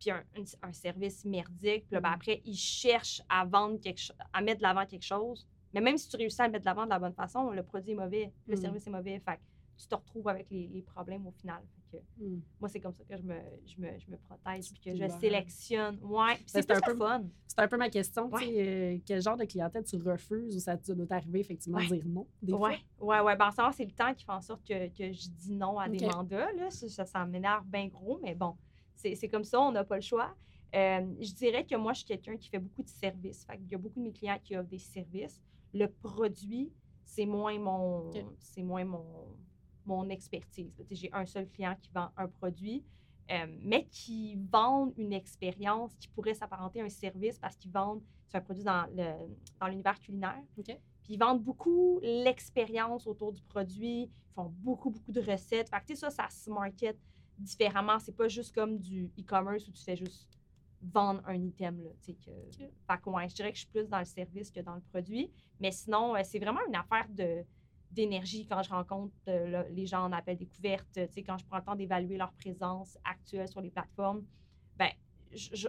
puis 0.00 0.10
un, 0.10 0.24
un- 0.36 0.68
un 0.68 0.72
service 0.72 1.24
merdique. 1.24 1.86
Puis 1.86 1.94
là, 1.94 2.00
ben, 2.00 2.10
Mm. 2.10 2.14
après, 2.14 2.42
il 2.44 2.56
cherche 2.56 3.22
à 3.28 3.44
vendre 3.44 3.78
quelque 3.80 4.00
chose, 4.00 4.16
à 4.32 4.40
mettre 4.40 4.58
de 4.58 4.62
l'avant 4.64 4.84
quelque 4.86 5.04
chose. 5.04 5.46
Mais 5.72 5.80
même 5.80 5.96
si 5.98 6.08
tu 6.08 6.16
réussis 6.16 6.40
à 6.42 6.46
le 6.46 6.52
mettre 6.52 6.62
de 6.64 6.66
l'avant 6.70 6.84
de 6.84 6.90
la 6.90 6.98
bonne 6.98 7.14
façon, 7.14 7.50
le 7.50 7.62
produit 7.62 7.92
est 7.92 7.96
mauvais, 7.96 8.32
le 8.48 8.56
Mm. 8.56 8.60
service 8.60 8.86
est 8.86 8.90
mauvais. 8.90 9.20
Fait 9.20 9.36
que 9.36 9.40
tu 9.76 9.86
te 9.86 9.94
retrouves 9.94 10.26
avec 10.28 10.48
les, 10.50 10.66
les 10.68 10.82
problèmes 10.82 11.26
au 11.26 11.32
final. 11.32 11.62
Fait 12.00 12.24
que 12.24 12.24
Mm. 12.24 12.40
moi, 12.60 12.68
c'est 12.68 12.80
comme 12.80 12.92
ça 12.94 13.04
que 13.04 13.16
je 13.16 13.22
me, 13.22 13.34
je 13.66 13.80
me, 13.80 13.98
je 13.98 14.10
me 14.10 14.16
protège 14.16 14.70
puis 14.72 14.80
que 14.80 14.94
je 14.96 15.08
sélectionne. 15.20 15.98
Ouais. 16.02 16.34
Puis 16.36 16.44
c'est 16.46 16.70
un 16.70 16.80
peu- 16.80 16.96
fun. 16.96 17.24
C'est 17.46 17.60
un 17.60 17.68
peu 17.68 17.76
ma 17.76 17.88
question. 17.90 18.28
tu 18.28 18.34
Ouais. 18.34 18.44
sais, 18.44 18.68
euh, 18.68 18.98
quel 19.06 19.22
genre 19.22 19.36
de 19.36 19.44
clientèle 19.44 19.84
tu 19.84 19.96
refuses 19.96 20.56
ou 20.56 20.60
ça 20.60 20.76
doit 20.76 21.06
t'arriver 21.06 21.40
effectivement 21.40 21.78
de 21.78 21.84
Ouais. 21.84 21.98
dire 21.98 22.06
non? 22.08 22.26
Des 22.42 22.52
Ouais, 22.52 22.78
ouais, 23.00 23.20
ouais. 23.20 23.36
Ben, 23.36 23.50
c'est 23.72 23.84
le 23.84 23.92
temps 23.92 24.12
qui 24.14 24.24
fait 24.24 24.32
en 24.32 24.40
sorte 24.40 24.64
que, 24.66 24.88
que 24.88 25.12
je 25.12 25.28
dis 25.28 25.54
non 25.54 25.78
à 25.78 25.88
des 25.88 26.06
mandats. 26.06 26.52
Là. 26.52 26.70
Ça, 26.70 26.88
ça, 26.88 27.04
ça 27.04 27.24
m'énerve 27.24 27.64
bien 27.66 27.86
gros, 27.88 28.18
mais 28.22 28.34
bon, 28.34 28.54
c'est 28.94 29.28
comme 29.28 29.44
ça, 29.44 29.60
on 29.60 29.72
n'a 29.72 29.84
pas 29.84 29.96
le 29.96 30.02
choix. 30.02 30.34
Euh, 30.74 31.06
je 31.20 31.32
dirais 31.34 31.64
que 31.64 31.76
moi, 31.76 31.92
je 31.92 31.98
suis 31.98 32.06
quelqu'un 32.08 32.36
qui 32.36 32.48
fait 32.48 32.58
beaucoup 32.58 32.82
de 32.82 32.88
services. 32.88 33.44
Fait 33.44 33.56
Il 33.62 33.70
y 33.70 33.74
a 33.76 33.78
beaucoup 33.78 34.00
de 34.00 34.04
mes 34.04 34.12
clients 34.12 34.38
qui 34.42 34.56
offrent 34.56 34.68
des 34.68 34.78
services. 34.78 35.40
Le 35.72 35.86
produit, 35.86 36.72
c'est 37.04 37.26
moins 37.26 37.56
mon, 37.58 38.10
c'est 38.40 38.62
moins 38.64 38.84
mon, 38.84 39.04
mon 39.86 40.08
expertise. 40.08 40.72
J'ai 40.90 41.12
un 41.12 41.26
seul 41.26 41.48
client 41.48 41.76
qui 41.80 41.90
vend 41.92 42.10
un 42.16 42.28
produit, 42.28 42.84
euh, 43.30 43.46
mais 43.62 43.86
qui 43.86 44.36
vendent 44.50 44.92
une 44.96 45.12
expérience 45.12 45.94
qui 45.96 46.08
pourrait 46.08 46.34
s'apparenter 46.34 46.80
à 46.80 46.84
un 46.84 46.88
service 46.90 47.38
parce 47.38 47.56
qu'ils 47.56 47.70
vendent, 47.72 48.02
c'est 48.28 48.36
un 48.38 48.40
produit 48.40 48.64
dans 48.64 48.86
le- 48.94 49.34
dans 49.60 49.68
l'univers 49.68 49.98
culinaire. 49.98 50.42
Puis 50.54 51.14
ils 51.14 51.18
vendent 51.18 51.42
beaucoup 51.42 52.00
l'expérience 52.02 53.06
autour 53.06 53.32
du 53.32 53.42
produit. 53.42 54.02
Ils 54.02 54.34
font 54.34 54.52
beaucoup, 54.58 54.90
beaucoup 54.90 55.12
de 55.12 55.20
recettes. 55.20 55.68
Fait 55.70 55.82
que, 55.86 55.94
ça, 55.94 56.10
ça 56.10 56.28
se 56.28 56.50
market 56.50 56.98
différemment. 57.38 57.98
C'est 57.98 58.16
pas 58.16 58.28
juste 58.28 58.54
comme 58.54 58.78
du 58.78 59.10
e-commerce 59.18 59.68
où 59.68 59.72
tu 59.72 59.82
fais 59.82 59.96
juste 59.96 60.38
vendre 60.82 61.22
un 61.26 61.42
item. 61.42 61.82
Là, 61.82 61.90
tu 62.02 62.12
sais, 62.12 62.14
que... 62.14 62.30
Fait 62.50 63.00
que, 63.02 63.10
ouais, 63.10 63.28
je 63.28 63.34
dirais 63.34 63.50
que 63.52 63.56
je 63.56 63.62
suis 63.62 63.70
plus 63.70 63.88
dans 63.88 63.98
le 64.00 64.04
service 64.04 64.50
que 64.50 64.60
dans 64.60 64.74
le 64.74 64.82
produit. 64.82 65.30
Mais 65.60 65.70
sinon, 65.70 66.14
c'est 66.24 66.38
vraiment 66.38 66.60
une 66.68 66.74
affaire 66.76 67.06
de 67.08 67.44
d'énergie 67.94 68.46
quand 68.46 68.62
je 68.62 68.70
rencontre 68.70 69.14
euh, 69.28 69.64
le- 69.64 69.74
les 69.74 69.86
gens 69.86 70.04
en 70.04 70.12
appel 70.12 70.36
découverte, 70.36 70.86
tu 70.92 71.06
sais, 71.10 71.22
quand 71.22 71.38
je 71.38 71.44
prends 71.46 71.58
le 71.58 71.64
temps 71.64 71.76
d'évaluer 71.76 72.16
leur 72.16 72.32
présence 72.32 72.98
actuelle 73.04 73.48
sur 73.48 73.60
les 73.60 73.70
plateformes, 73.70 74.24
ben, 74.76 74.90
je- 75.32 75.54
je- 75.54 75.68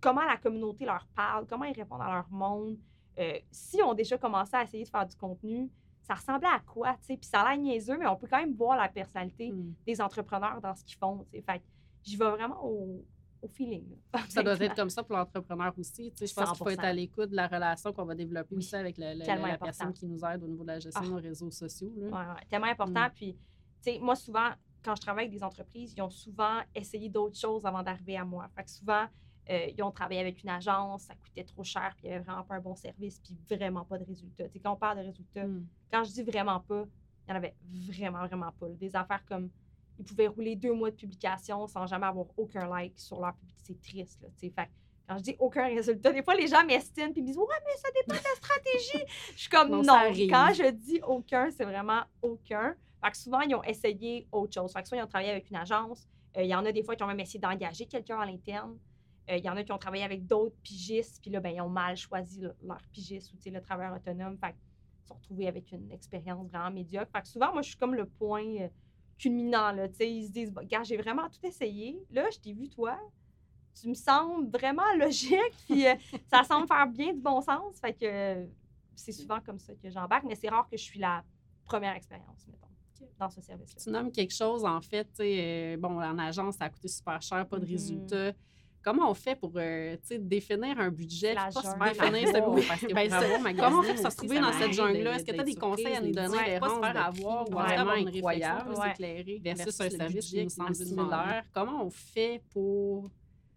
comment 0.00 0.24
la 0.24 0.36
communauté 0.36 0.84
leur 0.84 1.06
parle, 1.14 1.46
comment 1.46 1.64
ils 1.64 1.74
répondent 1.76 2.02
à 2.02 2.12
leur 2.12 2.30
monde, 2.30 2.78
euh, 3.18 3.38
si 3.50 3.80
on 3.82 3.94
déjà 3.94 4.18
commencé 4.18 4.54
à 4.54 4.62
essayer 4.62 4.84
de 4.84 4.88
faire 4.88 5.06
du 5.06 5.16
contenu, 5.16 5.70
ça 6.02 6.14
ressemblait 6.14 6.48
à 6.48 6.60
quoi, 6.60 6.92
tu 6.94 7.06
sais? 7.06 7.16
Puis 7.16 7.28
ça 7.28 7.40
a 7.40 7.50
l'air 7.54 7.58
niaiseux, 7.62 7.96
mais 7.96 8.06
on 8.06 8.16
peut 8.16 8.26
quand 8.28 8.38
même 8.38 8.54
voir 8.54 8.76
la 8.76 8.88
personnalité 8.88 9.50
Mm. 9.52 9.74
des 9.86 10.00
entrepreneurs 10.00 10.60
dans 10.60 10.74
ce 10.74 10.84
qu'ils 10.84 10.98
font, 10.98 11.24
tu 11.32 11.38
sais. 11.38 11.42
Fait 11.42 11.62
j'y 12.02 12.16
vais 12.16 12.30
vraiment 12.30 12.62
au, 12.62 13.02
au 13.44 13.48
feeling. 13.48 13.84
là. 14.12 14.20
Ça 14.28 14.42
doit 14.42 14.54
être 14.58 14.74
comme 14.74 14.90
ça 14.90 15.02
pour 15.02 15.16
l'entrepreneur 15.16 15.72
aussi. 15.78 16.10
Tu 16.12 16.16
sais, 16.18 16.26
je 16.26 16.34
pense 16.34 16.48
qu'il 16.50 16.58
faut 16.58 16.68
être 16.70 16.80
100%. 16.80 16.84
à 16.88 16.92
l'écoute 16.92 17.30
de 17.30 17.36
la 17.36 17.46
relation 17.46 17.92
qu'on 17.92 18.04
va 18.04 18.14
développer 18.14 18.54
Oui. 18.54 18.58
aussi 18.58 18.74
avec 18.76 18.96
le- 18.98 19.14
le- 19.18 19.24
Tellement 19.24 19.46
la 19.46 19.54
important. 19.54 19.64
personne 19.66 19.92
qui 19.92 20.06
nous 20.06 20.24
aide 20.24 20.42
au 20.42 20.48
niveau 20.48 20.62
de 20.62 20.68
la 20.68 20.78
gestion 20.80 21.02
Ah. 21.04 21.06
de 21.06 21.10
nos 21.12 21.20
réseaux 21.20 21.50
sociaux. 21.50 21.92
là. 21.96 22.06
Ouais, 22.06 22.12
ouais, 22.34 22.40
tellement 22.48 22.66
important. 22.66 23.08
Puis, 23.14 23.34
tu 23.34 23.92
sais, 23.92 23.98
moi, 24.00 24.16
souvent, 24.16 24.50
quand 24.82 24.94
je 24.96 25.00
travaille 25.02 25.26
avec 25.26 25.36
des 25.38 25.44
entreprises, 25.44 25.94
ils 25.96 26.02
ont 26.02 26.10
souvent 26.10 26.60
essayé 26.74 27.08
d'autres 27.08 27.38
choses 27.38 27.64
avant 27.66 27.82
d'arriver 27.82 28.16
à 28.16 28.24
moi. 28.24 28.48
Fait 28.56 28.64
que 28.64 28.70
souvent, 28.70 29.04
euh, 29.50 29.66
ils 29.76 29.82
ont 29.82 29.90
travaillé 29.90 30.20
avec 30.20 30.42
une 30.42 30.48
agence, 30.50 31.02
ça 31.02 31.14
coûtait 31.14 31.44
trop 31.44 31.64
cher, 31.64 31.92
puis 31.96 32.06
il 32.06 32.08
n'y 32.10 32.14
avait 32.14 32.24
vraiment 32.24 32.44
pas 32.44 32.54
un 32.56 32.60
bon 32.60 32.74
service, 32.74 33.20
puis 33.20 33.36
vraiment 33.56 33.84
pas 33.84 33.98
de 33.98 34.04
résultats. 34.04 34.46
Tu 34.46 34.52
sais, 34.54 34.60
quand 34.60 34.72
on 34.72 34.76
parle 34.76 34.98
de 34.98 35.04
résultats, 35.04 35.46
Mm. 35.46 35.66
quand 35.92 36.04
je 36.04 36.12
dis 36.12 36.22
vraiment 36.22 36.60
pas, 36.60 36.84
il 37.26 37.30
y 37.30 37.32
en 37.32 37.36
avait 37.36 37.54
vraiment, 37.90 38.26
vraiment 38.26 38.52
pas. 38.52 38.68
Des 38.70 38.94
affaires 38.96 39.24
comme, 39.26 39.50
ils 39.98 40.04
pouvaient 40.04 40.26
rouler 40.28 40.56
deux 40.56 40.72
mois 40.72 40.90
de 40.90 40.96
publication 40.96 41.66
sans 41.66 41.86
jamais 41.86 42.06
avoir 42.06 42.26
aucun 42.36 42.66
like 42.68 42.98
sur 42.98 43.20
leur 43.20 43.34
publicité. 43.34 43.54
C'est 43.66 43.80
triste, 43.80 44.20
là, 44.22 44.28
tu 44.38 44.46
sais. 44.48 44.52
Fait 44.54 44.68
quand 45.08 45.16
je 45.18 45.22
dis 45.22 45.36
aucun 45.38 45.66
résultat, 45.66 46.12
des 46.12 46.22
fois, 46.22 46.34
les 46.34 46.46
gens 46.46 46.64
m'estiment 46.64 47.12
puis 47.12 47.20
ils 47.20 47.22
me 47.22 47.26
disent 47.28 47.36
«Ouais, 47.38 47.44
mais 47.66 47.76
ça 47.76 47.88
dépend 47.94 48.14
de 48.18 48.24
la 48.24 48.34
stratégie!» 48.36 49.04
Je 49.34 49.40
suis 49.40 49.48
comme 49.50 49.70
Non, 49.70 49.82
«ça 49.84 49.92
Non, 49.92 49.98
arrive. 49.98 50.30
quand 50.30 50.50
je 50.54 50.70
dis 50.70 51.00
aucun, 51.06 51.50
c'est 51.50 51.64
vraiment 51.64 52.02
aucun.» 52.22 52.74
Fait 53.04 53.10
que 53.10 53.16
souvent, 53.18 53.40
ils 53.40 53.54
ont 53.54 53.62
essayé 53.64 54.26
autre 54.32 54.54
chose. 54.54 54.72
Fait 54.72 54.82
que 54.82 54.88
soit 54.88 54.96
ils 54.98 55.02
ont 55.02 55.06
travaillé 55.06 55.30
avec 55.30 55.48
une 55.50 55.56
agence, 55.56 56.08
euh, 56.38 56.42
il 56.42 56.48
y 56.48 56.54
en 56.54 56.64
a 56.64 56.72
des 56.72 56.82
fois 56.82 56.96
qui 56.96 57.02
ont 57.02 57.06
même 57.06 57.20
essayé 57.20 57.38
d'engager 57.38 57.84
quelqu'un 57.86 58.18
à 58.18 58.24
l'interne. 58.26 58.78
Euh, 59.30 59.36
Il 59.36 59.44
y 59.44 59.48
en 59.48 59.56
a 59.56 59.62
qui 59.64 59.72
ont 59.72 59.78
travaillé 59.78 60.04
avec 60.04 60.26
d'autres 60.26 60.56
pigistes, 60.62 61.18
puis 61.22 61.30
là, 61.30 61.40
ben, 61.40 61.50
ils 61.54 61.60
ont 61.60 61.68
mal 61.68 61.96
choisi 61.96 62.40
le- 62.40 62.54
leur 62.62 62.80
pigiste 62.92 63.32
ou 63.32 63.36
le 63.50 63.60
travailleur 63.60 63.94
autonome. 63.94 64.36
Fait 64.38 64.52
qu'ils 64.52 65.02
se 65.02 65.08
sont 65.08 65.14
retrouvés 65.14 65.48
avec 65.48 65.70
une 65.72 65.90
expérience 65.92 66.48
vraiment 66.50 66.70
médiocre. 66.70 67.10
Fait 67.12 67.20
que 67.22 67.28
souvent, 67.28 67.52
moi, 67.52 67.60
je 67.62 67.68
suis 67.68 67.76
comme 67.78 67.94
le 67.94 68.06
point 68.06 68.44
euh, 68.60 68.68
culminant. 69.18 69.72
Là, 69.72 69.88
tu 69.88 69.96
sais, 69.96 70.10
ils 70.12 70.26
se 70.26 70.32
disent, 70.32 70.52
Bah, 70.52 70.64
gars, 70.64 70.82
j'ai 70.82 70.96
vraiment 70.96 71.28
tout 71.28 71.44
essayé. 71.46 71.98
Là, 72.10 72.28
je 72.32 72.38
t'ai 72.38 72.52
vu, 72.52 72.68
toi. 72.68 72.98
Tu 73.80 73.88
me 73.88 73.94
sembles 73.94 74.48
vraiment 74.56 74.82
logique, 74.98 75.38
puis 75.66 75.86
euh, 75.86 75.94
ça 76.30 76.44
semble 76.44 76.66
faire 76.68 76.86
bien 76.86 77.12
du 77.12 77.20
bon 77.20 77.40
sens. 77.40 77.80
Fait 77.80 77.92
que 77.92 78.04
euh, 78.04 78.46
c'est 78.94 79.12
souvent 79.12 79.40
comme 79.40 79.58
ça 79.58 79.74
que 79.74 79.90
j'embarque, 79.90 80.24
mais 80.24 80.36
c'est 80.36 80.48
rare 80.48 80.68
que 80.70 80.76
je 80.76 80.82
suis 80.82 81.00
la 81.00 81.24
première 81.64 81.94
expérience, 81.96 82.46
mettons, 82.46 82.68
dans 83.18 83.28
ce 83.30 83.40
service-là. 83.40 83.82
Tu 83.82 83.90
nommes 83.90 84.12
quelque 84.12 84.32
chose, 84.34 84.64
en 84.64 84.80
fait, 84.80 85.04
tu 85.06 85.10
sais, 85.16 85.74
euh, 85.74 85.76
bon, 85.76 86.00
en 86.00 86.18
agence, 86.18 86.56
ça 86.56 86.66
a 86.66 86.70
coûté 86.70 86.86
super 86.86 87.20
cher, 87.20 87.46
pas 87.48 87.58
de 87.58 87.64
Mhm. 87.64 87.70
résultats. 87.72 88.32
Comment 88.84 89.10
on 89.10 89.14
fait 89.14 89.34
pour 89.34 89.52
euh, 89.56 89.94
tu 89.96 90.00
sais, 90.08 90.18
définir 90.18 90.78
un 90.78 90.90
budget, 90.90 91.34
pas 91.34 91.50
se 91.50 91.58
définir 91.60 92.28
ce 92.28 92.32
parce 92.68 92.80
que 92.80 92.92
ben, 92.92 93.08
pour 93.10 93.40
magasiné 93.40 93.54
Comment 93.60 93.78
on 93.78 93.82
fait 93.82 93.94
pour 93.94 94.02
se 94.02 94.08
retrouver 94.08 94.40
dans 94.40 94.52
cette 94.52 94.72
jungle-là? 94.72 95.14
Est-ce 95.16 95.24
que 95.24 95.32
tu 95.32 95.40
as 95.40 95.44
des 95.44 95.54
conseils 95.54 95.94
à 95.96 96.00
nous 96.00 96.12
donner? 96.12 96.38
des 96.54 96.60
Pas 96.60 96.68
se 96.68 96.78
faire 96.80 97.06
avoir 97.06 97.50
ou 97.50 97.58
avoir 97.58 97.68
une 97.70 97.74
vraiment 97.74 98.10
réflexion 98.10 98.64
plus 98.66 98.78
Ouais. 98.78 98.90
éclairée 98.90 99.40
versus 99.42 99.80
un 99.80 99.90
service 99.90 100.26
qui 100.30 100.44
nous 100.44 100.50
semble 100.50 100.74
similaire. 100.74 101.44
Comment 101.52 101.84
on 101.84 101.90
fait 101.90 102.42
pour 102.52 103.10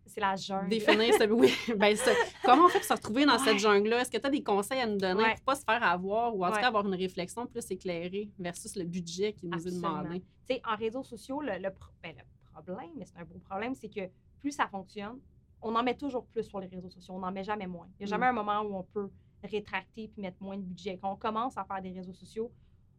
C'est 0.05 0.22
la 0.22 0.36
jungle. 0.36 0.69
définir 0.69 1.13
ce... 1.13 1.29
Oui, 1.29 1.53
ben 1.77 1.96
ça. 1.96 2.12
Comment 2.46 2.65
on 2.65 2.69
fait 2.69 2.79
pour 2.79 2.88
se 2.88 2.93
retrouver 2.93 3.25
dans 3.25 3.38
cette 3.38 3.60
jungle-là? 3.60 4.01
Est-ce 4.01 4.10
que 4.12 4.17
tu 4.17 4.25
as 4.25 4.29
des 4.29 4.41
conseils 4.43 4.79
à 4.79 4.88
nous 4.88 4.98
donner 4.98 5.22
Ouais. 5.24 5.36
pour 5.36 5.43
pas 5.43 5.55
se 5.55 5.63
faire 5.65 5.84
avoir 5.84 6.34
ou 6.36 6.43
en 6.46 6.50
tout 6.50 6.55
Ouais. 6.55 6.62
cas 6.62 6.67
avoir 6.67 6.88
une 6.88 6.96
réflexion 6.96 7.46
plus 7.46 7.69
éclairée 7.69 8.29
versus 8.39 8.75
le 8.77 8.86
budget 8.86 9.34
qui 9.34 9.46
nous 9.48 9.53
Absolument. 9.57 10.00
est 10.00 10.03
demandé? 10.03 10.19
Tu 10.48 10.55
sais, 10.55 10.62
en 10.65 10.75
réseaux 10.77 11.03
sociaux, 11.03 11.41
le, 11.41 11.57
le 11.62 11.69
pro- 11.72 11.91
ben, 12.01 12.13
le 12.17 12.24
problème, 12.63 12.89
mais 12.98 13.05
c'est 13.05 13.19
un 13.19 13.25
gros 13.25 13.39
problème, 13.39 13.75
c'est 13.75 13.89
que 13.89 14.10
plus 14.39 14.51
ça 14.51 14.67
fonctionne, 14.67 15.20
on 15.62 15.75
en 15.75 15.84
met 15.84 15.96
toujours 15.96 16.25
plus 16.25 16.44
sur 16.44 16.60
les 16.60 16.67
réseaux 16.67 16.89
sociaux. 16.89 17.15
On 17.15 17.20
n'en 17.20 17.32
met 17.32 17.44
jamais 17.44 17.67
moins. 17.67 17.88
Il 18.00 18.06
n'y 18.06 18.12
a 18.12 18.15
jamais 18.15 18.27
un 18.27 18.34
moment 18.34 18.62
où 18.62 18.75
on 18.75 18.84
peut 18.84 19.10
rétracter 19.44 20.08
puis 20.08 20.22
mettre 20.22 20.41
moins 20.41 20.58
de 20.58 20.62
budget. 20.62 20.98
Quand 21.01 21.12
on 21.12 21.15
commence 21.15 21.58
à 21.58 21.63
faire 21.65 21.82
des 21.82 21.91
réseaux 21.91 22.13
sociaux, 22.13 22.51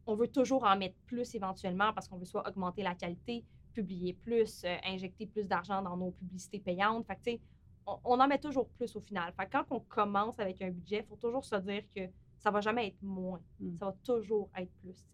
on 0.07 0.15
veut 0.15 0.29
toujours 0.29 0.65
en 0.65 0.77
mettre 0.77 0.97
plus 1.07 1.35
éventuellement 1.35 1.93
parce 1.93 2.09
qu'on 2.09 2.17
veut 2.17 2.25
soit 2.25 2.47
augmenter 2.49 2.83
la 2.83 2.95
qualité, 2.95 3.45
publier 3.73 4.15
plus, 4.15 4.65
euh, 4.65 4.77
injecter 4.85 5.27
plus 5.27 5.47
d'argent 5.47 5.83
dans 5.83 5.97
nos 5.97 6.11
publicités 6.13 6.59
payantes. 6.59 7.07
Fait 7.07 7.17
que, 7.17 7.41
on, 7.87 7.99
on 8.05 8.21
en 8.21 8.27
met 8.27 8.39
toujours 8.39 8.69
plus 8.71 8.95
au 8.97 9.01
final. 9.01 9.33
Fait 9.35 9.47
que 9.47 9.53
quand 9.53 9.67
on 9.71 9.81
commence 9.81 10.39
avec 10.39 10.61
un 10.63 10.71
budget, 10.71 11.01
il 11.01 11.05
faut 11.05 11.17
toujours 11.17 11.45
se 11.45 11.57
dire 11.57 11.83
que 11.95 12.09
ça 12.39 12.51
va 12.51 12.61
jamais 12.61 12.89
être 12.89 13.03
moins. 13.03 13.41
Mm. 13.61 13.77
Ça 13.77 13.87
va 13.87 13.97
toujours 14.05 14.49
être 14.57 14.73
plus. 14.81 15.05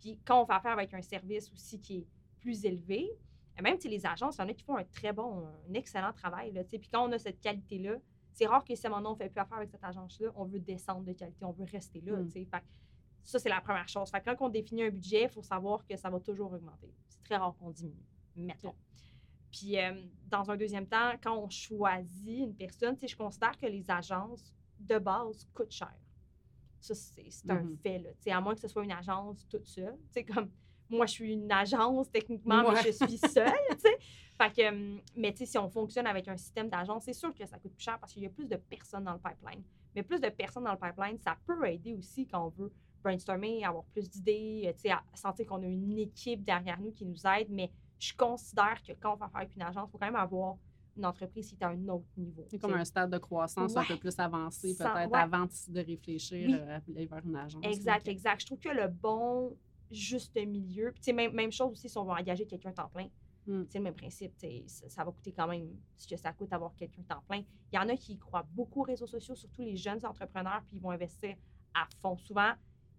Puis 0.00 0.18
quand 0.24 0.42
on 0.42 0.46
fait 0.46 0.52
affaire 0.52 0.72
avec 0.72 0.92
un 0.94 1.02
service 1.02 1.50
aussi 1.52 1.80
qui 1.80 1.98
est 1.98 2.06
plus 2.40 2.64
élevé, 2.64 3.10
euh, 3.58 3.62
même 3.62 3.76
les 3.84 4.06
agences, 4.06 4.36
il 4.36 4.40
y 4.40 4.44
en 4.44 4.48
a 4.48 4.54
qui 4.54 4.64
font 4.64 4.76
un 4.76 4.84
très 4.84 5.12
bon, 5.12 5.46
un 5.68 5.74
excellent 5.74 6.12
travail. 6.12 6.52
Là, 6.52 6.64
puis 6.64 6.88
quand 6.92 7.08
on 7.08 7.12
a 7.12 7.18
cette 7.18 7.40
qualité-là, 7.40 7.96
c'est 8.32 8.46
rare 8.46 8.64
que 8.64 8.74
si 8.74 8.88
maintenant 8.88 9.10
on 9.10 9.12
ne 9.12 9.18
fait 9.18 9.28
plus 9.28 9.40
affaire 9.40 9.58
avec 9.58 9.70
cette 9.70 9.84
agence-là, 9.84 10.30
on 10.36 10.44
veut 10.44 10.58
descendre 10.60 11.04
de 11.04 11.12
qualité, 11.12 11.44
on 11.44 11.52
veut 11.52 11.66
rester 11.70 12.00
là. 12.00 12.16
Mm. 12.16 12.30
Fait 12.30 12.48
ça, 13.24 13.38
c'est 13.38 13.48
la 13.48 13.60
première 13.60 13.88
chose. 13.88 14.10
Fait 14.10 14.22
quand 14.24 14.34
on 14.40 14.48
définit 14.48 14.84
un 14.84 14.90
budget, 14.90 15.24
il 15.24 15.28
faut 15.28 15.42
savoir 15.42 15.84
que 15.86 15.96
ça 15.96 16.10
va 16.10 16.18
toujours 16.18 16.52
augmenter. 16.52 16.92
C'est 17.08 17.22
très 17.22 17.36
rare 17.36 17.54
qu'on 17.56 17.70
diminue, 17.70 18.02
mettons. 18.36 18.74
Puis, 19.50 19.78
euh, 19.78 19.92
dans 20.28 20.50
un 20.50 20.56
deuxième 20.56 20.86
temps, 20.86 21.12
quand 21.22 21.36
on 21.36 21.48
choisit 21.50 22.38
une 22.40 22.54
personne, 22.54 22.96
je 23.00 23.14
considère 23.14 23.56
que 23.58 23.66
les 23.66 23.88
agences, 23.90 24.52
de 24.80 24.98
base, 24.98 25.46
coûtent 25.52 25.70
cher. 25.70 25.94
Ça, 26.80 26.94
c'est 26.94 27.28
un 27.48 27.62
Mhm. 27.62 27.76
fait. 27.76 27.98
Là. 27.98 28.36
À 28.36 28.40
moins 28.40 28.54
que 28.54 28.60
ce 28.60 28.66
soit 28.66 28.82
une 28.82 28.92
agence 28.92 29.46
toute 29.46 29.66
seule. 29.66 29.96
Comme 30.34 30.50
moi, 30.92 31.06
je 31.06 31.12
suis 31.12 31.32
une 31.32 31.50
agence 31.50 32.10
techniquement, 32.10 32.62
Ouais. 32.64 32.74
mais 32.74 32.82
je 32.92 32.92
suis 33.06 33.18
seule. 33.18 33.52
tu 33.70 33.78
sais. 33.80 33.98
Fait 34.40 34.50
que, 34.50 34.68
hum, 34.68 35.00
mais 35.16 35.32
tu 35.32 35.38
sais, 35.38 35.46
si 35.46 35.58
on 35.58 35.68
fonctionne 35.68 36.06
avec 36.06 36.26
un 36.28 36.36
système 36.36 36.68
d'agence, 36.68 37.04
c'est 37.04 37.12
sûr 37.12 37.34
que 37.34 37.44
ça 37.46 37.58
coûte 37.58 37.72
plus 37.74 37.82
cher 37.84 37.98
parce 37.98 38.12
qu'il 38.12 38.22
y 38.22 38.26
a 38.26 38.30
plus 38.30 38.46
de 38.46 38.56
personnes 38.56 39.04
dans 39.04 39.12
le 39.12 39.18
pipeline. 39.18 39.62
Mais 39.94 40.02
plus 40.02 40.20
de 40.20 40.28
personnes 40.30 40.64
dans 40.64 40.72
le 40.72 40.78
pipeline, 40.78 41.18
ça 41.18 41.36
peut 41.46 41.66
aider 41.68 41.94
aussi 41.94 42.26
quand 42.26 42.46
on 42.46 42.48
veut 42.48 42.72
brainstormer, 43.02 43.64
avoir 43.64 43.84
plus 43.84 44.08
d'idées, 44.08 44.62
euh, 44.66 44.72
tu 44.72 44.80
sais, 44.82 44.90
à 44.90 45.02
sentir 45.14 45.46
qu'on 45.46 45.62
a 45.62 45.66
une 45.66 45.98
équipe 45.98 46.42
derrière 46.44 46.80
nous 46.80 46.92
qui 46.92 47.04
nous 47.04 47.26
aide. 47.26 47.48
Mais 47.50 47.70
je 47.98 48.14
considère 48.14 48.80
que 48.86 48.92
quand 49.00 49.14
on 49.14 49.16
va 49.16 49.28
faire 49.28 49.40
avec 49.40 49.54
une 49.56 49.62
agence, 49.62 49.88
il 49.88 49.92
faut 49.92 49.98
quand 49.98 50.06
même 50.06 50.16
avoir 50.16 50.56
une 50.96 51.04
entreprise 51.06 51.48
qui 51.48 51.54
est 51.54 51.64
à 51.64 51.68
un 51.68 51.88
autre 51.88 52.06
niveau. 52.16 52.44
C'est 52.48 52.58
comme 52.58 52.74
un 52.74 52.84
stade 52.84 53.10
de 53.10 53.18
croissance 53.18 53.76
un 53.76 53.84
peu 53.84 53.96
plus 53.96 54.18
avancé, 54.18 54.74
peut-être 54.76 55.10
ouais. 55.10 55.18
avant 55.18 55.46
de 55.68 55.80
réfléchir 55.80 56.48
Oui. 56.48 56.54
euh, 56.54 56.76
à 56.78 56.80
aller 56.90 57.06
vers 57.06 57.24
une 57.24 57.36
agence. 57.36 57.64
Exact, 57.64 58.06
exact. 58.08 58.40
Je 58.40 58.46
trouve 58.46 58.58
que 58.60 58.68
le 58.68 58.88
bon 58.88 59.56
juste 59.92 60.34
milieu, 60.36 60.92
puis 60.92 61.12
même, 61.12 61.32
même 61.32 61.52
chose 61.52 61.72
aussi 61.72 61.88
si 61.88 61.98
on 61.98 62.04
veut 62.04 62.12
engager 62.12 62.46
quelqu'un 62.46 62.72
temps 62.72 62.88
plein. 62.88 63.08
Mm. 63.46 63.64
C'est 63.68 63.78
le 63.78 63.84
même 63.84 63.94
principe. 63.94 64.32
Ça, 64.66 64.88
ça 64.88 65.04
va 65.04 65.12
coûter 65.12 65.32
quand 65.32 65.46
même 65.46 65.68
ce 65.96 66.06
que 66.06 66.16
ça 66.16 66.32
coûte 66.32 66.50
d'avoir 66.50 66.74
quelqu'un 66.74 67.02
temps 67.02 67.22
plein. 67.28 67.42
Il 67.72 67.76
y 67.76 67.78
en 67.78 67.88
a 67.88 67.96
qui 67.96 68.18
croient 68.18 68.46
beaucoup 68.52 68.80
aux 68.80 68.84
réseaux 68.84 69.06
sociaux, 69.06 69.34
surtout 69.34 69.62
les 69.62 69.76
jeunes 69.76 70.04
entrepreneurs, 70.04 70.62
puis 70.68 70.76
ils 70.76 70.82
vont 70.82 70.90
investir 70.90 71.36
à 71.74 71.86
fond. 72.00 72.16
Souvent, 72.16 72.52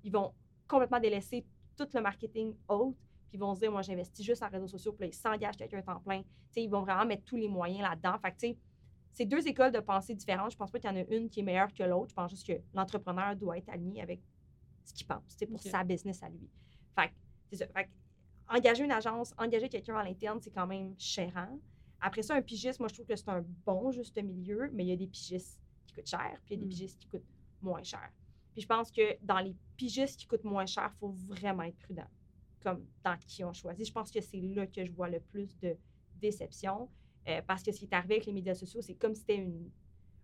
ils 0.04 0.12
vont 0.12 0.34
complètement 0.68 1.00
délaisser 1.00 1.46
tout 1.78 1.88
le 1.94 2.02
marketing 2.02 2.56
haute, 2.68 2.96
puis 3.30 3.38
ils 3.38 3.40
vont 3.40 3.54
se 3.56 3.62
dire, 3.62 3.72
moi, 3.72 3.82
j'investis 3.82 4.26
juste 4.26 4.44
en 4.44 4.50
réseaux 4.50 4.68
sociaux, 4.68 4.94
puis 4.94 5.06
là, 5.06 5.08
ils 5.08 5.18
s'engagent 5.18 5.58
quelqu'un 5.58 5.82
temps 5.82 6.00
plein. 6.00 6.24
Ils 6.56 6.70
vont 6.70 6.82
vraiment 6.82 7.06
mettre 7.06 7.24
tous 7.24 7.36
les 7.36 7.48
moyens 7.48 7.82
là-dedans. 7.82 8.18
Fait 8.20 8.32
que, 8.32 8.58
c'est 9.12 9.26
deux 9.26 9.48
écoles 9.48 9.72
de 9.72 9.80
pensée 9.80 10.16
différentes. 10.16 10.52
Je 10.52 10.58
pense 10.58 10.72
pas 10.72 10.80
qu'il 10.80 10.90
y 10.90 10.94
en 10.94 10.98
a 10.98 11.06
une 11.16 11.30
qui 11.30 11.40
est 11.40 11.44
meilleure 11.44 11.72
que 11.74 11.84
l'autre. 11.84 12.10
Je 12.10 12.16
pense 12.16 12.32
juste 12.32 12.48
que 12.48 12.54
l'entrepreneur 12.74 13.36
doit 13.36 13.58
être 13.58 13.70
aligné 13.70 14.02
avec 14.02 14.20
ce 14.84 14.94
qu'il 14.94 15.08
pense, 15.08 15.38
pour 15.50 15.62
sa 15.62 15.84
business 15.84 16.22
à 16.24 16.30
lui. 16.30 16.50
Fait 16.96 17.12
c'est 17.50 17.58
ça. 17.58 17.68
Fait 17.68 17.90
engager 18.50 18.84
une 18.84 18.92
agence, 18.92 19.34
engager 19.38 19.70
quelqu'un 19.70 19.96
à 19.96 20.04
l'interne, 20.04 20.40
c'est 20.42 20.52
quand 20.52 20.68
même 20.68 20.94
chérant. 20.98 21.60
Après 22.02 22.22
ça, 22.22 22.36
un 22.36 22.42
pigiste, 22.42 22.80
moi, 22.80 22.90
je 22.90 22.94
trouve 22.96 23.06
que 23.06 23.16
c'est 23.16 23.30
un 23.30 23.44
bon 23.66 23.92
juste 23.92 24.22
milieu, 24.22 24.70
mais 24.74 24.84
il 24.84 24.90
y 24.90 24.92
a 24.92 24.98
des 24.98 25.08
pigistes 25.08 25.60
qui 25.88 25.94
coûtent 25.94 26.08
cher, 26.10 26.38
puis 26.46 26.56
il 26.56 26.58
y 26.58 26.58
a 26.58 26.60
des 26.60 26.66
Mm. 26.66 26.70
pigistes 26.70 27.00
qui 27.00 27.08
coûtent 27.08 27.26
moins 27.62 27.84
cher. 27.84 28.12
Puis 28.54 28.62
je 28.62 28.68
pense 28.68 28.92
que 28.92 29.18
dans 29.22 29.40
les 29.40 29.56
pigistes 29.78 30.20
qui 30.20 30.28
coûtent 30.28 30.44
moins 30.44 30.66
cher, 30.66 30.92
il 30.94 31.00
faut 31.00 31.10
vraiment 31.12 31.64
être 31.64 31.78
prudent, 31.80 32.08
comme 32.62 32.86
dans 33.04 33.18
qui 33.18 33.44
on 33.44 33.54
choisit. 33.54 33.88
Je 33.88 33.92
pense 33.94 34.12
que 34.12 34.20
c'est 34.22 34.42
là 34.42 34.68
que 34.68 34.84
je 34.86 34.92
vois 34.92 35.10
le 35.10 35.20
plus 35.22 35.58
de 35.60 35.76
déception, 36.20 36.90
euh, 37.28 37.42
parce 37.48 37.64
que 37.64 37.72
ce 37.72 37.80
qui 37.80 37.86
est 37.86 37.94
arrivé 37.94 38.16
avec 38.16 38.26
les 38.26 38.34
médias 38.34 38.54
sociaux, 38.56 38.82
c'est 38.82 38.96
comme 38.96 39.16
si 39.16 39.22
c'était 39.22 39.48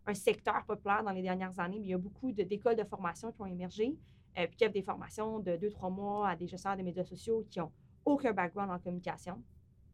un 0.06 0.14
secteur 0.14 0.66
populaire 0.66 1.04
dans 1.04 1.12
les 1.12 1.22
dernières 1.22 1.58
années, 1.60 1.80
mais 1.80 1.88
il 1.88 1.92
y 1.92 1.94
a 1.94 1.98
beaucoup 1.98 2.32
de- 2.32 2.44
d'écoles 2.44 2.76
de 2.76 2.84
formation 2.84 3.32
qui 3.32 3.42
ont 3.42 3.46
émergé, 3.46 3.96
euh, 4.40 4.48
puis 4.48 4.58
qui 4.58 4.66
offrent 4.66 4.74
des 4.74 4.82
formations 4.82 5.40
de 5.40 5.56
deux, 5.58 5.70
trois 5.70 5.90
mois 5.90 6.30
à 6.30 6.36
des 6.36 6.48
gestionnaires 6.48 6.78
des 6.78 6.84
médias 6.84 7.04
sociaux 7.04 7.46
qui 7.50 7.60
ont 7.62 7.72
aucun 8.06 8.34
background 8.34 8.72
en 8.72 8.80
communication 8.80 9.44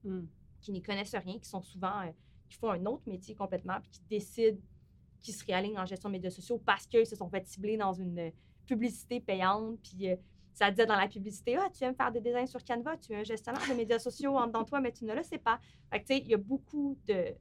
Mm. 0.05 0.27
qui 0.61 0.71
n'y 0.71 0.81
connaissent 0.81 1.15
rien, 1.15 1.37
qui 1.39 1.49
sont 1.49 1.61
souvent, 1.61 2.01
euh, 2.01 2.11
qui 2.49 2.57
font 2.57 2.71
un 2.71 2.85
autre 2.85 3.03
métier 3.07 3.35
complètement, 3.35 3.79
puis 3.81 3.89
qui 3.91 4.01
décident 4.09 4.57
qu'ils 5.21 5.33
se 5.33 5.43
réalignent 5.45 5.79
en 5.79 5.85
gestion 5.85 6.09
de 6.09 6.13
médias 6.13 6.29
sociaux 6.29 6.61
parce 6.63 6.85
qu'ils 6.87 7.05
se 7.05 7.15
sont 7.15 7.29
fait 7.29 7.45
cibler 7.47 7.77
dans 7.77 7.93
une 7.93 8.19
euh, 8.19 8.31
publicité 8.65 9.19
payante, 9.19 9.79
puis 9.83 10.09
euh, 10.09 10.15
ça 10.53 10.71
disait 10.71 10.85
dans 10.85 10.95
la 10.95 11.07
publicité, 11.07 11.57
ah, 11.57 11.69
tu 11.71 11.83
aimes 11.83 11.95
faire 11.95 12.11
des 12.11 12.21
designs 12.21 12.47
sur 12.47 12.63
Canva, 12.63 12.97
tu 12.97 13.13
es 13.13 13.17
un 13.17 13.23
gestionnaire 13.23 13.67
de 13.67 13.73
médias 13.73 13.99
sociaux 13.99 14.37
en 14.37 14.47
dedans 14.47 14.61
de 14.61 14.67
toi, 14.67 14.79
mais 14.79 14.91
tu 14.91 15.05
ne 15.05 15.13
le 15.13 15.23
sais 15.23 15.37
pas. 15.37 15.59
Fait 15.91 16.01
que, 16.01 16.07
tu 16.07 16.13
sais, 16.13 16.19
il 16.19 16.27
y 16.27 16.33
a 16.33 16.37
beaucoup 16.37 16.97
de, 17.07 17.35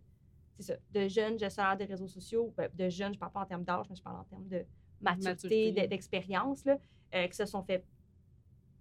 c'est 0.56 0.62
ça, 0.62 0.74
de 0.92 1.08
jeunes 1.08 1.38
gestionnaires 1.38 1.76
de 1.76 1.84
réseaux 1.84 2.08
sociaux, 2.08 2.52
ben, 2.56 2.68
de 2.74 2.88
jeunes, 2.88 3.12
je 3.12 3.16
ne 3.16 3.20
parle 3.20 3.32
pas 3.32 3.40
en 3.40 3.46
termes 3.46 3.64
d'âge, 3.64 3.86
mais 3.88 3.96
je 3.96 4.02
parle 4.02 4.20
en 4.20 4.24
termes 4.24 4.48
de 4.48 4.64
maturité, 5.04 5.28
Maturité. 5.30 5.72
de- 5.82 5.86
d'expérience, 5.86 6.64
euh, 6.66 7.26
qui 7.28 7.36
se 7.36 7.46
sont 7.46 7.62
fait 7.62 7.84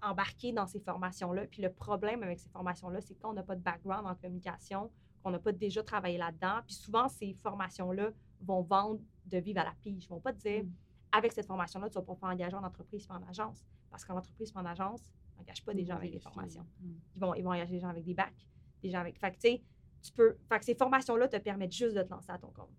embarquer 0.02 0.52
dans 0.52 0.68
ces 0.68 0.80
formations-là. 0.80 1.46
Puis 1.48 1.62
le 1.62 1.72
problème 1.72 2.24
avec 2.24 2.40
ces 2.40 2.50
formations-là, 2.50 3.00
c'est 3.02 3.16
qu'on 3.16 3.34
n'a 3.34 3.44
pas 3.44 3.56
de 3.56 3.62
background 3.62 4.06
en 4.06 4.16
communication, 4.16 4.92
qu'on 5.24 5.32
n'a 5.32 5.40
pas 5.40 5.52
déjà 5.54 5.82
travaillé 5.84 6.18
là-dedans. 6.18 6.60
Puis 6.66 6.76
souvent, 6.76 7.08
ces 7.08 7.34
formations-là 7.36 8.10
vont 8.42 8.62
vendre 8.62 9.00
de 9.26 9.38
vivre 9.38 9.62
à 9.62 9.64
la 9.64 9.74
pige. 9.82 10.04
Ils 10.04 10.08
ne 10.08 10.16
vont 10.16 10.20
pas 10.20 10.34
te 10.34 10.40
dire, 10.40 10.64
Mm. 10.66 10.72
avec 11.14 11.32
cette 11.32 11.46
formation-là, 11.46 11.90
tu 11.90 11.96
vas 11.96 12.02
pouvoir 12.02 12.32
engager 12.34 12.56
en 12.56 12.64
entreprise 12.64 13.06
puis 13.08 13.16
en 13.16 13.24
agence. 13.30 13.64
Parce 13.90 14.04
qu'en 14.04 14.18
entreprise 14.18 14.52
puis 14.52 14.60
en 14.60 14.66
agence, 14.66 15.14
on 15.36 15.40
n'engage 15.40 15.64
pas 15.64 15.74
des 15.74 15.86
gens 15.86 15.96
avec 15.96 16.12
des 16.12 16.20
formations. 16.20 16.66
Mm. 16.82 16.92
Ils 17.16 17.22
vont, 17.22 17.34
ils 17.36 17.44
vont 17.44 17.52
engager 17.52 17.72
des 17.74 17.80
gens 17.80 17.90
avec 17.90 18.04
des 18.04 18.14
bacs, 18.14 18.46
des 18.82 18.90
gens 18.90 19.00
avec... 19.00 19.18
Fait 19.20 19.30
que, 19.32 19.36
tu 19.36 19.42
sais, 19.42 19.64
tu 20.02 20.12
peux... 20.12 20.36
Fait 20.50 20.60
que 20.60 20.66
ces 20.66 20.76
formations-là 20.76 21.30
te 21.30 21.38
permettent 21.38 21.72
juste 21.72 21.96
de 21.96 22.02
te 22.02 22.10
lancer 22.10 22.32
à 22.32 22.38
ton 22.38 22.50
compte. 22.52 22.70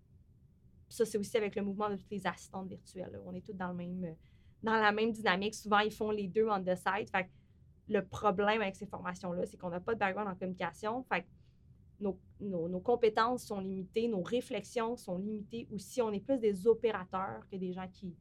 Ça, 0.89 1.05
c'est 1.05 1.17
aussi 1.17 1.35
avec 1.37 1.55
le 1.55 1.63
mouvement 1.63 1.89
de 1.89 1.95
toutes 1.95 2.11
les 2.11 2.25
assistantes 2.27 2.67
virtuelles. 2.67 3.09
là. 3.11 3.19
On 3.25 3.33
est 3.33 3.45
tous 3.45 3.53
dans, 3.53 3.69
le 3.69 3.73
même, 3.75 4.15
dans 4.63 4.73
la 4.73 4.91
même 4.91 5.11
dynamique. 5.11 5.55
Souvent, 5.55 5.79
ils 5.79 5.91
font 5.91 6.11
les 6.11 6.27
deux 6.27 6.47
on 6.47 6.61
the 6.61 6.75
side. 6.75 7.09
Fait 7.09 7.25
que 7.25 7.29
le 7.87 8.05
problème 8.05 8.61
avec 8.61 8.75
ces 8.75 8.85
formations-là, 8.85 9.45
c'est 9.45 9.57
qu'on 9.57 9.69
n'a 9.69 9.79
pas 9.79 9.93
de 9.93 9.99
background 9.99 10.29
en 10.29 10.35
communication. 10.35 11.03
Fait 11.03 11.21
que 11.23 11.27
nos, 11.99 12.19
nos- 12.39 12.67
nos 12.69 12.79
compétences 12.79 13.45
sont 13.45 13.59
limitées, 13.59 14.07
nos 14.07 14.21
réflexions 14.21 14.95
sont 14.95 15.17
limitées. 15.17 15.67
Ou 15.71 15.79
si 15.79 16.01
on 16.01 16.11
est 16.11 16.19
plus 16.19 16.39
des 16.39 16.67
opérateurs 16.67 17.47
que 17.51 17.55
des 17.57 17.73
gens 17.73 17.87
qui, 17.91 18.15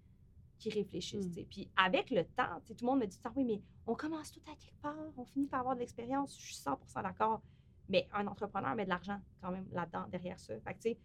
qui 0.59 0.71
réfléchissent. 0.71 1.29
Mm. 1.29 1.33
sais. 1.33 1.47
Puis 1.49 1.71
avec 1.77 2.11
le 2.11 2.25
temps, 2.25 2.61
tout 2.67 2.75
le 2.81 2.87
monde 2.87 3.01
me 3.01 3.07
dit 3.07 3.21
Ah 3.25 3.33
oui, 3.37 3.45
mais 3.45 3.61
on 3.87 3.95
commence 3.95 4.33
tout 4.33 4.41
à 4.51 4.55
quelque 4.57 4.81
part, 4.81 4.97
on 5.17 5.25
finit 5.25 5.47
par 5.47 5.61
avoir 5.61 5.75
de 5.75 5.81
l'expérience. 5.81 6.37
Je 6.39 6.47
suis 6.47 6.55
100% 6.57 7.03
d'accord. 7.03 7.43
Mais 7.89 8.09
un 8.15 8.27
entrepreneur 8.27 8.75
met 8.75 8.85
de 8.85 8.89
l'argent 8.89 9.21
quand 9.43 9.51
même 9.51 9.67
là-dedans, 9.73 10.07
derrière 10.11 10.39
ça. 10.41 10.55
Fait 10.61 10.75
que, 10.75 10.99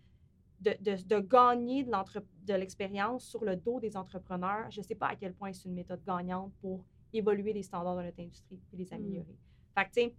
de, 0.60 0.76
de- 0.82 1.08
de 1.08 1.19
gagner 1.19 1.84
de, 1.84 2.54
l'expérience 2.54 3.26
sur 3.26 3.43
le 3.43 3.56
dos 3.56 3.80
des 3.80 3.95
entrepreneurs, 3.95 4.69
je 4.72 4.82
ne 4.82 4.86
sais 4.86 4.95
pas 4.95 5.08
à 5.08 5.15
quel 5.15 5.34
point 5.34 5.54
c'est 5.54 5.67
une 5.67 5.76
méthode 5.76 6.04
gagnante 6.06 6.52
pour 6.62 6.84
évoluer 7.13 7.54
les 7.54 7.63
standards 7.63 7.98
de 7.98 8.04
notre 8.04 8.19
industrie 8.19 8.60
et 8.74 8.78
les 8.78 8.93
améliorer. 8.93 9.38
Fait 9.76 9.86
que, 9.86 9.89
tu 9.89 10.02
sais, 10.02 10.15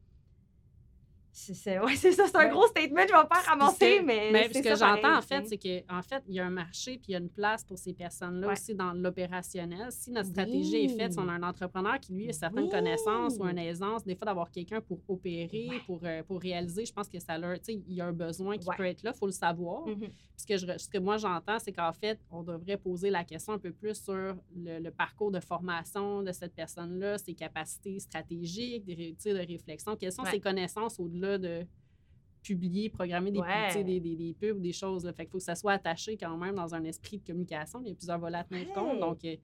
c'est, 1.33 1.79
ouais, 1.79 1.95
ça, 1.97 2.11
c'est 2.27 2.37
un 2.37 2.41
Ouais. 2.47 2.51
gros 2.51 2.67
statement, 2.67 3.03
je 3.03 3.13
vais 3.15 3.29
pas 3.29 3.41
ramasser, 3.47 4.03
mais. 4.03 4.31
Mais 4.33 4.53
ce 4.53 4.59
que 4.63 4.75
j'entends, 4.77 5.17
en 5.19 5.23
fait, 5.23 5.47
c'est 5.47 5.59
qu'en 5.59 6.03
fait, 6.03 6.23
il 6.29 6.35
y 6.35 6.41
a 6.41 6.47
un 6.47 6.51
marché 6.51 6.93
puis 6.99 7.07
il 7.09 7.13
y 7.13 7.15
a 7.15 7.19
une 7.19 7.29
place 7.31 7.65
pour 7.65 7.79
ces 7.79 7.93
personnes-là 7.93 8.49
Ouais. 8.49 8.53
aussi 8.55 8.75
dans 8.75 8.93
l'opérationnel. 8.93 9.89
Si 9.91 10.11
notre 10.11 10.29
stratégie 10.29 10.85
est 10.85 10.89
faite, 10.97 11.13
si 11.13 11.19
on 11.19 11.29
a 11.29 11.33
un 11.33 11.43
entrepreneur 11.43 11.99
qui, 12.01 12.13
lui, 12.13 12.29
a 12.29 12.33
certaines 12.33 12.65
Oui. 12.65 12.71
connaissances 12.71 13.37
ou 13.39 13.45
une 13.47 13.59
aisance, 13.59 14.05
des 14.05 14.15
fois, 14.17 14.27
d'avoir 14.27 14.51
quelqu'un 14.51 14.81
pour 14.81 14.99
opérer, 15.09 15.69
pour, 15.87 16.01
euh, 16.05 16.23
pour 16.25 16.41
réaliser, 16.41 16.85
je 16.85 16.93
pense 16.93 17.09
que 17.09 17.19
ça 17.21 17.39
leur, 17.39 17.55
tu 17.61 17.73
sais, 17.75 17.83
il 17.87 17.95
y 17.95 18.01
a 18.01 18.07
un 18.07 18.13
besoin 18.13 18.59
qui 18.59 18.69
peut 18.77 18.85
être 18.87 19.03
là, 19.03 19.13
il 19.15 19.19
faut 19.19 19.27
le 19.27 19.33
savoir. 19.33 19.87
Mhm. 19.87 19.99
Puis 20.01 20.11
ce 20.37 20.47
que, 20.47 20.57
je 20.57 20.67
ce 20.79 20.89
que 20.89 20.99
moi 20.99 21.17
j'entends, 21.17 21.59
c'est 21.59 21.73
qu'en 21.73 21.93
fait, 21.93 22.19
on 22.31 22.43
devrait 22.43 22.77
poser 22.77 23.11
la 23.11 23.25
question 23.25 23.53
un 23.53 23.59
peu 23.59 23.73
plus 23.73 23.95
sur 24.03 24.15
le, 24.15 24.79
le 24.81 24.91
parcours 24.91 25.31
de 25.31 25.41
formation 25.41 26.23
de 26.23 26.33
cette 26.33 26.55
personne-là, 26.55 27.19
ses 27.19 27.35
capacités 27.35 27.99
stratégiques, 28.01 28.85
des 28.85 29.15
de 29.25 29.47
réflexion. 29.47 29.97
Quelles 29.97 30.13
sont 30.13 30.25
ses 30.25 30.41
connaissances 30.41 30.99
au-delà 30.99 31.20
de, 31.39 31.67
publier, 32.43 32.89
programmer 32.89 33.31
des, 33.31 33.39
Ouais. 33.41 33.71
sais, 33.71 33.85
des, 33.85 34.01
des, 34.01 34.17
des 34.17 34.33
pubs 34.33 34.61
des 34.61 34.73
choses. 34.73 35.05
Là. 35.05 35.13
Fait 35.13 35.25
qu'il 35.25 35.33
faut 35.33 35.39
que 35.39 35.45
ça 35.45 35.55
soit 35.55 35.73
attaché 35.73 36.17
quand 36.17 36.37
même 36.39 36.55
dans 36.55 36.75
un 36.75 36.83
esprit 36.85 37.19
de 37.19 37.25
communication. 37.27 37.81
Il 37.83 37.89
y 37.89 37.93
a 37.93 37.95
plusieurs 37.95 38.19
volets 38.19 38.39
à 38.39 38.45
tenir 38.45 38.67
Ouais. 38.69 38.73
compte. 38.75 38.99
Donc, 38.99 39.23
euh, 39.27 39.37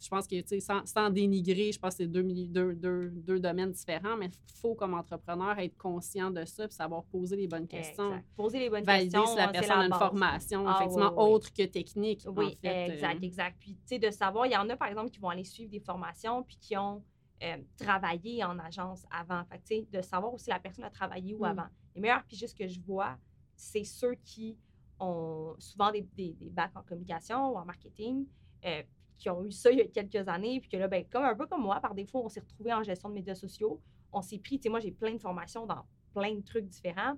je 0.00 0.08
pense 0.08 0.26
que, 0.28 0.36
tu 0.40 0.46
sais, 0.46 0.60
sans, 0.60 0.84
sans 0.86 1.10
dénigrer, 1.10 1.72
je 1.72 1.78
pense 1.80 1.94
que 1.94 2.04
c'est 2.04 2.06
deux, 2.08 2.22
deux, 2.22 2.74
deux, 2.74 3.08
deux 3.10 3.40
domaines 3.40 3.72
différents, 3.72 4.16
mais 4.16 4.26
il 4.26 4.52
faut, 4.60 4.74
comme 4.76 4.94
entrepreneur, 4.94 5.58
être 5.58 5.76
conscient 5.76 6.30
de 6.30 6.44
ça 6.44 6.68
puis 6.68 6.76
savoir 6.76 7.02
poser 7.04 7.36
les 7.36 7.48
bonnes 7.48 7.66
questions. 7.66 8.10
Exact. 8.10 8.26
Poser 8.36 8.58
les 8.60 8.70
bonnes 8.70 8.84
Valider 8.84 9.16
questions, 9.16 9.32
si 9.32 9.36
la 9.36 9.48
personne 9.48 9.78
a 9.80 9.86
une 9.86 9.92
formation, 9.94 10.64
Ah, 10.68 10.76
effectivement, 10.78 11.18
autre 11.18 11.52
que 11.52 11.62
technique. 11.64 12.24
Oui, 12.36 12.46
en 12.46 12.48
fait. 12.68 12.92
exact, 12.94 13.16
Euh, 13.16 13.26
exact. 13.26 13.56
Puis, 13.58 13.72
tu 13.74 13.80
sais, 13.86 13.98
de 13.98 14.10
savoir, 14.10 14.46
il 14.46 14.52
y 14.52 14.56
en 14.56 14.68
a, 14.70 14.76
par 14.76 14.88
exemple, 14.88 15.10
qui 15.10 15.18
vont 15.18 15.30
aller 15.30 15.44
suivre 15.44 15.70
des 15.70 15.80
formations 15.80 16.44
puis 16.44 16.56
qui 16.60 16.76
ont 16.76 17.02
euh, 17.42 17.56
travaillé 17.76 18.44
en 18.44 18.58
agence 18.58 19.04
avant. 19.10 19.44
Fait 19.44 19.58
que, 19.58 19.90
de 19.96 20.02
savoir 20.02 20.32
aussi 20.32 20.50
la 20.50 20.58
personne 20.60 20.84
a 20.84 20.90
travaillé 20.90 21.34
où 21.34 21.40
Mm. 21.40 21.44
avant. 21.44 21.66
Les 21.94 22.00
meilleurs 22.00 22.24
pigistes 22.24 22.56
que 22.56 22.66
je 22.66 22.80
vois, 22.80 23.16
c'est 23.56 23.84
ceux 23.84 24.14
qui 24.14 24.56
ont 25.00 25.54
souvent 25.58 25.90
des, 25.90 26.02
des, 26.16 26.32
des 26.34 26.50
bacs 26.50 26.74
en 26.76 26.82
communication 26.82 27.52
ou 27.52 27.56
en 27.56 27.64
marketing, 27.64 28.26
euh, 28.64 28.82
qui 29.18 29.28
ont 29.30 29.44
eu 29.44 29.52
ça 29.52 29.70
il 29.70 29.78
y 29.78 29.80
a 29.82 29.86
quelques 29.86 30.28
années, 30.28 30.60
puis 30.60 30.68
que 30.68 30.76
là, 30.76 30.88
ben, 30.88 31.04
comme 31.10 31.24
un 31.24 31.34
peu 31.34 31.46
comme 31.46 31.62
moi, 31.62 31.80
par 31.80 31.94
défaut, 31.94 32.22
on 32.24 32.28
s'est 32.28 32.40
retrouvé 32.40 32.72
en 32.72 32.82
gestion 32.82 33.08
de 33.08 33.14
médias 33.14 33.34
sociaux. 33.34 33.80
On 34.12 34.22
s'est 34.22 34.38
pris, 34.38 34.58
tu 34.58 34.64
sais, 34.64 34.68
moi, 34.68 34.80
j'ai 34.80 34.92
plein 34.92 35.12
de 35.12 35.18
formations 35.20 35.66
dans 35.66 35.84
plein 36.14 36.34
de 36.34 36.40
trucs 36.42 36.66
différents. 36.66 37.14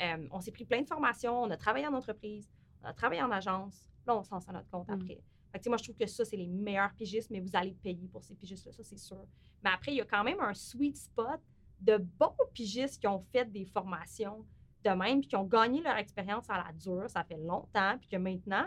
Euh, 0.00 0.26
on 0.30 0.40
s'est 0.40 0.50
pris 0.52 0.64
plein 0.64 0.82
de 0.82 0.86
formations, 0.88 1.42
on 1.42 1.50
a 1.50 1.56
travaillé 1.56 1.86
en 1.86 1.94
entreprise, 1.94 2.48
on 2.82 2.86
a 2.86 2.92
travaillé 2.92 3.22
en 3.22 3.30
agence. 3.30 3.88
Là, 4.06 4.16
on 4.16 4.22
s'en 4.24 4.40
sort 4.40 4.52
notre 4.54 4.68
compte 4.70 4.88
Mm. 4.88 4.92
après. 4.94 5.20
Que, 5.52 5.68
moi, 5.68 5.76
je 5.76 5.84
trouve 5.84 5.96
que 5.96 6.06
ça, 6.06 6.24
c'est 6.24 6.36
les 6.36 6.46
meilleurs 6.46 6.92
pigistes, 6.94 7.30
mais 7.30 7.40
vous 7.40 7.54
allez 7.54 7.72
payer 7.82 8.08
pour 8.08 8.22
ces 8.24 8.34
pigistes-là, 8.34 8.72
ça, 8.72 8.82
c'est 8.82 8.98
sûr. 8.98 9.24
Mais 9.62 9.70
après, 9.70 9.92
il 9.92 9.96
y 9.96 10.00
a 10.00 10.04
quand 10.04 10.24
même 10.24 10.40
un 10.40 10.54
sweet 10.54 10.96
spot 10.96 11.40
de 11.80 11.98
bons 11.98 12.34
pigistes 12.54 13.00
qui 13.00 13.06
ont 13.06 13.18
fait 13.20 13.50
des 13.50 13.64
formations 13.66 14.46
de 14.84 14.90
même, 14.90 15.20
puis 15.20 15.28
qui 15.28 15.36
ont 15.36 15.44
gagné 15.44 15.80
leur 15.82 15.96
expérience 15.96 16.48
à 16.48 16.56
la 16.56 16.72
dure, 16.72 17.08
ça 17.08 17.22
fait 17.22 17.36
longtemps, 17.36 17.96
puis 17.98 18.08
que 18.08 18.16
maintenant, 18.16 18.66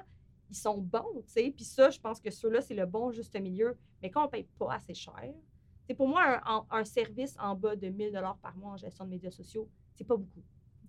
ils 0.49 0.55
sont 0.55 0.77
bons, 0.77 1.23
tu 1.25 1.33
sais. 1.33 1.53
Puis 1.55 1.65
ça, 1.65 1.89
je 1.89 1.99
pense 1.99 2.19
que 2.21 2.29
ceux-là, 2.29 2.61
c'est 2.61 2.75
le 2.75 2.85
bon 2.85 3.11
juste 3.11 3.37
milieu. 3.39 3.77
Mais 4.01 4.09
quand 4.09 4.21
on 4.21 4.25
ne 4.25 4.31
paye 4.31 4.47
pas 4.57 4.73
assez 4.73 4.93
cher, 4.93 5.33
c'est 5.87 5.95
pour 5.95 6.07
moi, 6.07 6.41
un, 6.71 6.85
service 6.85 7.35
en 7.39 7.55
bas 7.55 7.75
de 7.75 7.87
1000 7.87 8.11
par 8.41 8.55
mois 8.57 8.71
en 8.73 8.77
gestion 8.77 9.05
de 9.05 9.09
médias 9.09 9.31
sociaux, 9.31 9.69
c'est 9.93 10.03
pas 10.03 10.15
beaucoup. 10.15 10.43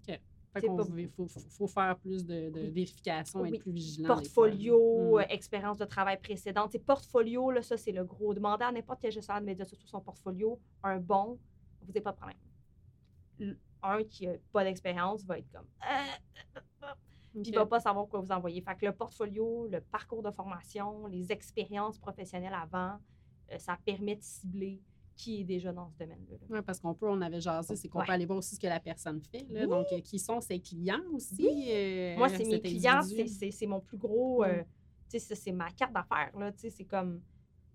Fait 0.07 0.13
C'est 0.13 0.19
qu'on 0.19 0.21
pas 0.21 0.46
veut- 0.46 0.46
il 0.65 1.09
faut, 1.09 1.27
faut- 1.27 1.67
faire 1.67 1.97
plus 1.99 2.25
de, 2.25 2.51
de 2.51 2.61
vérification, 2.69 3.41
Oui. 3.41 3.55
être 3.55 3.61
plus 3.63 3.73
vigilant. 3.73 4.09
Portfolio, 4.09 4.79
Mm. 4.79 5.19
euh, 5.19 5.25
expérience 5.29 5.79
de 5.79 5.85
travail 5.85 6.19
précédente. 6.21 6.71
C'est 6.73 6.79
portfolio, 6.85 7.51
là, 7.51 7.63
ça, 7.63 7.77
c'est 7.77 7.93
le 7.93 8.05
gros. 8.05 8.35
Demandez 8.35 8.65
à 8.65 8.73
n'importe 8.73 9.01
quel 9.03 9.13
gestionnaire 9.13 9.41
de 9.43 9.47
médias 9.47 9.65
sociaux 9.65 9.87
son 9.89 10.01
portfolio, 10.01 10.59
un 10.83 10.99
bon, 10.99 11.39
vous 11.81 11.87
n'avez 11.89 12.01
pas 12.01 12.13
de 12.13 12.17
problème. 12.17 13.57
Un 13.83 14.03
qui 14.05 14.27
n'a 14.27 14.33
pas 14.53 14.65
d'expérience 14.65 15.25
va 15.25 15.39
être 15.39 15.51
comme. 15.53 15.67
Euh, 15.83 16.87
puis 17.33 17.41
Ok. 17.41 17.47
il 17.49 17.55
va 17.55 17.67
pas 17.67 17.81
savoir 17.81 18.09
quoi 18.09 18.21
vous 18.21 18.33
envoyer. 18.33 18.61
Fait 18.63 18.75
que 18.77 18.87
le 18.87 18.93
portfolio, 18.93 19.67
le 19.71 19.81
parcours 19.81 20.23
de 20.23 20.31
formation, 20.31 21.07
les 21.07 21.31
expériences 21.31 21.99
professionnelles 21.99 22.55
avant, 22.55 22.99
euh, 23.53 23.59
ça 23.59 23.77
permet 23.85 24.17
de 24.17 24.23
cibler 24.23 24.81
qui 25.17 25.41
est 25.41 25.45
déjà 25.45 25.73
dans 25.73 25.89
ce 25.89 25.97
domaine-là. 25.97 26.37
là. 26.39 26.47
Oui, 26.51 26.59
parce 26.65 26.79
qu'on 26.79 26.95
peut, 26.95 27.09
on 27.09 27.21
avait 27.23 27.41
jasé, 27.41 27.75
c'est 27.75 27.89
qu'on 27.89 28.01
Ouais. 28.01 28.07
peut 28.07 28.13
aller 28.13 28.27
voir 28.27 28.39
aussi 28.39 28.55
ce 28.55 28.61
que 28.61 28.67
la 28.67 28.81
personne 28.81 29.21
fait. 29.23 29.47
Là. 29.49 29.63
Oui. 29.63 29.67
Donc, 29.69 29.87
euh, 29.93 30.01
qui 30.01 30.19
sont 30.19 30.41
ses 30.43 30.61
clients 30.61 31.01
aussi. 31.15 31.69
euh, 31.71 32.17
Moi, 32.19 32.29
c'est 32.29 32.45
mes 32.45 32.61
clients, 32.61 33.01
c'est- 33.03 33.67
mon 33.67 33.81
plus 33.81 33.97
gros. 33.97 34.45
euh, 34.45 34.63
tu 35.09 35.19
sais, 35.19 35.19
ça, 35.21 35.35
c'est 35.35 35.53
ma 35.53 35.71
carte 35.71 35.93
d'affaires. 35.95 36.37
là, 36.39 36.53
tu 36.53 36.59
sais, 36.61 36.71
C'est 36.71 36.85
comme. 36.85 37.23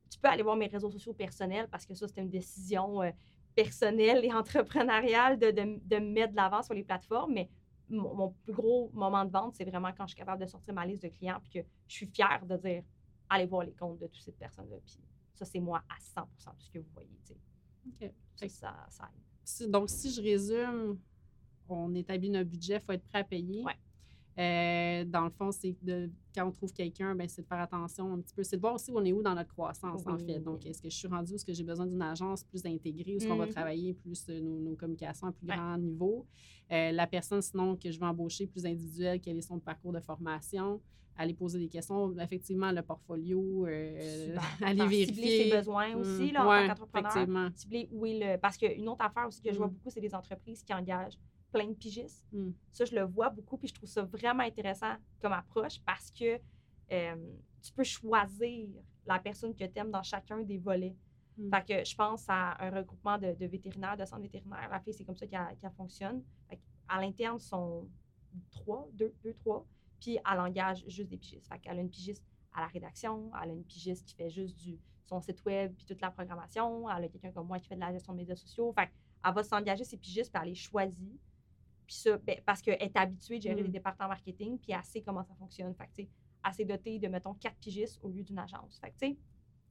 Tu 0.10 0.20
peux 0.20 0.28
aller 0.28 0.44
voir 0.44 0.56
mes 0.58 0.68
réseaux 0.68 0.92
sociaux 0.92 1.14
personnels 1.14 1.68
parce 1.72 1.86
que 1.86 1.94
ça, 1.96 2.06
c'était 2.08 2.22
une 2.22 2.30
décision 2.30 3.02
euh, 3.02 3.12
personnelle 3.56 4.24
et 4.26 4.32
entrepreneuriale 4.34 5.40
de, 5.40 5.52
de, 5.52 5.80
de 5.84 6.00
me 6.00 6.12
mettre 6.12 6.32
de 6.32 6.36
l'avant 6.38 6.62
sur 6.62 6.74
les 6.74 6.84
plateformes. 6.84 7.34
Mais 7.34 7.50
mon, 7.90 8.14
mon 8.14 8.36
plus 8.44 8.54
gros 8.54 8.90
moment 8.94 9.26
de 9.26 9.32
vente, 9.32 9.56
c'est 9.56 9.66
vraiment 9.66 9.90
quand 9.98 10.04
je 10.06 10.10
suis 10.14 10.18
capable 10.18 10.42
de 10.42 10.48
sortir 10.48 10.74
ma 10.74 10.86
liste 10.86 11.04
de 11.04 11.08
clients 11.10 11.40
puis 11.42 11.62
que 11.62 11.68
je 11.88 11.94
suis 11.96 12.08
fière 12.08 12.46
de 12.46 12.58
dire 12.58 12.84
allez 13.30 13.46
voir 13.46 13.64
les 13.64 13.74
comptes 13.74 14.00
de 14.00 14.08
toutes 14.08 14.22
ces 14.22 14.32
personnes-là. 14.34 14.76
Puis 14.86 14.98
ça, 15.34 15.46
c'est 15.46 15.60
moi 15.60 15.82
à 15.90 16.00
100 16.00 16.22
de 16.22 16.62
ce 16.62 16.70
que 16.72 16.80
vous 16.80 16.90
voyez. 16.94 17.18
tu 17.26 17.34
sais. 17.34 17.38
OK. 18.08 18.14
Ça, 18.36 18.48
ça, 18.50 18.86
ça 18.90 19.04
aide. 19.16 19.22
Si- 19.44 19.68
donc, 19.70 19.90
si 19.90 20.12
je 20.12 20.22
résume, 20.22 20.98
on 21.68 21.94
établit 21.96 22.30
notre 22.30 22.50
budget, 22.50 22.76
il 22.76 22.82
faut 22.82 22.92
être 22.92 23.04
prêt 23.06 23.20
à 23.20 23.24
payer. 23.24 23.64
Ouais. 23.64 23.74
Euh, 24.40 25.04
dans 25.06 25.26
le 25.26 25.30
fond, 25.30 25.52
c'est 25.52 25.76
de 25.84 26.10
quand 26.34 26.48
on 26.48 26.52
trouve 26.52 26.72
quelqu'un, 26.72 27.14
ben, 27.16 27.28
c'est 27.28 27.42
de 27.42 27.48
faire 27.48 27.60
attention 27.60 28.14
un 28.14 28.22
petit 28.22 28.34
peu. 28.34 28.44
C'est 28.44 28.56
de 28.56 28.62
voir 28.62 28.76
aussi 28.76 28.90
où 28.92 28.98
on 28.98 29.04
est 29.04 29.12
où 29.12 29.22
dans 29.22 29.36
notre 29.36 29.52
croissance, 29.52 30.08
en 30.08 30.18
fait. 30.18 30.40
Donc, 30.40 30.66
est-ce 30.66 30.82
que 30.82 30.90
je 30.90 30.96
suis 30.96 31.08
rendue 31.08 31.34
où 31.34 31.36
est-ce 31.36 31.46
que 31.46 31.54
j'ai 31.54 31.66
besoin 31.66 31.86
d'une 31.86 32.02
agence 32.02 32.44
plus 32.46 32.66
intégrée, 32.66 33.14
où 33.14 33.18
est-ce 33.18 33.28
qu'on 33.28 33.36
va 33.36 33.46
Mhm. 33.46 33.52
travailler 33.52 33.94
plus 33.94 34.26
euh, 34.30 34.40
nos, 34.40 34.58
nos 34.60 34.76
communications 34.76 35.28
à 35.28 35.32
plus 35.34 35.48
Ouais. 35.48 35.56
grand 35.56 35.78
niveau? 35.78 36.26
Euh, 36.72 36.92
la 36.94 37.08
personne, 37.08 37.42
sinon, 37.42 37.76
que 37.76 37.92
je 37.92 38.00
vais 38.00 38.06
embaucher 38.06 38.48
plus 38.48 38.66
individuelle, 38.66 39.20
quel 39.20 39.38
est 39.38 39.42
son 39.42 39.60
parcours 39.60 39.92
de 39.92 40.00
formation? 40.00 40.82
Aller 41.18 41.34
poser 41.34 41.60
des 41.60 41.68
questions. 41.68 42.18
Effectivement, 42.20 42.72
le 42.72 42.82
portfolio, 42.82 43.66
euh, 43.68 44.36
aller 44.64 44.88
vérifier. 44.88 45.06
Cibler 45.14 45.44
ses 45.52 45.58
besoins 45.58 45.96
aussi 45.96 46.30
Mm, 46.30 46.34
là, 46.34 46.46
en 46.46 46.50
ouais, 46.50 46.68
tant 46.68 46.76
qu'entrepreneur. 46.76 47.52
cibler 47.56 47.90
où 47.92 48.06
est 48.06 48.20
le. 48.20 48.38
Parce 48.40 48.58
qu'une 48.58 48.88
autre 48.90 49.04
affaire 49.06 49.28
aussi 49.28 49.42
que 49.42 49.52
je 49.52 49.58
vois 49.58 49.68
Mm. 49.68 49.72
beaucoup, 49.72 49.90
c'est 49.90 50.02
des 50.02 50.16
entreprises 50.16 50.64
qui 50.64 50.74
engagent 50.74 51.20
plein 51.52 51.68
de 51.68 51.74
pigistes. 51.74 52.26
Mm. 52.32 52.52
Ça, 52.72 52.86
je 52.86 52.96
le 52.96 53.04
vois 53.04 53.30
beaucoup, 53.30 53.58
puis 53.58 53.68
je 53.68 53.74
trouve 53.74 53.90
ça 53.90 54.04
vraiment 54.04 54.44
intéressant 54.44 54.96
comme 55.22 55.34
approche 55.34 55.80
parce 55.86 56.10
que 56.12 56.40
euh, 56.92 57.16
tu 57.62 57.72
peux 57.74 57.84
choisir 57.84 58.70
la 59.06 59.20
personne 59.20 59.54
que 59.54 59.66
tu 59.66 59.72
aimes 59.80 59.92
dans 59.92 60.04
chacun 60.04 60.42
des 60.42 60.58
volets. 60.58 60.96
Fait 61.50 61.66
que 61.66 61.86
je 61.90 61.96
pense 61.96 62.26
à 62.28 62.56
un 62.64 62.70
regroupement 62.70 63.18
de, 63.18 63.34
de 63.34 63.46
vétérinaires, 63.48 63.98
de 63.98 64.06
centres 64.06 64.22
vétérinaires. 64.22 64.70
La 64.70 64.80
fille, 64.80 64.94
c'est 64.94 65.04
comme 65.06 65.16
ça 65.16 65.26
qu'elle 65.28 65.58
qu'elle 65.60 65.72
fonctionne. 65.72 66.22
Fait 66.50 66.60
à 66.88 67.00
l'interne, 67.02 67.40
sont 67.40 67.88
trois, 68.52 68.88
deux, 68.94 69.14
deux, 69.24 69.34
trois. 69.34 69.66
Puis 70.02 70.18
elle 70.30 70.40
engage 70.40 70.84
juste 70.88 71.10
des 71.10 71.18
pigistes. 71.18 71.48
Fait 71.48 71.60
qu'elle 71.60 71.78
a 71.78 71.82
une 71.82 71.90
pigiste 71.90 72.26
à 72.54 72.60
la 72.62 72.68
rédaction, 72.68 73.32
elle 73.42 73.52
a 73.52 73.54
une 73.54 73.64
pigiste 73.64 74.06
qui 74.06 74.16
fait 74.16 74.30
juste 74.30 74.58
du, 74.58 74.78
son 75.06 75.22
site 75.22 75.44
web 75.46 75.74
puis 75.76 75.86
toute 75.86 76.02
la 76.02 76.12
programmation. 76.12 76.90
Elle 76.90 77.06
a 77.06 77.08
quelqu'un 77.08 77.32
comme 77.32 77.48
moi 77.48 77.60
qui 77.60 77.68
fait 77.68 77.76
de 77.76 77.80
la 77.80 77.92
gestion 77.94 78.12
de 78.14 78.18
médias 78.18 78.36
sociaux. 78.36 78.74
Fait 78.74 78.90
elle 79.24 79.34
va 79.34 79.44
s'engager 79.44 79.84
ses 79.84 79.98
pigistes, 79.98 80.34
puis 80.34 80.42
elle 80.42 80.50
les 80.50 80.56
choisit. 80.56 81.20
Puis 81.86 81.96
ça, 81.96 82.18
ben, 82.18 82.42
parce 82.46 82.62
qu'elle 82.62 82.82
est 82.82 82.98
habituée 82.98 83.38
de 83.38 83.44
gérer 83.44 83.62
Mm. 83.62 83.66
les 83.66 83.72
départements 83.72 84.10
marketing, 84.10 84.58
puis 84.58 84.72
elle 84.72 84.84
sait 84.84 85.02
comment 85.02 85.24
ça 85.24 85.36
fonctionne. 85.36 85.74
Fait 85.76 85.86
que, 85.86 85.90
tu 85.94 86.04
sais, 86.04 86.10
elle 86.44 86.54
s'est 86.54 86.66
dotée 86.66 86.98
de, 86.98 87.08
mettons, 87.08 87.36
quatre 87.36 87.58
pigistes 87.58 88.00
au 88.02 88.10
lieu 88.10 88.24
d'une 88.24 88.40
agence. 88.40 88.80
Fait 88.80 88.90
que, 88.90 88.98
tu 88.98 89.10
sais, 89.10 89.18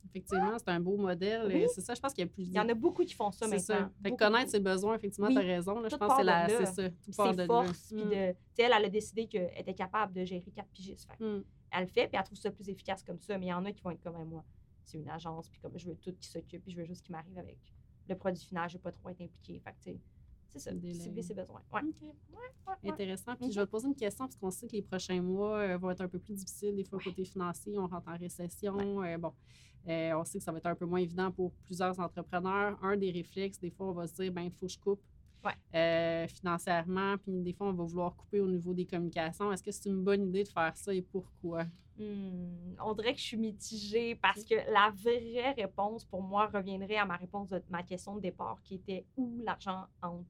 Effectivement, 0.06 0.58
c'est 0.58 0.68
un 0.68 0.80
beau 0.80 0.96
modèle. 0.96 1.46
Oui. 1.46 1.66
C'est 1.74 1.80
ça, 1.82 1.94
je 1.94 2.00
pense 2.00 2.12
qu'il 2.12 2.24
y 2.24 2.28
a 2.28 2.30
plus 2.30 2.42
il 2.44 2.52
y 2.52 2.58
en 2.58 2.68
a 2.68 2.74
beaucoup 2.74 3.04
qui 3.04 3.14
font 3.14 3.30
ça 3.30 3.46
maintenant. 3.46 3.60
ça. 3.60 3.90
Fait 4.02 4.10
que 4.12 4.16
connaître 4.16 4.50
ses 4.50 4.60
besoins, 4.60 4.94
effectivement, 4.96 5.28
Oui. 5.28 5.34
tu 5.34 5.40
as 5.40 5.44
raison. 5.44 5.78
Là, 5.80 5.88
je 5.88 5.96
pense 5.96 6.18
que 6.18 6.24
c'est 6.66 6.66
ça. 6.66 6.88
Tout 6.90 6.96
Puis 7.02 7.12
part 7.12 7.30
ses 7.30 7.36
de 7.36 7.40
là. 7.42 7.46
forces, 7.46 7.86
puis 7.92 8.04
Mm. 8.04 8.08
de... 8.08 8.14
Elle, 8.14 8.34
elle 8.58 8.72
a 8.72 8.88
décidé 8.88 9.26
qu'elle 9.26 9.52
était 9.56 9.74
capable 9.74 10.12
de 10.12 10.24
gérer 10.24 10.50
quatre 10.50 10.70
pigistes. 10.70 11.08
Fait 11.10 11.24
Mm. 11.24 11.44
elle 11.72 11.80
le 11.82 11.86
fait, 11.88 12.08
puis 12.08 12.16
elle 12.18 12.24
trouve 12.24 12.38
ça 12.38 12.50
plus 12.50 12.68
efficace 12.68 13.02
comme 13.02 13.20
ça. 13.20 13.38
Mais 13.38 13.46
il 13.46 13.50
y 13.50 13.52
en 13.52 13.64
a 13.64 13.72
qui 13.72 13.82
vont 13.82 13.90
être 13.90 14.02
comme 14.02 14.22
moi. 14.28 14.44
C'est 14.84 14.98
une 14.98 15.08
agence, 15.08 15.48
puis 15.48 15.60
comme 15.60 15.78
je 15.78 15.86
veux 15.88 15.96
tout 15.96 16.12
qui 16.18 16.28
s'occupe, 16.28 16.62
puis 16.62 16.72
je 16.72 16.76
veux 16.76 16.84
juste 16.84 17.02
qu'il 17.04 17.12
m'arrive 17.12 17.38
avec 17.38 17.58
le 18.08 18.16
produit 18.16 18.42
final, 18.44 18.68
je 18.68 18.74
veux 18.76 18.82
pas 18.82 18.90
trop 18.92 19.08
être 19.10 19.20
impliquée. 19.20 19.60
Fait 19.60 19.70
que, 19.70 19.76
c'est 20.48 20.58
ça, 20.58 20.70
cibler 20.72 21.22
ses 21.22 21.34
besoins. 21.34 21.62
Ouais. 21.72 21.82
Intéressant. 22.84 23.36
Puis 23.36 23.46
Mhm. 23.46 23.52
je 23.52 23.60
vais 23.60 23.66
te 23.66 23.70
poser 23.70 23.88
une 23.88 23.94
question 23.94 24.24
parce 24.26 24.36
qu'on 24.36 24.50
sait 24.50 24.66
que 24.66 24.72
les 24.72 24.82
prochains 24.82 25.20
mois 25.22 25.58
euh, 25.58 25.76
vont 25.78 25.90
être 25.90 26.00
un 26.00 26.08
peu 26.08 26.18
plus 26.18 26.34
difficiles, 26.34 26.74
des 26.74 26.84
fois 26.84 26.98
côté 27.02 27.24
financier, 27.24 27.78
on 27.78 27.86
rentre 27.86 28.08
en 28.08 28.16
récession. 28.16 29.02
euh, 29.02 29.18
bon, 29.18 29.32
euh, 29.88 30.12
on 30.14 30.24
sait 30.24 30.38
que 30.38 30.44
ça 30.44 30.52
va 30.52 30.58
être 30.58 30.66
un 30.66 30.74
peu 30.74 30.86
moins 30.86 31.00
évident 31.00 31.30
pour 31.30 31.52
plusieurs 31.64 31.98
entrepreneurs. 32.00 32.78
Un 32.82 32.96
des 32.96 33.10
réflexes, 33.10 33.58
des 33.60 33.70
fois, 33.70 33.86
on 33.88 33.92
va 33.92 34.06
se 34.06 34.14
dire, 34.14 34.32
ben 34.32 34.42
il 34.42 34.50
faut 34.52 34.66
que 34.66 34.72
je 34.72 34.78
coupe 34.78 35.00
Ouais. 35.42 35.54
euh, 35.74 36.28
financièrement, 36.28 37.16
puis 37.16 37.32
des 37.40 37.54
fois, 37.54 37.68
on 37.68 37.72
va 37.72 37.84
vouloir 37.84 38.14
couper 38.14 38.40
au 38.40 38.46
niveau 38.48 38.74
des 38.74 38.84
communications. 38.84 39.50
Est-ce 39.50 39.62
que 39.62 39.70
c'est 39.70 39.88
une 39.88 40.02
bonne 40.04 40.28
idée 40.28 40.44
de 40.44 40.48
faire 40.48 40.76
ça 40.76 40.92
et 40.92 41.00
pourquoi? 41.00 41.64
Hmm, 41.96 42.74
on 42.84 42.94
dirait 42.94 43.12
que 43.14 43.18
je 43.20 43.24
suis 43.24 43.36
mitigée 43.38 44.14
parce 44.16 44.44
que 44.44 44.54
la 44.70 44.90
vraie 45.02 45.52
réponse 45.52 46.04
pour 46.04 46.22
moi 46.22 46.46
reviendrait 46.46 46.96
à 46.96 47.06
ma 47.06 47.16
réponse 47.16 47.48
de 47.48 47.62
ma 47.70 47.82
question 47.82 48.16
de 48.16 48.20
départ 48.20 48.60
qui 48.62 48.74
était 48.76 49.04
où 49.16 49.40
l'argent 49.42 49.86
entre 50.02 50.24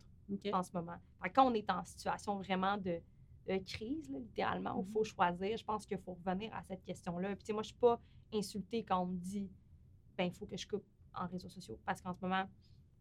en 0.52 0.62
ce 0.62 0.70
moment? 0.72 0.94
Quand 1.34 1.50
on 1.50 1.54
est 1.54 1.68
en 1.70 1.84
situation 1.84 2.36
vraiment 2.38 2.76
de, 2.76 3.00
de 3.48 3.56
crise, 3.64 4.08
là, 4.10 4.18
littéralement, 4.20 4.78
où 4.78 4.82
il 4.82 4.86
Mhm. 4.86 4.92
faut 4.92 5.02
choisir, 5.04 5.56
je 5.56 5.64
pense 5.64 5.86
qu'il 5.86 5.98
faut 5.98 6.16
revenir 6.24 6.54
à 6.54 6.62
cette 6.62 6.84
question-là. 6.84 7.28
Puis, 7.30 7.38
tu 7.38 7.46
sais, 7.46 7.52
moi, 7.52 7.62
je 7.62 7.68
suis 7.68 7.76
pas 7.80 8.00
insultée 8.32 8.84
quand 8.84 9.00
on 9.02 9.06
me 9.06 9.16
dit, 9.18 9.50
ben, 10.16 10.24
il 10.24 10.32
faut 10.32 10.46
que 10.46 10.56
je 10.56 10.66
coupe 10.66 10.84
en 11.14 11.26
réseaux 11.26 11.48
sociaux 11.48 11.78
parce 11.84 12.00
qu'en 12.00 12.14
ce 12.14 12.20
moment, 12.20 12.44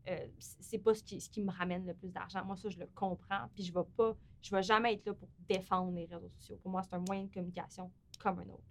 euh, 0.07 0.27
c'est 0.39 0.79
pas 0.79 0.93
ce 0.95 1.03
qui, 1.03 1.19
ce 1.21 1.29
qui 1.29 1.41
me 1.41 1.51
ramène 1.51 1.85
le 1.85 1.93
plus 1.93 2.09
d'argent. 2.09 2.43
Moi, 2.45 2.55
ça, 2.55 2.69
je 2.69 2.79
le 2.79 2.87
comprends. 2.95 3.47
Puis, 3.53 3.63
je 3.63 3.73
vais 3.73 3.83
pas, 3.97 4.15
je 4.41 4.55
vais 4.55 4.63
jamais 4.63 4.93
être 4.93 5.05
là 5.05 5.13
pour 5.13 5.27
défendre 5.47 5.91
les 5.91 6.05
réseaux 6.05 6.29
sociaux. 6.29 6.57
Pour 6.63 6.71
moi, 6.71 6.81
c'est 6.83 6.95
un 6.95 6.99
moyen 7.07 7.25
de 7.25 7.33
communication 7.33 7.91
comme 8.19 8.39
un 8.39 8.49
autre. 8.49 8.63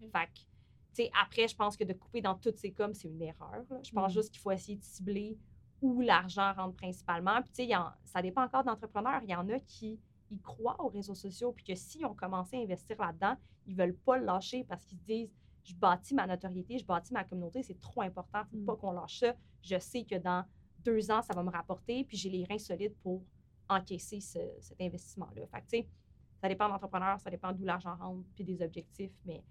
Fait 0.00 0.08
que, 0.26 0.38
tu 0.38 0.44
sais, 0.92 1.10
après, 1.20 1.48
je 1.48 1.56
pense 1.56 1.76
que 1.76 1.84
de 1.84 1.92
couper 1.92 2.20
dans 2.22 2.36
toutes 2.36 2.56
ces 2.58 2.72
coms, 2.72 2.94
c'est 2.94 3.08
une 3.08 3.20
erreur. 3.22 3.64
là. 3.68 3.78
Je 3.82 3.90
pense 3.92 4.12
Mm. 4.12 4.14
juste 4.14 4.30
qu'il 4.30 4.40
faut 4.40 4.50
essayer 4.52 4.76
de 4.78 4.84
cibler 4.84 5.36
où 5.82 6.00
l'argent 6.00 6.52
rentre 6.54 6.76
principalement. 6.76 7.42
Puis, 7.42 7.74
en- 7.76 7.90
ça 8.04 8.22
dépend 8.22 8.44
encore 8.44 8.64
d'entrepreneurs. 8.64 9.20
Il 9.24 9.30
y 9.30 9.34
en 9.34 9.46
a 9.50 9.58
qui 9.60 10.00
croient 10.42 10.80
aux 10.82 10.88
réseaux 10.88 11.14
sociaux, 11.14 11.52
puis 11.52 11.64
que 11.64 11.74
s'ils 11.74 12.04
ont 12.06 12.14
commencé 12.14 12.56
à 12.56 12.60
investir 12.60 12.96
là-dedans, 13.00 13.36
ils 13.66 13.74
veulent 13.76 13.96
pas 13.96 14.16
le 14.16 14.24
lâcher 14.24 14.64
parce 14.64 14.84
qu'ils 14.84 14.98
se 14.98 15.04
disent 15.04 15.30
je 15.66 15.74
bâtis 15.74 16.14
ma 16.14 16.26
notoriété, 16.26 16.78
je 16.78 16.84
bâtis 16.86 17.12
ma 17.12 17.24
communauté, 17.24 17.62
c'est 17.62 17.78
trop 17.80 18.02
important, 18.02 18.44
faut 18.50 18.56
Mm. 18.56 18.64
pas 18.64 18.76
qu'on 18.76 18.92
lâche 18.92 19.18
ça. 19.20 19.34
Je 19.62 19.78
sais 19.78 20.04
que 20.04 20.14
dans 20.16 20.44
deux 20.84 21.10
ans, 21.10 21.20
ça 21.22 21.34
va 21.34 21.42
me 21.42 21.50
rapporter, 21.50 22.04
puis 22.04 22.16
j'ai 22.16 22.30
les 22.30 22.44
reins 22.44 22.58
solides 22.58 22.94
pour 23.02 23.22
encaisser 23.68 24.20
ce- 24.20 24.38
cet 24.60 24.80
investissement-là. 24.80 25.46
Fait 25.48 25.60
que, 25.62 25.66
tu 25.66 25.68
sais, 25.78 25.88
ça 26.40 26.48
dépend 26.48 26.66
de 26.66 26.72
l'entrepreneur, 26.72 27.18
ça 27.20 27.30
dépend 27.30 27.52
d'où 27.52 27.64
l'argent 27.64 27.96
rentre, 27.96 28.24
puis 28.34 28.44
des 28.44 28.62
objectifs, 28.62 29.12
mais 29.24 29.42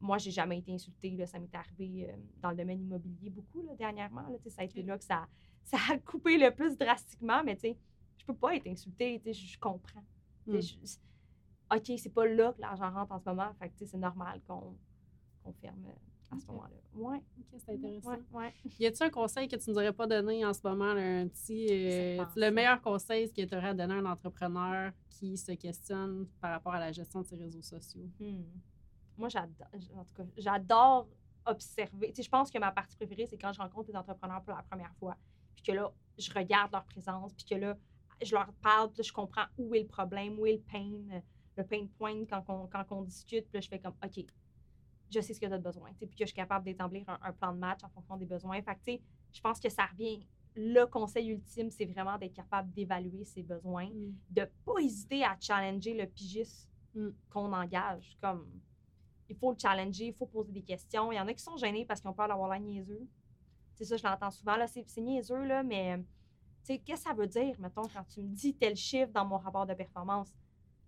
moi, 0.00 0.18
j'ai 0.18 0.30
jamais 0.30 0.58
été 0.58 0.72
insultée. 0.72 1.10
Là, 1.16 1.26
ça 1.26 1.38
m'est 1.38 1.54
arrivé 1.54 2.08
euh, 2.10 2.16
dans 2.40 2.50
le 2.50 2.56
domaine 2.56 2.80
immobilier 2.82 3.30
beaucoup 3.30 3.62
là, 3.62 3.74
dernièrement. 3.74 4.22
Là, 4.28 4.36
tu 4.38 4.44
sais, 4.44 4.50
ça 4.50 4.62
a 4.62 4.64
été 4.64 4.82
là 4.82 4.96
que 4.98 5.04
ça, 5.04 5.26
ça 5.64 5.78
a 5.90 5.98
coupé 5.98 6.38
le 6.38 6.50
plus 6.54 6.76
drastiquement, 6.76 7.42
mais 7.42 7.54
tu 7.56 7.62
sais, 7.62 7.76
je 8.18 8.24
peux 8.26 8.34
pas 8.34 8.54
être 8.54 8.66
insultée, 8.68 9.18
tu 9.24 9.32
sais, 9.32 9.46
je, 9.46 9.58
comprends. 9.58 10.04
Mm. 10.46 10.60
je- 10.60 10.76
OK, 11.74 11.98
c'est 11.98 12.12
pas 12.12 12.26
là 12.26 12.52
que 12.52 12.60
l'argent 12.60 12.90
rentre 12.92 13.10
en 13.12 13.18
ce 13.18 13.24
moment, 13.24 13.52
fait 13.58 13.72
c'est 13.76 13.94
normal 13.96 14.40
qu'on 14.46 14.76
qu'on 15.44 15.52
ferme 15.52 15.84
euh, 15.86 16.34
à 16.34 16.38
ce 16.40 16.46
moment-là. 16.48 16.76
Ouais, 16.94 17.18
Ok, 17.38 17.60
c'est 17.64 17.74
intéressant. 17.74 18.10
ouais, 18.10 18.18
ouais. 18.32 18.54
Y 18.78 18.86
a-t-il 18.86 19.02
un 19.04 19.10
conseil 19.10 19.48
que 19.48 19.56
tu 19.56 19.70
nous 19.70 19.76
aurais 19.76 19.92
pas 19.92 20.06
donné 20.06 20.44
en 20.44 20.52
ce 20.52 20.60
moment, 20.64 20.94
là, 20.94 21.02
un 21.02 21.28
petit, 21.28 21.66
euh, 21.70 22.24
le 22.36 22.50
meilleur 22.50 22.80
conseil 22.80 23.32
que 23.32 23.42
tu 23.42 23.56
aurais 23.56 23.68
à 23.68 23.74
donner 23.74 23.94
à 23.94 23.98
un 23.98 24.06
entrepreneur 24.06 24.92
qui 25.08 25.36
se 25.36 25.52
questionne 25.52 26.26
par 26.40 26.52
rapport 26.52 26.74
à 26.74 26.80
la 26.80 26.92
gestion 26.92 27.20
de 27.22 27.26
ses 27.26 27.36
réseaux 27.36 27.62
sociaux? 27.62 28.08
Hmm. 28.20 28.42
Moi, 29.16 29.28
j'adore, 29.28 29.68
en 29.96 30.04
tout 30.04 30.14
cas, 30.14 30.24
j'adore 30.36 31.08
observer. 31.46 32.08
Tu 32.08 32.16
sais, 32.16 32.22
je 32.22 32.30
pense 32.30 32.50
que 32.50 32.58
ma 32.58 32.72
partie 32.72 32.96
préférée, 32.96 33.26
c'est 33.26 33.36
quand 33.38 33.52
je 33.52 33.60
rencontre 33.60 33.86
des 33.90 33.96
entrepreneurs 33.96 34.42
pour 34.42 34.54
la 34.54 34.62
première 34.62 34.94
fois, 34.96 35.16
puis 35.54 35.62
que 35.64 35.72
là, 35.72 35.92
je 36.18 36.32
regarde 36.32 36.72
leur 36.72 36.84
présence, 36.84 37.32
puis 37.34 37.44
que 37.44 37.54
là, 37.54 37.76
je 38.22 38.34
leur 38.34 38.52
parle, 38.54 38.88
puis 38.90 38.98
là, 38.98 39.02
je 39.04 39.12
comprends 39.12 39.44
où 39.58 39.74
est 39.74 39.80
le 39.80 39.86
problème, 39.86 40.38
où 40.38 40.46
est 40.46 40.54
le 40.54 40.60
pain, 40.60 40.90
euh, 41.12 41.20
le 41.56 41.64
pain 41.64 41.86
point 41.98 42.24
quand 42.24 42.44
on, 42.48 42.66
quand 42.66 42.84
on 42.90 43.02
discute, 43.02 43.44
puis 43.48 43.54
là, 43.54 43.60
je 43.60 43.68
fais 43.68 43.78
comme, 43.78 43.94
OK, 44.04 44.24
je 45.10 45.20
sais 45.20 45.34
ce 45.34 45.40
que 45.40 45.46
tu 45.46 45.52
as 45.52 45.58
besoin, 45.58 45.90
puis 45.98 46.08
que 46.08 46.14
je 46.20 46.26
suis 46.26 46.34
capable 46.34 46.64
d'établir 46.64 47.08
un, 47.08 47.18
un 47.22 47.32
plan 47.32 47.52
de 47.52 47.58
match 47.58 47.84
en 47.84 47.88
fonction 47.88 48.16
des 48.16 48.26
besoins. 48.26 48.60
Fait 48.62 48.74
que, 48.74 48.80
tu 48.84 48.92
sais, 48.92 49.00
je 49.32 49.40
pense 49.40 49.60
que 49.60 49.68
ça 49.68 49.86
revient. 49.86 50.26
Le 50.56 50.84
conseil 50.84 51.30
ultime, 51.30 51.70
c'est 51.70 51.86
vraiment 51.86 52.16
d'être 52.16 52.34
capable 52.34 52.72
d'évaluer 52.72 53.24
ses 53.24 53.42
besoins 53.42 53.88
de 54.30 54.48
pas 54.64 54.80
hésiter 54.80 55.24
à 55.24 55.36
challenger 55.40 55.94
le 55.94 56.06
pigiste 56.06 56.68
Mm. 56.94 57.10
qu'on 57.30 57.52
engage. 57.52 58.16
Comme, 58.20 58.46
il 59.28 59.36
faut 59.36 59.52
le 59.52 59.58
challenger, 59.58 60.06
il 60.06 60.14
faut 60.14 60.26
poser 60.26 60.52
des 60.52 60.62
questions. 60.62 61.10
Il 61.12 61.16
y 61.16 61.20
en 61.20 61.26
a 61.26 61.34
qui 61.34 61.42
sont 61.42 61.56
gênés 61.56 61.84
parce 61.84 62.00
qu'ils 62.00 62.10
ont 62.10 62.14
peur 62.14 62.28
d'avoir 62.28 62.48
l'air 62.50 62.60
niaiseux. 62.60 63.06
C'est 63.74 63.84
ça, 63.84 63.96
je 63.96 64.04
l'entends 64.04 64.30
souvent. 64.30 64.56
Là, 64.56 64.66
c'est, 64.68 65.00
niaiseux, 65.00 65.44
là, 65.44 65.62
mais 65.62 65.98
tu 65.98 66.04
sais, 66.62 66.78
qu'est-ce 66.78 67.02
que 67.04 67.08
ça 67.08 67.14
veut 67.14 67.26
dire, 67.26 67.58
mettons, 67.58 67.88
quand 67.88 68.04
tu 68.04 68.22
me 68.22 68.34
dis 68.34 68.54
tel 68.54 68.76
chiffre 68.76 69.12
dans 69.12 69.24
mon 69.24 69.38
rapport 69.38 69.66
de 69.66 69.74
performance? 69.74 70.32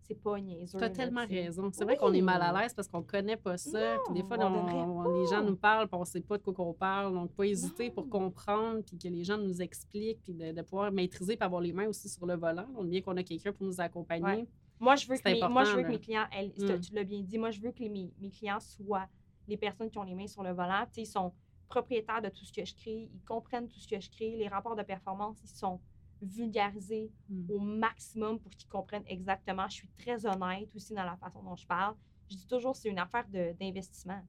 C'est 0.06 0.14
pas 0.22 0.38
niaiseux. 0.40 0.78
Tu 0.78 0.84
as 0.84 0.90
tellement 0.90 1.26
raison. 1.26 1.68
C'est 1.72 1.84
vrai 1.84 1.96
qu'on 1.96 2.12
est 2.12 2.20
mal 2.20 2.40
à 2.40 2.52
l'aise 2.62 2.72
parce 2.74 2.86
qu'on 2.86 3.02
connaît 3.02 3.36
pas 3.36 3.56
ça. 3.56 3.98
puis 4.04 4.14
des 4.14 4.22
fois, 4.22 4.36
on 4.38 4.46
on- 4.46 4.50
devrait 4.64 4.74
on- 4.74 5.20
les 5.20 5.26
gens 5.26 5.42
nous 5.42 5.56
parlent 5.56 5.88
puis 5.88 5.98
on 5.98 6.04
sait 6.04 6.20
pas 6.20 6.38
de 6.38 6.42
quoi 6.44 6.52
qu'on 6.52 6.72
parle. 6.72 7.12
Donc, 7.12 7.32
pas 7.32 7.44
hésiter 7.44 7.90
pour 7.90 8.08
comprendre 8.08 8.82
puis 8.82 8.96
que 8.96 9.08
les 9.08 9.24
gens 9.24 9.36
nous 9.38 9.60
expliquent 9.60 10.22
puis 10.22 10.32
de, 10.34 10.52
de 10.52 10.62
pouvoir 10.62 10.92
maîtriser 10.92 11.36
puis 11.36 11.44
avoir 11.44 11.60
les 11.60 11.72
mains 11.72 11.88
aussi 11.88 12.08
sur 12.08 12.24
le 12.24 12.34
volant. 12.36 12.66
On 12.76 12.84
bien 12.84 13.00
qu'on 13.00 13.16
a 13.16 13.22
quelqu'un 13.24 13.52
pour 13.52 13.66
nous 13.66 13.80
accompagner. 13.80 14.24
Ouais. 14.42 14.46
Moi, 14.78 14.94
je 14.94 15.08
veux 15.08 15.16
que, 15.16 15.28
mes, 15.28 15.40
moi, 15.48 15.64
je 15.64 15.74
veux 15.74 15.82
que 15.82 15.88
mes 15.88 15.98
clients, 15.98 16.26
elles, 16.30 16.52
Mm. 16.56 16.80
tu 16.80 16.94
l'as 16.94 17.04
bien 17.04 17.20
dit, 17.22 17.38
moi, 17.38 17.50
je 17.50 17.60
veux 17.60 17.72
que 17.72 17.78
les- 17.80 17.88
mes, 17.88 18.12
mes 18.20 18.30
clients 18.30 18.60
soient 18.60 19.06
les 19.48 19.56
personnes 19.56 19.90
qui 19.90 19.98
ont 19.98 20.02
les 20.04 20.14
mains 20.14 20.26
sur 20.28 20.42
le 20.42 20.52
volant. 20.52 20.84
Ils 20.96 21.06
sont 21.06 21.32
propriétaires 21.68 22.22
de 22.22 22.28
tout 22.28 22.44
ce 22.44 22.52
que 22.52 22.64
je 22.64 22.74
crée, 22.76 23.08
ils 23.12 23.22
comprennent 23.26 23.66
tout 23.68 23.80
ce 23.80 23.88
que 23.88 23.98
je 23.98 24.08
crée. 24.10 24.36
Les 24.36 24.46
rapports 24.48 24.76
de 24.76 24.82
performance, 24.82 25.38
ils 25.42 25.48
sont 25.48 25.80
vulgarisés 26.22 27.10
Mm. 27.28 27.50
au 27.50 27.58
maximum 27.58 28.38
pour 28.38 28.50
qu'ils 28.52 28.68
comprennent 28.68 29.04
exactement. 29.06 29.68
Je 29.68 29.74
suis 29.74 29.88
très 29.98 30.24
honnête 30.26 30.74
aussi 30.74 30.94
dans 30.94 31.04
la 31.04 31.16
façon 31.16 31.42
dont 31.42 31.56
je 31.56 31.66
parle. 31.66 31.94
Je 32.30 32.36
dis 32.36 32.46
toujours, 32.46 32.74
c'est 32.76 32.88
une 32.88 32.98
affaire 32.98 33.26
de- 33.28 33.52
d'investissement. 33.58 34.20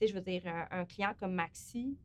Tu 0.00 0.06
sais, 0.06 0.12
je 0.12 0.14
veux 0.14 0.20
dire, 0.20 0.42
un, 0.46 0.66
un 0.80 0.84
client 0.84 1.14
comme 1.18 1.32
Maxi 1.34 1.96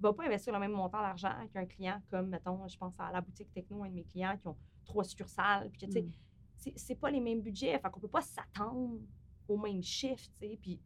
va 0.00 0.12
pas 0.12 0.24
investir 0.24 0.52
le 0.52 0.58
même 0.58 0.72
montant 0.72 1.00
d'argent 1.00 1.32
qu'un 1.52 1.66
client 1.66 2.00
comme, 2.10 2.28
mettons, 2.28 2.66
je 2.68 2.76
pense 2.76 2.98
à 2.98 3.10
la 3.12 3.20
boutique 3.20 3.52
techno, 3.52 3.82
un 3.84 3.88
de 3.88 3.94
mes 3.94 4.04
clients 4.04 4.36
qui 4.36 4.48
ont 4.48 4.56
trois 4.84 5.04
succursales, 5.04 5.70
puis 5.70 5.86
tu 5.86 5.92
sais, 5.92 6.02
Mm. 6.02 6.10
c'est- 6.56 6.78
c'est 6.78 6.94
pas 6.96 7.10
les 7.10 7.20
mêmes 7.20 7.40
budgets. 7.40 7.78
Fait 7.78 7.90
qu'on 7.90 8.00
peut 8.00 8.08
pas 8.08 8.20
s'attendre 8.22 8.98
au 9.48 9.56
même 9.56 9.82
chiffre, 9.82 10.24
tu 10.32 10.38
sais. 10.38 10.58
Puis, 10.60 10.80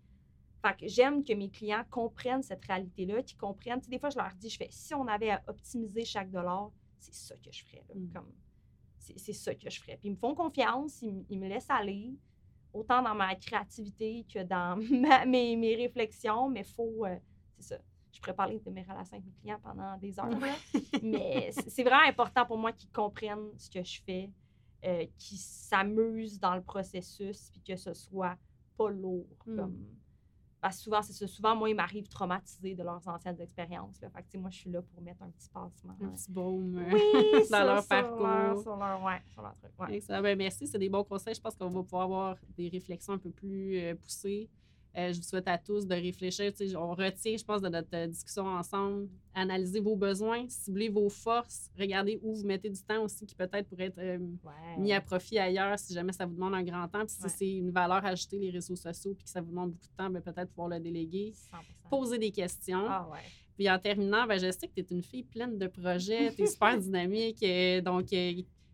fait 0.63 0.77
que 0.79 0.87
j'aime 0.89 1.25
que 1.25 1.33
mes 1.33 1.49
clients 1.51 1.85
comprennent 1.91 2.43
cette 2.43 2.65
réalité-là, 2.67 3.23
qu'ils 3.23 3.39
comprennent. 3.39 3.81
Tu 3.81 3.87
sais, 3.87 3.91
des 3.91 3.99
fois, 3.99 4.11
je 4.11 4.19
leur 4.19 4.33
dis, 4.35 4.51
je 4.51 4.57
fais, 4.59 4.69
si 4.71 4.95
on 4.95 5.07
avait 5.07 5.31
à 5.31 5.43
optimiser 5.47 6.05
chaque 6.05 6.31
dollar, 6.31 6.71
c'est 7.01 7.15
ça 7.15 7.37
que 7.37 7.51
je 7.51 7.65
ferais. 7.65 7.85
là. 7.89 7.95
Mm. 7.95 8.13
Comme, 8.13 8.33
c'est 8.99 9.19
c'est 9.19 9.33
ça 9.33 9.55
que 9.55 9.69
je 9.69 9.81
ferais. 9.81 9.97
Puis 9.97 10.09
ils 10.09 10.13
me 10.13 10.17
font 10.17 10.35
confiance, 10.35 11.03
ils, 11.03 11.25
ils 11.29 11.39
me 11.39 11.49
laissent 11.49 11.71
aller, 11.71 12.15
autant 12.73 13.03
dans 13.03 13.15
ma 13.15 13.35
créativité 13.35 14.27
que 14.33 14.43
dans 14.43 14.77
ma- 14.91 15.25
mes, 15.27 15.57
mes 15.57 15.75
réflexions, 15.75 16.49
mais 16.49 16.65
faut, 16.65 17.07
euh, 17.07 17.17
c'est 17.59 17.75
ça. 17.75 17.81
Je 18.13 18.19
pourrais 18.21 18.35
parler 18.35 18.59
de 18.59 18.71
mes 18.71 18.83
relations 18.83 19.17
avec 19.17 19.25
mes 19.25 19.33
clients 19.41 19.61
pendant 19.63 19.97
des 19.97 20.19
heures, 20.19 20.29
mais 21.03 21.51
c'est 21.53 21.71
c'est 21.71 21.85
vraiment 21.85 22.09
important 22.09 22.45
pour 22.45 22.59
moi 22.59 22.73
qu'ils 22.73 22.91
comprennent 22.91 23.57
ce 23.57 23.71
que 23.71 23.83
je 23.85 24.01
fais, 24.03 24.31
euh, 24.85 25.07
qu'ils 25.17 25.39
s'amusent 25.39 26.39
dans 26.41 26.57
le 26.57 26.63
processus, 26.63 27.51
puis 27.51 27.63
que 27.63 27.77
ce 27.77 27.95
soit 27.95 28.37
pas 28.77 28.91
lourd. 28.91 29.27
Mm. 29.47 29.57
Comme... 29.57 29.87
Parce 30.61 30.77
que 30.77 30.83
souvent, 30.83 31.01
c'est 31.03 31.13
ça. 31.15 31.27
Souvent, 31.27 31.57
moi, 31.57 31.71
ils 31.71 31.75
m'arrivent 31.75 32.09
traumatisés 32.09 32.75
de 32.75 32.83
leurs 32.83 33.07
anciennes 33.09 33.41
expériences. 33.41 34.01
Là. 34.01 34.11
Fait 34.11 34.21
que, 34.21 34.27
tu 34.27 34.33
sais, 34.33 34.39
moi, 34.39 34.51
je 34.51 34.59
suis 34.59 34.71
là 34.71 34.83
pour 34.83 35.01
mettre 35.03 35.23
un 35.23 35.31
petit 35.31 35.49
pansement. 35.49 35.97
Un 36.03 36.09
petit 36.09 36.31
baume. 36.31 36.77
euh, 36.77 36.93
oui, 36.93 37.01
dans 37.51 37.57
sur- 37.59 37.65
leur 37.67 37.79
sur 37.81 37.89
parcours. 37.89 38.27
leur- 38.27 38.61
sur 38.61 38.77
leur, 38.77 39.03
ouais, 39.03 39.23
sur 39.33 39.43
leur 39.43 39.55
truc. 39.57 39.71
ouais. 39.79 39.97
Excellent. 39.97 40.21
Ben, 40.23 40.37
merci, 40.37 40.67
c'est 40.67 40.79
des 40.79 40.89
bons 40.91 41.05
conseils. 41.05 41.35
Je 41.35 41.41
pense 41.41 41.55
qu'on 41.57 41.69
va 41.71 41.83
pouvoir 41.83 42.03
avoir 42.03 42.37
des 42.57 42.69
réflexions 42.69 43.15
un 43.15 43.19
peu 43.19 43.31
plus 43.31 43.79
euh, 43.79 43.95
poussées. 43.95 44.49
Euh, 44.97 45.13
je 45.13 45.19
vous 45.19 45.23
souhaite 45.23 45.47
à 45.47 45.57
tous 45.57 45.87
de 45.87 45.95
réfléchir. 45.95 46.53
Tu 46.53 46.69
sais, 46.69 46.77
on 46.77 46.91
retient, 46.95 47.37
je 47.37 47.45
pense, 47.45 47.63
de 47.63 47.69
notre 47.69 47.89
euh, 47.95 48.09
discussion 48.09 48.45
ensemble, 48.47 49.09
analyser 49.35 49.79
vos 49.79 49.95
besoins, 49.95 50.47
cibler 50.49 50.89
vos 50.89 51.09
forces, 51.09 51.71
regardez 51.79 52.19
où 52.23 52.35
vous 52.35 52.45
mettez 52.45 52.69
du 52.71 52.83
temps 52.83 53.05
aussi 53.05 53.25
qui 53.25 53.37
peut-être 53.37 53.69
pourrait 53.69 53.85
être 53.87 53.99
euh, 53.99 54.19
Ouais. 54.19 54.77
mis 54.79 54.93
à 54.93 55.01
profit 55.01 55.39
ailleurs 55.39 55.79
si 55.79 55.95
jamais 55.95 56.13
ça 56.13 56.27
vous 56.27 56.35
demande 56.35 56.55
un 56.55 56.65
grand 56.65 56.89
temps. 56.89 57.07
Puis 57.07 57.15
si 57.17 57.23
Ouais. 57.23 57.29
c'est 57.29 57.51
une 57.59 57.71
valeur 57.71 58.05
ajoutée, 58.05 58.39
les 58.39 58.51
réseaux 58.51 58.75
sociaux, 58.75 59.15
puis 59.15 59.25
que 59.25 59.31
ça 59.31 59.41
vous 59.41 59.51
demande 59.51 59.71
beaucoup 59.71 59.87
de 59.87 59.97
temps, 59.97 60.11
ben, 60.11 60.21
peut-être 60.21 60.49
pouvoir 60.51 60.69
le 60.71 60.81
déléguer. 60.81 61.33
100%. 61.53 61.89
Poser 61.89 62.19
des 62.19 62.33
questions. 62.33 62.85
Ah 62.89 63.09
ouais. 63.13 63.19
Puis 63.57 63.71
en 63.71 63.79
terminant, 63.79 64.27
ben, 64.27 64.41
je 64.41 64.51
sais 64.51 64.67
que 64.67 64.75
tu 64.75 64.81
es 64.81 64.87
une 64.91 65.03
fille 65.05 65.23
pleine 65.23 65.57
de 65.57 65.67
projets, 65.69 66.35
tu 66.35 66.43
es 66.43 66.47
super 66.47 66.77
dynamique. 66.81 67.45
donc, 67.85 68.07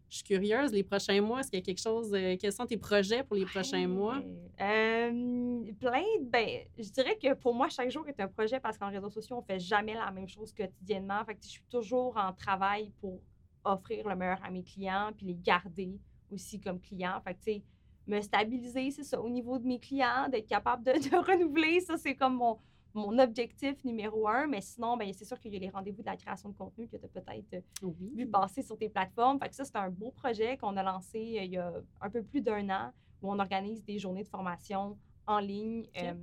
je 0.08 0.16
suis 0.16 0.24
curieuse, 0.24 0.72
les 0.72 0.82
prochains 0.82 1.20
mois, 1.20 1.40
est-ce 1.40 1.50
qu'il 1.50 1.58
y 1.58 1.62
a 1.62 1.64
quelque 1.64 1.82
chose, 1.82 2.12
euh, 2.14 2.36
quels 2.38 2.52
sont 2.52 2.66
tes 2.66 2.76
projets 2.76 3.24
pour 3.24 3.36
les 3.36 3.44
prochains 3.44 3.88
mois? 3.88 4.22
Euh, 4.60 5.72
plein, 5.80 6.04
ben, 6.22 6.60
je 6.78 6.90
dirais 6.90 7.18
que 7.20 7.34
pour 7.34 7.54
moi, 7.54 7.68
chaque 7.68 7.90
jour 7.90 8.06
est 8.08 8.18
un 8.20 8.28
projet 8.28 8.60
parce 8.60 8.78
qu'en 8.78 8.90
réseaux 8.90 9.10
sociaux, 9.10 9.36
on 9.36 9.42
fait 9.42 9.58
jamais 9.58 9.94
la 9.94 10.10
même 10.10 10.28
chose 10.28 10.52
quotidiennement. 10.52 11.24
Fait 11.24 11.34
que 11.34 11.42
je 11.42 11.48
suis 11.48 11.64
toujours 11.68 12.16
en 12.16 12.32
travail 12.32 12.92
pour 13.00 13.20
offrir 13.64 14.08
le 14.08 14.14
meilleur 14.14 14.38
à 14.44 14.50
mes 14.50 14.62
clients 14.62 15.10
puis 15.16 15.26
les 15.26 15.34
garder 15.34 15.98
aussi 16.30 16.60
comme 16.60 16.80
clients. 16.80 17.20
Fait 17.24 17.34
que, 17.34 17.38
tu 17.38 17.52
sais, 17.52 17.62
me 18.06 18.20
stabiliser, 18.20 18.92
c'est 18.92 19.02
ça, 19.02 19.20
au 19.20 19.28
niveau 19.28 19.58
de 19.58 19.66
mes 19.66 19.80
clients, 19.80 20.28
d'être 20.30 20.46
capable 20.46 20.84
de, 20.84 20.92
de 21.10 21.16
renouveler, 21.16 21.80
ça, 21.80 21.96
c'est 21.96 22.14
comme 22.14 22.36
mon, 22.36 22.58
mon 22.96 23.18
objectif 23.18 23.82
numéro 23.84 24.26
un. 24.28 24.46
Mais 24.46 24.60
sinon, 24.60 24.96
ben, 24.96 25.12
c'est 25.12 25.24
sûr 25.24 25.38
qu'il 25.38 25.52
y 25.52 25.56
a 25.56 25.60
les 25.60 25.68
rendez-vous 25.70 26.00
de 26.02 26.06
la 26.06 26.16
création 26.16 26.48
de 26.48 26.54
contenu 26.56 26.88
que 26.88 26.96
tu 26.96 27.04
as 27.04 27.08
peut-être 27.08 27.54
euh, 27.54 27.60
Oui. 27.82 28.12
vu 28.16 28.26
passer 28.26 28.62
sur 28.62 28.76
tes 28.76 28.88
plateformes. 28.88 29.38
Fait 29.38 29.48
que 29.48 29.54
ça, 29.54 29.64
c'est 29.64 29.76
un 29.76 29.90
beau 29.90 30.10
projet 30.10 30.56
qu'on 30.56 30.76
a 30.76 30.82
lancé 30.82 31.18
euh, 31.38 31.44
il 31.44 31.52
y 31.52 31.58
a 31.58 31.72
un 32.00 32.10
peu 32.10 32.22
plus 32.22 32.40
d'un 32.40 32.68
an 32.70 32.92
où 33.22 33.30
on 33.30 33.38
organise 33.38 33.84
des 33.84 33.98
journées 33.98 34.24
de 34.24 34.28
formation 34.28 34.98
en 35.26 35.38
ligne. 35.38 35.86
Euh, 35.98 36.14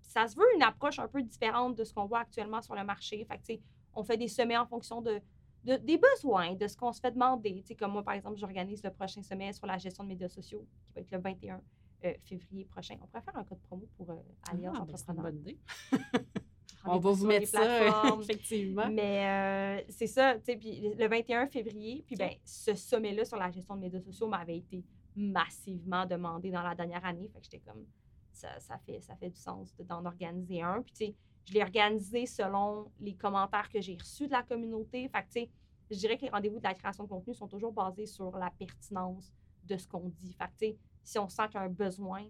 ça 0.00 0.26
se 0.28 0.36
veut 0.36 0.44
une 0.56 0.62
approche 0.62 0.98
un 0.98 1.08
peu 1.08 1.22
différente 1.22 1.76
de 1.76 1.84
ce 1.84 1.92
qu'on 1.94 2.06
voit 2.06 2.20
actuellement 2.20 2.60
sur 2.60 2.74
le 2.74 2.84
marché. 2.84 3.24
Fait 3.24 3.38
que, 3.38 3.60
on 3.94 4.02
fait 4.04 4.16
des 4.16 4.28
sommets 4.28 4.56
en 4.56 4.66
fonction 4.66 5.00
de, 5.02 5.20
de- 5.64 5.76
des 5.76 5.98
besoins, 5.98 6.54
de 6.54 6.66
ce 6.66 6.76
qu'on 6.76 6.92
se 6.92 7.00
fait 7.00 7.12
demander. 7.12 7.62
Comme 7.78 7.92
moi, 7.92 8.02
par 8.02 8.14
exemple, 8.14 8.36
j'organise 8.36 8.82
le 8.82 8.90
prochain 8.90 9.22
sommet 9.22 9.52
sur 9.52 9.66
la 9.66 9.78
gestion 9.78 10.04
de 10.04 10.08
médias 10.08 10.28
sociaux 10.28 10.66
qui 10.86 10.92
va 10.94 11.00
être 11.00 11.10
le 11.10 11.18
21 11.18 11.60
euh, 12.04 12.14
février 12.24 12.64
prochain. 12.64 12.96
On 13.02 13.06
pourrait 13.06 13.22
faire 13.22 13.36
un 13.36 13.44
code 13.44 13.60
promo 13.60 13.86
pour 13.96 14.10
euh, 14.10 14.16
Alliance 14.50 14.76
Ah, 14.80 14.84
ben, 14.84 14.96
c'est 14.96 15.04
une 15.12 15.18
Entrepreneur. 15.20 15.22
bonne 15.24 15.38
idée. 15.40 15.58
On 16.84 16.98
va 16.98 17.10
vous 17.12 17.26
mettre 17.26 17.46
ça, 17.48 17.60
plateformes. 17.60 18.22
effectivement. 18.24 18.90
Mais 18.90 19.80
euh, 19.80 19.84
c'est 19.88 20.08
ça, 20.08 20.34
tu 20.38 20.44
sais, 20.46 20.56
puis 20.56 20.80
le 20.98 21.06
21 21.08 21.46
février, 21.46 22.02
puis 22.06 22.16
ben, 22.16 22.32
ce 22.44 22.74
sommet-là 22.74 23.24
sur 23.24 23.36
la 23.36 23.50
gestion 23.52 23.76
de 23.76 23.80
médias 23.82 24.00
sociaux 24.00 24.26
m'avait 24.26 24.58
été 24.58 24.84
massivement 25.14 26.06
demandé 26.06 26.50
dans 26.50 26.62
la 26.62 26.74
dernière 26.74 27.04
année. 27.04 27.28
Fait 27.32 27.38
que 27.38 27.44
j'étais 27.44 27.60
comme, 27.60 27.84
ça, 28.32 28.58
ça, 28.58 28.78
fait, 28.78 29.00
ça 29.00 29.14
fait 29.16 29.30
du 29.30 29.38
sens 29.38 29.74
de- 29.76 29.84
d'en 29.84 30.04
organiser 30.04 30.60
un. 30.62 30.82
Puis, 30.82 30.92
tu 30.92 31.04
sais, 31.06 31.14
je 31.44 31.54
l'ai 31.54 31.62
organisé 31.62 32.26
selon 32.26 32.90
les 33.00 33.14
commentaires 33.14 33.68
que 33.68 33.80
j'ai 33.80 33.96
reçus 33.96 34.26
de 34.26 34.32
la 34.32 34.42
communauté. 34.42 35.08
Fait 35.08 35.20
que, 35.22 35.26
tu 35.26 35.32
sais, 35.40 35.50
je 35.90 35.96
dirais 35.98 36.16
que 36.16 36.22
les 36.22 36.30
rendez-vous 36.30 36.58
de 36.58 36.64
la 36.64 36.74
création 36.74 37.04
de 37.04 37.08
contenu 37.08 37.34
sont 37.34 37.46
toujours 37.48 37.72
basés 37.72 38.06
sur 38.06 38.36
la 38.38 38.50
pertinence 38.50 39.32
de 39.64 39.76
ce 39.76 39.86
qu'on 39.86 40.08
dit. 40.08 40.32
Fait 40.32 40.46
que, 40.46 40.50
tu 40.50 40.66
sais, 40.66 40.76
si 41.04 41.18
on 41.18 41.28
sent 41.28 41.42
qu'il 41.46 41.54
y 41.54 41.58
a 41.58 41.62
un 41.62 41.68
besoin 41.68 42.24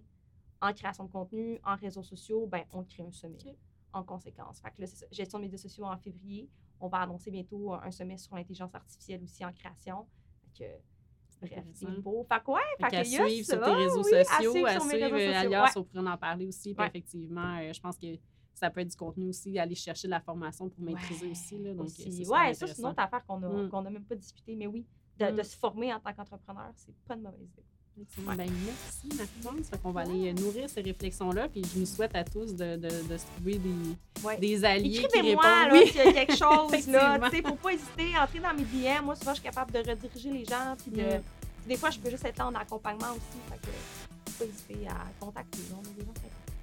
en 0.61 0.73
création 0.73 1.05
de 1.05 1.11
contenu, 1.11 1.59
en 1.65 1.77
réseaux 1.77 2.03
sociaux, 2.03 2.47
ben, 2.47 2.65
on 2.73 2.85
crée 2.85 3.03
un 3.03 3.11
sommet 3.11 3.57
en 3.93 4.03
conséquence. 4.05 4.61
Fait 4.61 4.71
que 4.71 4.81
là, 4.81 4.87
ça. 4.87 5.07
Gestion 5.11 5.39
de 5.39 5.45
médias 5.45 5.59
sociaux 5.59 5.85
en 5.85 5.97
février. 5.99 6.49
On 6.81 6.89
va 6.89 6.99
annoncer 6.99 7.31
bientôt 7.31 7.73
un 7.75 7.91
sommet 7.91 8.17
sur 8.17 8.35
l'intelligence 8.35 8.75
artificielle 8.75 9.23
aussi 9.23 9.45
en 9.45 9.53
création. 9.53 10.07
Fait 10.43 10.65
que, 10.65 11.47
bref, 11.55 11.65
c'est 11.75 12.01
beau. 12.01 12.25
Fait 12.29 12.41
que 12.43 12.51
ouais, 12.51 12.61
Fait 12.79 12.85
fait 12.85 12.91
que 12.91 12.97
a 12.97 13.05
suivre 13.05 13.47
sur 13.47 13.61
tes 13.63 13.71
réseaux 13.73 14.03
oui, 14.05 14.15
à 14.15 14.25
sociaux, 14.25 14.51
suivre 14.53 14.67
à 14.69 14.73
sur 14.73 14.83
suivre 14.83 15.05
réseaux 15.05 15.15
euh, 15.17 15.33
sociaux, 15.33 15.39
Alias, 15.47 15.65
ouais. 15.65 15.71
on 15.77 15.85
pourrait 15.85 16.09
en 16.11 16.17
parler 16.19 16.47
aussi. 16.47 16.75
Puis 16.75 16.83
Ouais. 16.83 16.89
effectivement, 16.89 17.59
euh, 17.59 17.73
je 17.73 17.81
pense 17.81 17.99
que 17.99 18.07
ça 18.55 18.71
peut 18.71 18.81
être 18.81 18.91
du 18.91 18.97
contenu 18.97 19.29
aussi, 19.29 19.59
aller 19.59 19.75
chercher 19.75 20.09
de 20.09 20.13
la 20.13 20.21
formation 20.21 20.69
pour 20.69 20.83
maîtriser 20.83 21.27
Ouais, 21.27 21.33
aussi. 21.33 21.59
Là, 21.59 21.75
donc, 21.75 21.87
aussi. 21.87 22.03
euh, 22.25 22.29
ouais, 22.31 22.55
ça, 22.55 22.67
c'est 22.67 22.79
une 22.81 22.87
autre 22.87 23.03
affaire 23.03 23.25
qu'on 23.27 23.39
n'a 23.41 23.49
Mm. 23.49 23.93
même 23.93 24.05
pas 24.05 24.15
discuté. 24.17 24.55
Mais 24.57 24.67
oui, 24.67 24.87
de, 25.19 25.27
Mm. 25.27 25.37
de 25.37 25.43
se 25.43 25.57
former 25.57 25.93
en 25.93 26.01
tant 26.01 26.13
qu'entrepreneur, 26.15 26.71
c'est 26.77 26.95
pas 27.07 27.15
une 27.15 27.23
mauvaise 27.23 27.43
idée. 27.43 27.65
Ben, 27.97 28.37
merci, 28.37 29.09
Marie-France. 29.17 29.69
Fait 29.71 29.79
qu'on 29.83 29.91
va 29.91 30.01
aller 30.01 30.31
euh, 30.31 30.33
nourrir 30.33 30.69
ces 30.71 30.81
réflexions-là. 30.81 31.49
Puis 31.49 31.63
je 31.75 31.79
nous 31.81 31.87
souhaite 31.87 32.15
à 32.17 32.25
tous 32.25 32.55
de, 32.55 32.77
de, 32.77 32.89
de 32.89 33.17
se 33.19 33.25
trouver 33.37 33.59
des, 33.59 34.25
Ouais. 34.25 34.39
des 34.39 34.65
alliés 34.65 35.01
Écrivez-moi 35.05 35.45
Oui. 35.73 35.87
s'il 35.89 35.97
y 35.97 36.01
a 36.01 36.13
quelque 36.13 36.33
chose. 36.37 36.87
là. 36.89 37.19
Faut 37.45 37.55
pas 37.57 37.73
hésiter 37.73 38.15
à 38.17 38.25
entrer 38.25 38.39
dans 38.41 38.55
mes 38.55 38.63
DM. 38.65 39.05
Moi, 39.05 39.15
souvent, 39.17 39.33
je 39.33 39.41
suis 39.41 39.45
capable 39.45 39.73
de 39.73 39.79
rediriger 39.79 40.31
les 40.31 40.45
gens. 40.45 40.75
Puis 40.81 40.91
de... 40.93 41.03
Mm. 41.03 41.23
Des 41.69 41.77
fois, 41.77 41.91
je 41.91 41.99
peux 41.99 42.11
juste 42.11 42.25
être 42.25 42.39
là 42.39 42.47
en 42.49 42.55
accompagnement 42.55 43.11
aussi. 43.13 43.39
Fait 43.51 43.59
que 43.59 44.33
faut 44.33 44.45
pas 44.45 44.51
hésiter 44.51 44.89
à 44.89 45.25
contacter. 45.25 45.59
Des 45.59 45.69
gens. 46.05 46.13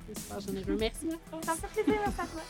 C'est 0.08 0.20
super 0.20 0.40
généreux. 0.40 0.78
Merci. 0.80 1.08
Ça 1.44 1.54
me 1.54 1.60
fait 1.60 1.84
plaisir, 1.84 2.02
merci 2.06 2.22
à 2.22 2.26
toi. 2.26 2.42